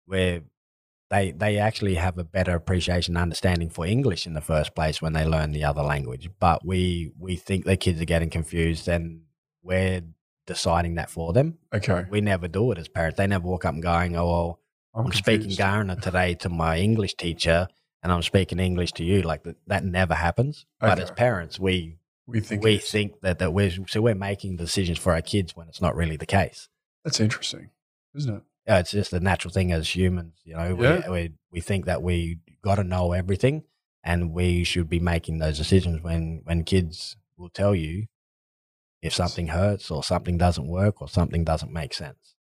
where 0.06 0.42
they 1.10 1.30
they 1.32 1.58
actually 1.58 1.94
have 1.94 2.18
a 2.18 2.24
better 2.24 2.54
appreciation 2.54 3.16
and 3.16 3.22
understanding 3.22 3.70
for 3.70 3.86
English 3.86 4.26
in 4.26 4.34
the 4.34 4.40
first 4.40 4.74
place 4.74 5.00
when 5.00 5.12
they 5.12 5.24
learn 5.24 5.52
the 5.52 5.64
other 5.64 5.82
language. 5.82 6.28
But 6.40 6.64
we 6.64 7.12
we 7.18 7.36
think 7.36 7.64
the 7.64 7.76
kids 7.76 8.00
are 8.00 8.06
getting 8.06 8.30
confused 8.30 8.88
and 8.88 9.22
we're 9.62 10.02
deciding 10.46 10.96
that 10.96 11.10
for 11.10 11.32
them. 11.32 11.58
okay. 11.72 12.04
We 12.10 12.20
never 12.20 12.48
do 12.48 12.70
it 12.72 12.78
as 12.78 12.88
parents. 12.88 13.16
They 13.16 13.26
never 13.26 13.46
walk 13.46 13.64
up 13.64 13.74
and 13.74 13.82
going, 13.82 14.16
Oh 14.16 14.26
well, 14.26 14.60
I'm, 14.94 15.12
speaking 15.12 15.48
confused. 15.48 15.60
Kaurna 15.60 16.00
today 16.00 16.34
to 16.34 16.48
my 16.48 16.78
English 16.78 17.14
teacher, 17.14 17.68
and 18.04 18.12
I'm 18.12 18.22
speaking 18.22 18.60
English 18.60 18.92
to 18.92 19.04
you. 19.04 19.22
Like 19.22 19.42
that, 19.42 19.56
that 19.66 19.84
never 19.84 20.14
happens. 20.14 20.66
But 20.78 21.00
as 21.00 21.10
parents, 21.10 21.58
we 21.58 21.96
We 22.26 22.40
think 22.40 22.62
we 22.62 22.78
think 22.78 23.20
that 23.22 23.38
that 23.40 23.52
we're 23.52 23.72
so 23.88 24.00
we're 24.00 24.14
making 24.14 24.56
decisions 24.56 24.98
for 24.98 25.12
our 25.12 25.22
kids 25.22 25.56
when 25.56 25.66
it's 25.68 25.80
not 25.80 25.96
really 25.96 26.16
the 26.16 26.26
case. 26.26 26.68
that's 27.04 27.18
interesting, 27.20 27.70
isn't 28.14 28.36
it? 28.36 28.42
Yeah, 28.66 28.78
it's 28.78 28.92
just 28.92 29.12
a 29.12 29.20
natural 29.20 29.52
thing 29.52 29.72
as 29.72 29.94
humans. 29.96 30.34
You 30.44 30.54
know, 30.56 30.78
Yeah. 30.80 31.08
we, 31.10 31.12
we 31.12 31.32
we 31.50 31.60
think 31.60 31.84
that 31.86 32.02
we 32.02 32.38
got 32.62 32.76
to 32.76 32.84
know 32.84 33.12
everything, 33.12 33.64
and 34.02 34.32
we 34.32 34.64
should 34.64 34.88
be 34.88 35.00
making 35.00 35.38
those 35.38 35.58
decisions 35.58 36.02
when 36.02 36.40
when 36.44 36.64
kids 36.64 37.16
will 37.36 37.50
tell 37.50 37.74
you 37.74 38.06
if 39.02 39.12
something 39.12 39.48
hurts 39.48 39.90
or 39.90 40.02
something 40.02 40.38
doesn't 40.38 40.66
work 40.66 41.02
or 41.02 41.08
something 41.08 41.44
doesn't 41.44 41.72
make 41.72 41.92
sense. 41.92 42.36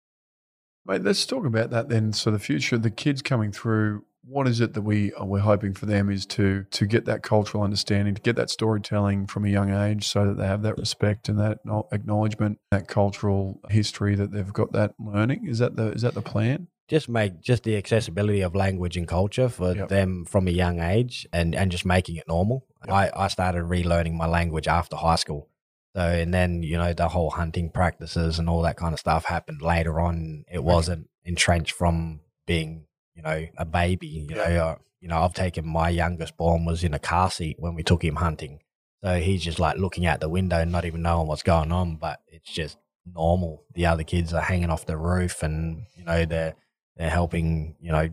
Mate, 0.84 1.02
let's 1.02 1.24
talk 1.24 1.46
about 1.46 1.70
that 1.70 1.88
then. 1.88 2.12
So 2.12 2.30
the 2.30 2.38
future, 2.38 2.76
the 2.76 2.90
kids 2.90 3.22
coming 3.22 3.50
through, 3.52 4.04
what 4.22 4.46
is 4.46 4.60
it 4.60 4.74
that 4.74 4.82
we 4.82 5.12
uh, 5.14 5.24
we're 5.24 5.40
hoping 5.40 5.72
for 5.74 5.86
them 5.86 6.10
is 6.10 6.26
to 6.26 6.64
to 6.70 6.86
get 6.86 7.04
that 7.06 7.22
cultural 7.22 7.62
understanding, 7.64 8.14
to 8.14 8.20
get 8.20 8.36
that 8.36 8.50
storytelling 8.50 9.26
from 9.26 9.44
a 9.44 9.48
young 9.48 9.72
age, 9.72 10.06
so 10.08 10.26
that 10.26 10.36
they 10.36 10.46
have 10.46 10.62
that 10.62 10.76
respect 10.78 11.28
and 11.28 11.38
that 11.38 11.58
acknowledgement, 11.92 12.58
that 12.70 12.86
cultural 12.88 13.60
history 13.70 14.14
that 14.14 14.30
they've 14.32 14.52
got 14.52 14.72
that 14.72 14.94
learning. 14.98 15.46
Is 15.46 15.58
that 15.58 15.76
the 15.76 15.92
is 15.92 16.02
that 16.02 16.14
the 16.14 16.22
plan? 16.22 16.68
just 16.88 17.08
make 17.08 17.40
just 17.40 17.62
the 17.62 17.76
accessibility 17.76 18.40
of 18.40 18.52
language 18.52 18.96
and 18.96 19.06
culture 19.06 19.48
for 19.48 19.76
Yep. 19.76 19.88
them 19.90 20.24
from 20.24 20.48
a 20.48 20.50
young 20.50 20.80
age 20.80 21.24
and 21.32 21.54
and 21.54 21.70
just 21.70 21.84
making 21.86 22.16
it 22.16 22.26
normal 22.26 22.66
Yep. 22.84 22.92
i 22.92 23.10
i 23.14 23.28
started 23.28 23.62
relearning 23.62 24.14
my 24.14 24.26
language 24.26 24.66
after 24.66 24.96
high 24.96 25.14
school 25.14 25.48
so 25.94 26.00
and 26.02 26.34
then 26.34 26.64
you 26.64 26.76
know 26.76 26.92
the 26.92 27.06
whole 27.06 27.30
hunting 27.30 27.70
practices 27.70 28.40
and 28.40 28.48
all 28.50 28.62
that 28.62 28.76
kind 28.76 28.92
of 28.92 28.98
stuff 28.98 29.24
happened 29.26 29.62
later 29.62 30.00
on 30.00 30.44
it 30.50 30.64
wasn't 30.64 31.08
entrenched 31.24 31.74
from 31.74 32.18
being 32.44 32.86
you 33.20 33.30
know 33.30 33.46
a 33.58 33.64
baby 33.64 34.06
you 34.06 34.34
know 34.34 34.42
uh, 34.42 34.76
you 35.00 35.08
know 35.08 35.20
i've 35.20 35.34
taken 35.34 35.66
my 35.66 35.88
youngest 35.88 36.36
born 36.36 36.64
was 36.64 36.82
in 36.82 36.94
a 36.94 36.98
car 36.98 37.30
seat 37.30 37.56
when 37.58 37.74
we 37.74 37.82
took 37.82 38.04
him 38.04 38.16
hunting. 38.16 38.60
So 39.02 39.18
he's 39.18 39.42
just 39.42 39.58
like 39.58 39.78
looking 39.78 40.04
out 40.04 40.20
the 40.20 40.28
window 40.28 40.62
not 40.64 40.84
even 40.84 41.02
knowing 41.02 41.26
what's 41.26 41.42
going 41.42 41.72
on 41.72 41.96
but 41.96 42.20
it's 42.28 42.50
just 42.52 42.76
normal. 43.06 43.64
The 43.74 43.86
other 43.86 44.04
kids 44.04 44.32
are 44.32 44.40
hanging 44.40 44.70
off 44.70 44.86
the 44.86 44.96
roof 44.96 45.42
and 45.42 45.86
you 45.96 46.04
know 46.04 46.24
they're 46.24 46.54
they're 46.96 47.10
helping 47.10 47.76
you 47.80 47.92
know 47.92 48.10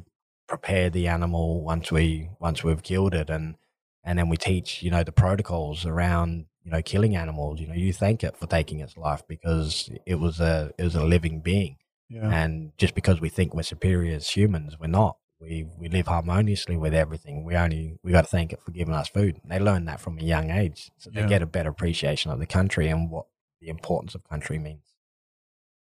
prepare 0.47 0.89
the 0.89 1.07
animal 1.07 1.61
once 1.61 1.91
we 1.91 2.29
once 2.39 2.63
we've 2.63 2.83
killed 2.83 3.13
it. 3.13 3.29
And 3.29 3.55
and 4.03 4.17
then 4.17 4.29
we 4.29 4.37
teach 4.37 4.81
you 4.83 4.91
know 4.91 5.03
the 5.03 5.11
protocols 5.11 5.85
around 5.85 6.45
you 6.63 6.71
know 6.71 6.81
killing 6.81 7.15
animals. 7.15 7.59
You 7.59 7.67
know 7.67 7.73
you 7.73 7.93
thank 7.93 8.23
it 8.23 8.37
for 8.37 8.47
taking 8.47 8.79
its 8.79 8.97
life 8.97 9.23
because 9.27 9.89
it 10.05 10.15
was 10.15 10.39
a 10.39 10.71
it 10.77 10.83
was 10.83 10.95
a 10.95 11.03
living 11.03 11.41
being 11.41 11.77
Yeah, 12.09 12.29
and 12.31 12.71
just 12.77 12.95
because 12.95 13.19
we 13.19 13.29
think 13.29 13.53
we're 13.53 13.63
superior 13.63 14.15
as 14.15 14.29
humans 14.29 14.77
we're 14.79 14.87
not 14.87 15.17
we 15.41 15.65
we 15.77 15.89
live 15.89 16.07
harmoniously 16.07 16.77
with 16.77 16.93
everything 16.93 17.43
we 17.43 17.55
only 17.55 17.97
we 18.03 18.11
got 18.11 18.21
to 18.21 18.27
thank 18.29 18.53
it 18.53 18.61
for 18.61 18.71
giving 18.71 18.93
us 18.93 19.09
food 19.09 19.39
and 19.41 19.51
they 19.51 19.59
learn 19.59 19.85
that 19.85 19.99
from 19.99 20.17
a 20.17 20.23
young 20.23 20.49
age 20.49 20.89
so 20.97 21.09
they 21.09 21.21
Yeah. 21.21 21.27
get 21.27 21.41
a 21.41 21.45
better 21.45 21.69
appreciation 21.69 22.31
of 22.31 22.39
the 22.39 22.45
country 22.47 22.87
and 22.87 23.11
what 23.11 23.25
the 23.59 23.67
importance 23.69 24.15
of 24.15 24.23
country 24.23 24.57
means 24.57 24.83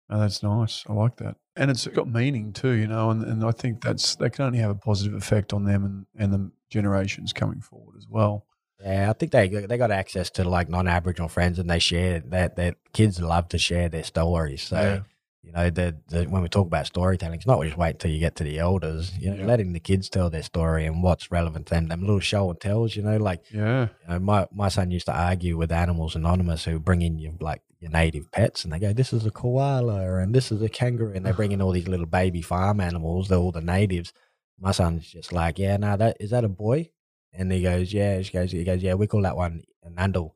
oh, 0.09 0.21
that's 0.21 0.43
nice. 0.43 0.85
I 0.89 0.93
like 0.93 1.17
that, 1.17 1.37
and 1.57 1.71
it's 1.71 1.87
got 1.89 2.09
meaning 2.09 2.53
too, 2.53 2.71
you 2.73 2.87
know. 2.87 3.11
And, 3.11 3.25
and 3.25 3.45
I 3.45 3.51
think 3.51 3.83
that's 3.83 4.15
that 4.17 4.31
can 4.31 4.45
only 4.47 4.59
have 4.59 4.71
a 4.71 4.75
positive 4.77 5.15
effect 5.15 5.53
on 5.53 5.65
them 5.65 5.85
and 5.85 6.07
and 6.17 6.33
the 6.33 6.51
generations 6.71 7.33
coming 7.33 7.61
forward 7.61 7.97
as 7.99 8.07
well. 8.09 8.47
Yeah, 8.81 9.11
I 9.11 9.13
think 9.15 9.33
they 9.33 9.49
they 9.49 9.77
got 9.77 9.91
access 9.91 10.31
to 10.31 10.49
like 10.49 10.69
non-Aboriginal 10.69 11.29
friends, 11.29 11.59
and 11.59 11.69
they 11.69 11.79
share 11.81 12.21
that 12.21 12.57
that 12.57 12.77
kids 12.93 13.21
love 13.21 13.49
to 13.49 13.59
share 13.59 13.89
their 13.89 14.05
stories. 14.05 14.63
So 14.63 14.77
Yeah. 14.81 15.01
You 15.47 15.53
know, 15.53 15.71
the, 15.71 15.97
the 16.09 16.25
when 16.25 16.43
we 16.43 16.49
talk 16.49 16.67
about 16.67 16.87
storytelling, 16.87 17.37
it's 17.37 17.47
not 17.47 17.63
just 17.63 17.77
wait 17.77 17.99
till 18.01 18.11
you 18.11 18.19
get 18.19 18.35
to 18.37 18.45
the 18.45 18.59
elders. 18.59 19.13
You 19.19 19.31
know, 19.31 19.37
Yeah. 19.37 19.47
letting 19.47 19.73
the 19.73 19.81
kids 19.81 20.09
tell 20.11 20.29
their 20.29 20.43
story 20.43 20.85
and 20.87 21.03
what's 21.03 21.31
relevant 21.31 21.67
to 21.67 21.75
them. 21.75 21.87
Them 21.89 22.01
little 22.01 22.21
show 22.21 22.51
and 22.51 22.61
tells. 22.61 22.97
You 22.97 23.03
know, 23.05 23.17
like 23.17 23.43
Yeah. 23.53 23.89
you 24.03 24.09
know, 24.09 24.19
my 24.19 24.47
my 24.53 24.69
son 24.69 24.91
used 24.91 25.07
to 25.07 25.17
argue 25.17 25.57
with 25.57 25.71
Animals 25.71 26.17
Anonymous 26.17 26.65
who 26.65 26.79
bring 26.81 27.03
in 27.03 27.19
your 27.19 27.33
like 27.41 27.63
your 27.79 27.91
native 27.91 28.33
pets, 28.33 28.65
and 28.65 28.73
they 28.73 28.79
go, 28.79 28.93
"This 28.93 29.13
is 29.13 29.25
a 29.27 29.31
koala 29.31 30.17
and 30.19 30.35
this 30.35 30.51
is 30.51 30.61
a 30.63 30.69
kangaroo," 30.69 31.13
and 31.15 31.25
they 31.25 31.33
bring 31.33 31.53
in 31.53 31.63
all 31.63 31.73
these 31.73 31.89
little 31.89 32.07
baby 32.07 32.43
farm 32.43 32.81
animals. 32.81 33.29
They're 33.29 33.39
all 33.39 33.53
the 33.53 33.61
natives. 33.61 34.13
My 34.59 34.73
son's 34.73 35.07
just 35.07 35.33
like, 35.33 35.59
"Yeah, 35.59 35.77
no, 35.77 35.97
that 35.97 36.17
is 36.19 36.31
that 36.31 36.45
a 36.45 36.49
boy?" 36.49 36.91
And 37.35 37.53
he 37.53 37.61
goes, 37.63 37.93
"Yeah." 37.93 38.23
She 38.23 38.33
goes, 38.33 38.51
"He 38.51 38.65
goes, 38.65 38.83
yeah, 38.83 38.95
we 38.95 39.07
call 39.07 39.23
that 39.23 39.37
one 39.37 39.63
a 39.85 39.91
Nandle." 39.91 40.33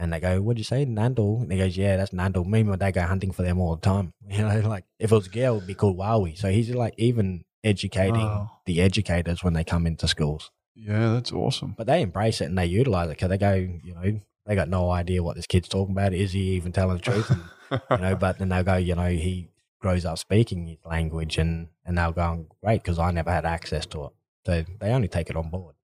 And 0.00 0.12
they 0.12 0.18
go, 0.20 0.40
"What'd 0.40 0.58
you 0.58 0.64
say, 0.64 0.86
Nandle?" 0.86 1.42
And 1.42 1.52
he 1.52 1.58
goes, 1.58 1.76
"Yeah, 1.76 1.96
that's 1.98 2.10
Nandle." 2.12 2.46
Me 2.46 2.60
and 2.60 2.70
my 2.70 2.76
dad 2.76 2.92
go 2.92 3.02
hunting 3.02 3.32
for 3.32 3.42
them 3.42 3.60
all 3.60 3.74
the 3.76 3.82
time. 3.82 4.14
You 4.28 4.42
know, 4.48 4.60
like 4.68 4.84
if 4.98 5.12
it 5.12 5.14
was 5.14 5.26
a 5.26 5.30
girl, 5.30 5.56
it'd 5.56 5.66
be 5.66 5.74
called 5.74 5.98
Wauwi. 5.98 6.38
So 6.38 6.50
he's 6.50 6.70
like 6.70 6.94
even 6.96 7.44
educating 7.62 8.28
Wow. 8.28 8.50
the 8.64 8.80
educators 8.80 9.44
when 9.44 9.52
they 9.52 9.64
come 9.64 9.86
into 9.86 10.08
schools 10.08 10.50
Yeah, 10.74 11.12
that's 11.12 11.30
awesome. 11.32 11.74
but 11.76 11.86
they 11.86 12.00
embrace 12.00 12.40
it 12.40 12.46
and 12.46 12.56
they 12.56 12.64
utilize 12.64 13.08
it 13.08 13.18
because 13.18 13.28
they 13.28 13.36
go, 13.36 13.52
you 13.54 13.92
know, 13.94 14.20
they 14.46 14.54
got 14.54 14.68
no 14.70 14.90
idea 14.90 15.22
what 15.22 15.36
this 15.36 15.46
kid's 15.46 15.68
talking 15.68 15.92
about. 15.94 16.14
Is 16.14 16.32
he 16.32 16.52
even 16.52 16.72
telling 16.72 16.96
the 16.96 17.02
truth? 17.02 17.28
And, 17.30 17.50
you 17.90 17.98
know, 17.98 18.16
but 18.24 18.38
then 18.38 18.48
they'll 18.48 18.64
go, 18.64 18.76
you 18.76 18.94
know, 18.94 19.10
he 19.10 19.50
grows 19.80 20.06
up 20.06 20.16
speaking 20.18 20.66
his 20.68 20.78
language 20.86 21.36
and, 21.36 21.68
and 21.84 21.98
they'll 21.98 22.12
go, 22.12 22.46
great, 22.64 22.82
because 22.82 22.98
I 22.98 23.10
never 23.10 23.30
had 23.30 23.44
access 23.44 23.84
to 23.86 24.06
it. 24.06 24.12
So 24.46 24.64
they 24.80 24.90
only 24.92 25.08
take 25.08 25.28
it 25.28 25.36
on 25.36 25.50
board. 25.50 25.74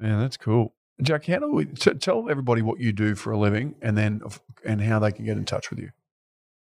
Yeah, 0.00 0.18
that's 0.20 0.36
cool. 0.38 0.74
Jack, 1.02 1.26
how 1.26 1.38
do 1.38 1.52
we 1.52 1.66
t- 1.66 1.94
tell 1.94 2.28
everybody 2.30 2.62
what 2.62 2.80
you 2.80 2.92
do 2.92 3.14
for 3.14 3.32
a 3.32 3.38
living 3.38 3.74
and 3.82 3.96
then 3.96 4.20
and 4.64 4.80
how 4.80 4.98
they 4.98 5.12
can 5.12 5.24
get 5.24 5.36
in 5.36 5.44
touch 5.44 5.70
with 5.70 5.78
you? 5.78 5.90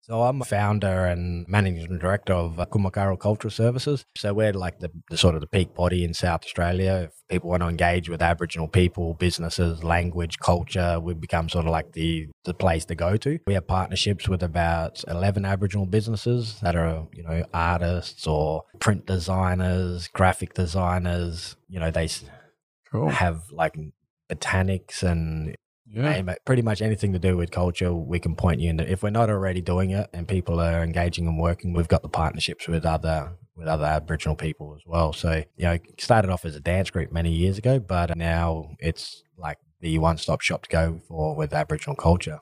So 0.02 0.22
I'm 0.24 0.42
a 0.42 0.46
founder 0.46 1.04
and 1.06 1.46
managing 1.50 1.98
director 1.98 2.32
of 2.32 2.62
uh, 2.62 2.66
Kuma 2.66 2.92
Kaaru 2.92 3.18
Cultural 3.20 3.52
Services. 3.52 4.06
So 4.16 4.34
we're 4.34 4.54
like 4.54 4.80
the, 4.80 4.90
the 5.10 5.18
sort 5.18 5.36
of 5.36 5.42
the 5.42 5.48
peak 5.48 5.76
body 5.76 6.06
in 6.06 6.14
South 6.14 6.46
Australia. 6.46 7.10
If 7.10 7.28
people 7.28 7.50
want 7.50 7.62
to 7.62 7.68
engage 7.68 8.08
with 8.08 8.22
Aboriginal 8.22 8.70
people, 8.70 9.16
businesses, 9.16 9.84
language, 9.84 10.40
culture, 10.40 10.98
we've 11.02 11.20
become 11.20 11.50
sort 11.50 11.66
of 11.66 11.72
like 11.74 11.92
the, 11.92 12.28
the 12.46 12.54
place 12.54 12.86
to 12.86 12.96
go 12.96 13.18
to. 13.18 13.38
We 13.48 13.56
have 13.56 13.68
partnerships 13.68 14.30
with 14.30 14.44
about 14.44 15.04
11 15.10 15.44
Aboriginal 15.44 15.86
businesses 15.86 16.58
that 16.62 16.78
are, 16.78 17.06
you 17.12 17.24
know, 17.24 17.44
artists 17.54 18.26
or 18.26 18.64
print 18.80 19.08
designers, 19.08 20.08
graphic 20.08 20.54
designers. 20.54 21.58
You 21.68 21.82
know, 21.82 21.92
they 21.92 22.08
Cool. 22.90 23.10
have 23.10 23.52
like 23.52 23.76
botanics 24.30 25.04
and 25.04 25.56
Yeah. 25.90 26.36
Pretty 26.46 26.62
much 26.62 26.82
anything 26.82 27.14
to 27.14 27.20
do 27.20 27.38
with 27.38 27.50
culture, 27.52 27.94
we 27.94 28.20
can 28.20 28.36
point 28.36 28.60
you 28.60 28.70
in. 28.70 28.80
If 28.82 29.04
we're 29.04 29.10
not 29.10 29.30
already 29.30 29.62
doing 29.62 29.92
it 29.92 30.10
and 30.14 30.28
people 30.28 30.60
are 30.60 30.84
engaging 30.84 31.28
and 31.28 31.40
working, 31.40 31.74
we've 31.74 31.88
got 31.88 32.02
the 32.02 32.10
partnerships 32.10 32.68
with 32.68 32.86
other 32.86 33.34
with 33.56 33.68
other 33.68 33.86
Aboriginal 33.86 34.36
people 34.36 34.76
as 34.76 34.84
well. 34.86 35.14
So 35.14 35.44
you 35.56 35.66
know, 35.66 35.78
started 35.98 36.30
off 36.30 36.46
as 36.46 36.56
a 36.56 36.60
dance 36.60 36.90
group 36.92 37.12
many 37.12 37.32
years 37.32 37.58
ago, 37.58 37.80
but 37.80 38.16
now 38.16 38.76
it's 38.80 39.24
like 39.38 39.58
the 39.80 39.98
one 39.98 40.18
stop 40.18 40.42
shop 40.42 40.64
to 40.64 40.70
go 40.70 41.00
for 41.08 41.36
with 41.36 41.54
Aboriginal 41.54 41.96
culture. 41.96 42.40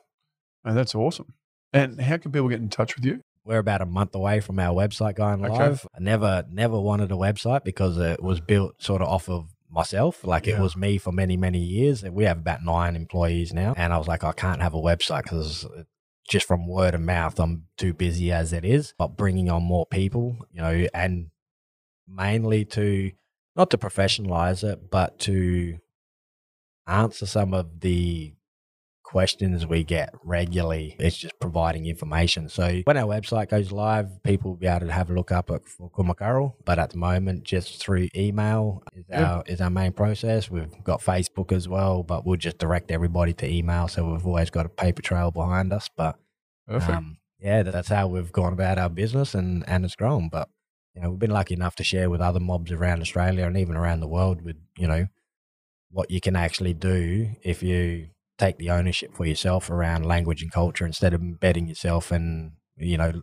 Oh, 0.64 0.74
that's 0.74 0.94
awesome. 0.94 1.32
And 1.72 2.00
how 2.00 2.16
can 2.18 2.32
people 2.32 2.48
get 2.48 2.60
in 2.60 2.68
touch 2.68 2.96
with 2.96 3.04
you? 3.04 3.20
We're 3.44 3.58
about 3.58 3.80
a 3.80 3.86
month 3.86 4.14
away 4.14 4.40
from 4.40 4.58
our 4.58 4.74
website 4.74 5.14
going 5.14 5.44
Okay. 5.44 5.56
live. 5.56 5.86
I 5.94 6.00
never, 6.00 6.44
never 6.50 6.80
wanted 6.80 7.12
a 7.12 7.14
website 7.14 7.62
because 7.64 7.96
it 7.96 8.20
was 8.22 8.40
built 8.40 8.82
sort 8.82 9.00
of 9.02 9.08
off 9.08 9.28
of 9.28 9.50
myself. 9.76 10.24
Like 10.24 10.46
Yeah. 10.46 10.56
it 10.56 10.60
was 10.60 10.76
me 10.76 10.98
for 10.98 11.12
many, 11.12 11.36
many 11.36 11.58
years. 11.60 12.02
We 12.02 12.24
have 12.24 12.38
about 12.38 12.64
nine 12.64 12.96
employees 12.96 13.52
now. 13.52 13.74
And 13.76 13.92
I 13.92 13.98
was 13.98 14.08
like, 14.08 14.24
I 14.24 14.32
can't 14.32 14.62
have 14.62 14.74
a 14.74 14.78
website 14.80 15.24
because 15.24 15.66
just 16.28 16.46
from 16.46 16.66
word 16.66 16.94
of 16.94 17.00
mouth, 17.02 17.38
I'm 17.38 17.66
too 17.76 17.92
busy 17.94 18.32
as 18.32 18.52
it 18.52 18.64
is. 18.64 18.94
But 18.98 19.16
bringing 19.16 19.48
on 19.50 19.62
more 19.62 19.86
people, 19.86 20.38
you 20.50 20.60
know, 20.62 20.86
and 20.92 21.30
mainly 22.08 22.64
to 22.64 23.12
not 23.54 23.70
to 23.70 23.78
professionalize 23.78 24.64
it, 24.64 24.90
but 24.90 25.18
to 25.20 25.78
answer 26.86 27.26
some 27.26 27.52
of 27.54 27.80
the 27.80 28.32
questions 29.06 29.66
we 29.66 29.84
get 29.84 30.12
regularly. 30.24 30.96
It's 30.98 31.16
just 31.16 31.38
providing 31.40 31.86
information. 31.86 32.48
So 32.48 32.82
when 32.84 32.96
our 32.96 33.06
website 33.06 33.48
goes 33.48 33.70
live, 33.70 34.22
people 34.24 34.50
will 34.50 34.58
be 34.58 34.66
able 34.66 34.86
to 34.86 34.92
have 34.92 35.08
a 35.10 35.14
look 35.14 35.30
up 35.30 35.50
at 35.50 35.66
for 35.68 35.90
Kuma 35.96 36.14
Kaaru. 36.14 36.52
But 36.64 36.78
at 36.78 36.90
the 36.90 36.98
moment, 36.98 37.44
just 37.44 37.80
through 37.80 38.08
email 38.16 38.82
is 38.94 39.04
Yeah. 39.08 39.24
our 39.24 39.42
is 39.46 39.60
our 39.60 39.70
main 39.70 39.92
process. 39.92 40.50
We've 40.50 40.72
got 40.84 41.00
Facebook 41.00 41.52
as 41.52 41.68
well, 41.68 42.02
but 42.02 42.26
we'll 42.26 42.36
just 42.36 42.58
direct 42.58 42.90
everybody 42.90 43.32
to 43.34 43.46
email. 43.48 43.86
So 43.88 44.10
we've 44.12 44.26
always 44.26 44.50
got 44.50 44.66
a 44.66 44.68
paper 44.68 45.02
trail 45.02 45.30
behind 45.30 45.72
us. 45.72 45.88
But 45.96 46.18
um, 46.96 47.18
yeah, 47.38 47.62
that's 47.62 47.88
how 47.88 48.08
we've 48.08 48.32
gone 48.32 48.52
about 48.52 48.76
our 48.78 48.88
business 48.90 49.34
and, 49.34 49.62
and 49.68 49.84
it's 49.84 49.94
grown. 49.94 50.28
But, 50.28 50.48
you 50.94 51.02
know, 51.02 51.10
we've 51.10 51.18
been 51.18 51.30
lucky 51.30 51.54
enough 51.54 51.76
to 51.76 51.84
share 51.84 52.10
with 52.10 52.20
other 52.20 52.40
mobs 52.40 52.72
around 52.72 53.02
Australia 53.02 53.46
and 53.46 53.56
even 53.56 53.76
around 53.76 54.00
the 54.00 54.08
world 54.08 54.42
with, 54.42 54.56
you 54.76 54.88
know, 54.88 55.06
what 55.90 56.10
you 56.10 56.20
can 56.20 56.34
actually 56.34 56.74
do 56.74 57.30
if 57.42 57.62
you 57.62 58.08
take 58.38 58.58
the 58.58 58.70
ownership 58.70 59.14
for 59.14 59.24
yourself 59.24 59.70
around 59.70 60.04
language 60.04 60.42
and 60.42 60.52
culture 60.52 60.84
instead 60.86 61.14
of 61.14 61.20
embedding 61.22 61.66
yourself 61.66 62.10
and, 62.10 62.52
you 62.76 62.98
know, 62.98 63.22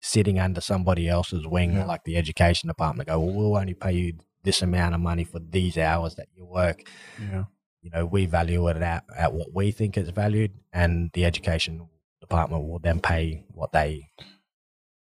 sitting 0.00 0.38
under 0.38 0.60
somebody 0.60 1.08
else's 1.08 1.46
wing, 1.46 1.74
Yeah. 1.74 1.84
like 1.84 2.04
the 2.04 2.16
education 2.16 2.68
department, 2.68 3.08
go, 3.08 3.20
well, 3.20 3.34
we'll 3.34 3.56
only 3.56 3.74
pay 3.74 3.92
you 3.92 4.14
this 4.42 4.62
amount 4.62 4.94
of 4.94 5.00
money 5.00 5.24
for 5.24 5.38
these 5.38 5.78
hours 5.78 6.16
that 6.16 6.26
you 6.34 6.44
work 6.44 6.82
yeah. 7.20 7.44
you 7.80 7.90
know, 7.90 8.04
we 8.04 8.26
value 8.26 8.66
it 8.68 8.76
at, 8.78 9.04
at 9.16 9.32
what 9.32 9.48
we 9.54 9.70
think 9.70 9.96
it's 9.96 10.10
valued, 10.10 10.52
and 10.72 11.10
the 11.14 11.24
education 11.24 11.88
department 12.20 12.66
will 12.66 12.78
then 12.78 13.00
pay 13.00 13.44
what 13.52 13.72
they. 13.72 14.08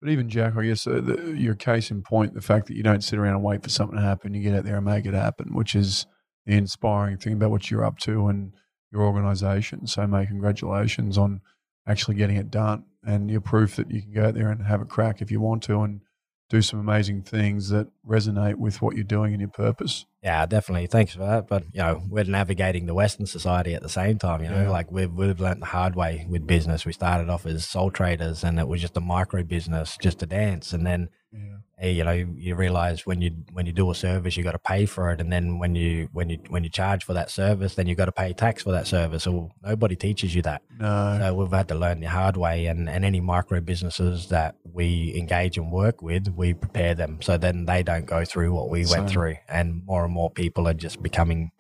But 0.01 0.11
even 0.11 0.29
Jack, 0.29 0.57
I 0.57 0.67
guess 0.67 0.87
uh, 0.87 1.01
the, 1.03 1.35
your 1.37 1.55
case 1.55 1.91
in 1.91 2.03
point, 2.03 2.35
the 2.35 2.41
fact 2.43 2.67
that 2.67 2.77
you 2.77 2.83
don't 2.83 3.03
sit 3.03 3.19
around 3.19 3.35
and 3.35 3.43
wait 3.43 3.63
for 3.63 3.71
something 3.71 3.97
to 3.97 4.03
happen, 4.05 4.35
you 4.35 4.43
get 4.43 4.55
out 4.55 4.65
there 4.65 4.77
and 4.77 4.85
make 4.85 5.07
it 5.07 5.15
happen, 5.15 5.55
which 5.55 5.75
is 5.75 6.07
the 6.45 6.55
inspiring 6.57 7.17
thing 7.19 7.33
about 7.33 7.51
what 7.51 7.71
you're 7.71 7.85
up 7.85 7.99
to 8.01 8.29
and 8.29 8.53
your 8.93 9.03
organisation. 9.03 9.87
So, 9.87 10.07
mate, 10.07 10.29
congratulations 10.29 11.19
on 11.19 11.41
actually 11.87 12.17
getting 12.17 12.37
it 12.37 12.51
done, 12.51 12.85
and 13.05 13.31
you're 13.31 13.41
proof 13.41 13.77
that 13.77 13.91
you 13.91 14.03
can 14.03 14.13
go 14.13 14.27
out 14.27 14.35
there 14.35 14.51
and 14.51 14.67
have 14.67 14.81
a 14.81 14.85
crack 14.87 15.21
if 15.23 15.31
you 15.31 15.41
want 15.41 15.63
to, 15.65 15.81
and 15.83 16.01
do 16.49 16.63
some 16.63 16.79
amazing 16.79 17.23
things 17.23 17.71
that 17.71 17.89
resonate 18.09 18.55
with 18.55 18.81
what 18.81 18.95
you're 18.95 19.03
doing 19.03 19.33
and 19.33 19.41
your 19.41 19.51
purpose. 19.51 20.07
Yeah, 20.23 20.47
definitely. 20.47 20.87
Thanks 20.87 21.13
for 21.13 21.19
that. 21.19 21.49
But 21.49 21.65
you 21.73 21.81
know, 21.83 22.03
we're 22.09 22.23
navigating 22.23 22.87
the 22.87 22.95
Western 22.95 23.27
society 23.27 23.75
at 23.75 23.83
the 23.83 23.89
same 23.89 24.17
time. 24.19 24.43
You 24.45 24.51
know, 24.51 24.63
Yeah. 24.63 24.71
like 24.71 24.93
we've 24.93 25.13
we've 25.13 25.41
learned 25.41 25.63
the 25.63 25.67
hard 25.67 25.97
way 25.97 26.25
with 26.29 26.47
business. 26.47 26.87
We 26.87 26.93
started 26.93 27.29
off 27.29 27.47
as 27.47 27.67
sole 27.67 27.91
traders, 27.91 28.45
and 28.45 28.61
it 28.61 28.69
was 28.69 28.81
just 28.81 28.97
a 28.97 29.01
micro 29.01 29.43
business, 29.43 29.99
just 30.01 30.23
a 30.23 30.27
dance, 30.27 30.73
and 30.73 30.87
then 30.87 31.09
Yeah. 31.33 31.57
Eh, 31.81 31.89
you 31.89 32.05
know 32.05 32.13
you 32.13 32.55
realize 32.55 33.07
when 33.07 33.21
you 33.21 33.31
when 33.53 33.67
you 33.67 33.73
do 33.73 33.91
a 33.91 33.95
service 33.95 34.37
you 34.37 34.43
got 34.45 34.53
to 34.53 34.59
pay 34.59 34.87
for 34.87 35.11
it 35.11 35.21
and 35.21 35.33
then 35.33 35.59
when 35.59 35.75
you 35.75 36.09
when 36.13 36.31
you 36.31 36.39
when 36.49 36.65
you 36.65 36.71
charge 36.71 37.05
for 37.05 37.13
that 37.15 37.31
service 37.31 37.75
then 37.75 37.87
you 37.87 37.95
got 37.95 38.07
to 38.07 38.13
pay 38.13 38.33
tax 38.33 38.63
for 38.63 38.73
that 38.73 38.87
service 38.87 39.25
so 39.25 39.51
nobody 39.63 39.97
teaches 39.97 40.35
you 40.35 40.43
that 40.43 40.63
No. 40.79 41.19
So 41.21 41.35
we've 41.35 41.51
had 41.51 41.69
to 41.69 41.75
learn 41.75 42.01
the 42.01 42.09
hard 42.09 42.37
way, 42.37 42.67
and, 42.67 42.89
and 42.89 43.05
any 43.05 43.21
micro 43.21 43.61
businesses 43.61 44.29
that 44.29 44.57
we 44.65 45.15
engage 45.17 45.57
and 45.57 45.73
work 45.73 46.03
with, 46.03 46.29
we 46.29 46.55
prepare 46.55 46.95
them 46.95 47.21
so 47.23 47.37
then 47.39 47.65
they 47.65 47.83
don't 47.83 48.07
go 48.07 48.25
through 48.25 48.53
what 48.53 48.69
we 48.69 48.85
went 48.87 49.09
through. 49.09 49.37
And 49.49 49.85
more 49.85 50.05
and 50.05 50.13
more 50.13 50.31
people 50.31 50.69
are 50.69 50.75
just 50.75 51.03
becoming 51.03 51.51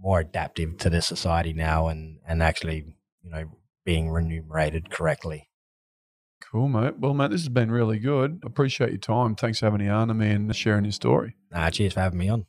more 0.00 0.20
adaptive 0.20 0.78
to 0.78 0.90
this 0.90 1.06
society 1.06 1.52
now, 1.52 1.88
and 1.88 2.18
and 2.26 2.42
actually, 2.42 2.84
you 3.22 3.30
know, 3.30 3.44
being 3.84 4.10
remunerated 4.10 4.90
correctly. 4.90 5.48
Cool, 6.40 6.68
mate. 6.68 6.98
Well, 6.98 7.14
mate, 7.14 7.30
this 7.30 7.42
has 7.42 7.48
been 7.48 7.70
really 7.70 7.98
good. 7.98 8.40
Appreciate 8.44 8.90
your 8.90 8.98
time. 8.98 9.34
Thanks 9.34 9.58
for 9.58 9.66
having 9.66 9.80
you 9.80 9.90
on 9.90 10.08
to 10.08 10.14
me 10.14 10.30
and 10.30 10.54
sharing 10.54 10.84
your 10.84 10.92
story. 10.92 11.36
Uh, 11.52 11.70
cheers 11.70 11.94
for 11.94 12.00
having 12.00 12.18
me 12.18 12.28
on. 12.28 12.46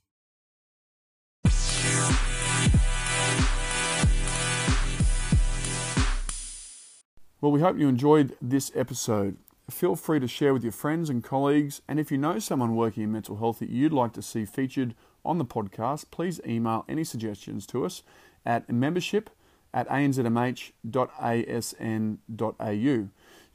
Well, 7.42 7.54
we 7.54 7.62
hope 7.62 7.78
you 7.80 7.88
enjoyed 7.88 8.36
this 8.42 8.70
episode. 8.76 9.38
Feel 9.70 9.96
free 9.96 10.20
to 10.20 10.28
share 10.28 10.54
with 10.54 10.64
your 10.64 10.74
friends 10.74 11.10
and 11.10 11.24
colleagues, 11.24 11.82
and 11.88 12.00
if 12.00 12.12
you 12.12 12.18
know 12.18 12.38
someone 12.40 12.76
working 12.76 13.04
in 13.04 13.14
mental 13.14 13.38
health 13.38 13.60
that 13.60 13.70
you'd 13.70 13.94
like 13.94 14.12
to 14.14 14.22
see 14.22 14.44
featured 14.44 14.94
on 15.24 15.38
the 15.38 15.46
podcast, 15.46 16.12
please 16.12 16.42
email 16.46 16.84
any 16.90 17.06
suggestions 17.06 17.66
to 17.68 17.86
us 17.86 18.04
at 18.46 18.70
membership 18.70 19.30
at 19.74 19.88
anzmh.asn.au. 19.88 20.70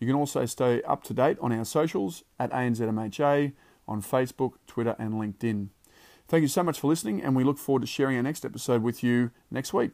You 0.05 0.09
can 0.13 0.21
also 0.21 0.45
stay 0.45 0.83
up 0.83 1.03
to 1.05 1.15
date 1.15 1.39
on 1.41 1.51
our 1.51 1.65
socials 1.65 2.25
at 2.39 2.51
ANZMHA 2.51 3.55
on 3.89 4.03
Facebook, 4.03 4.57
Twitter, 4.67 4.95
and 4.99 5.15
LinkedIn. 5.15 5.69
Thank 6.29 6.43
you 6.43 6.49
so 6.49 6.63
much 6.63 6.79
for 6.79 6.89
listening, 6.89 7.23
and 7.23 7.35
we 7.35 7.43
look 7.43 7.57
forward 7.57 7.81
to 7.81 7.87
sharing 7.87 8.19
our 8.19 8.23
next 8.23 8.45
episode 8.45 8.83
with 8.83 9.03
you 9.03 9.31
next 9.51 9.73
week. 9.73 9.93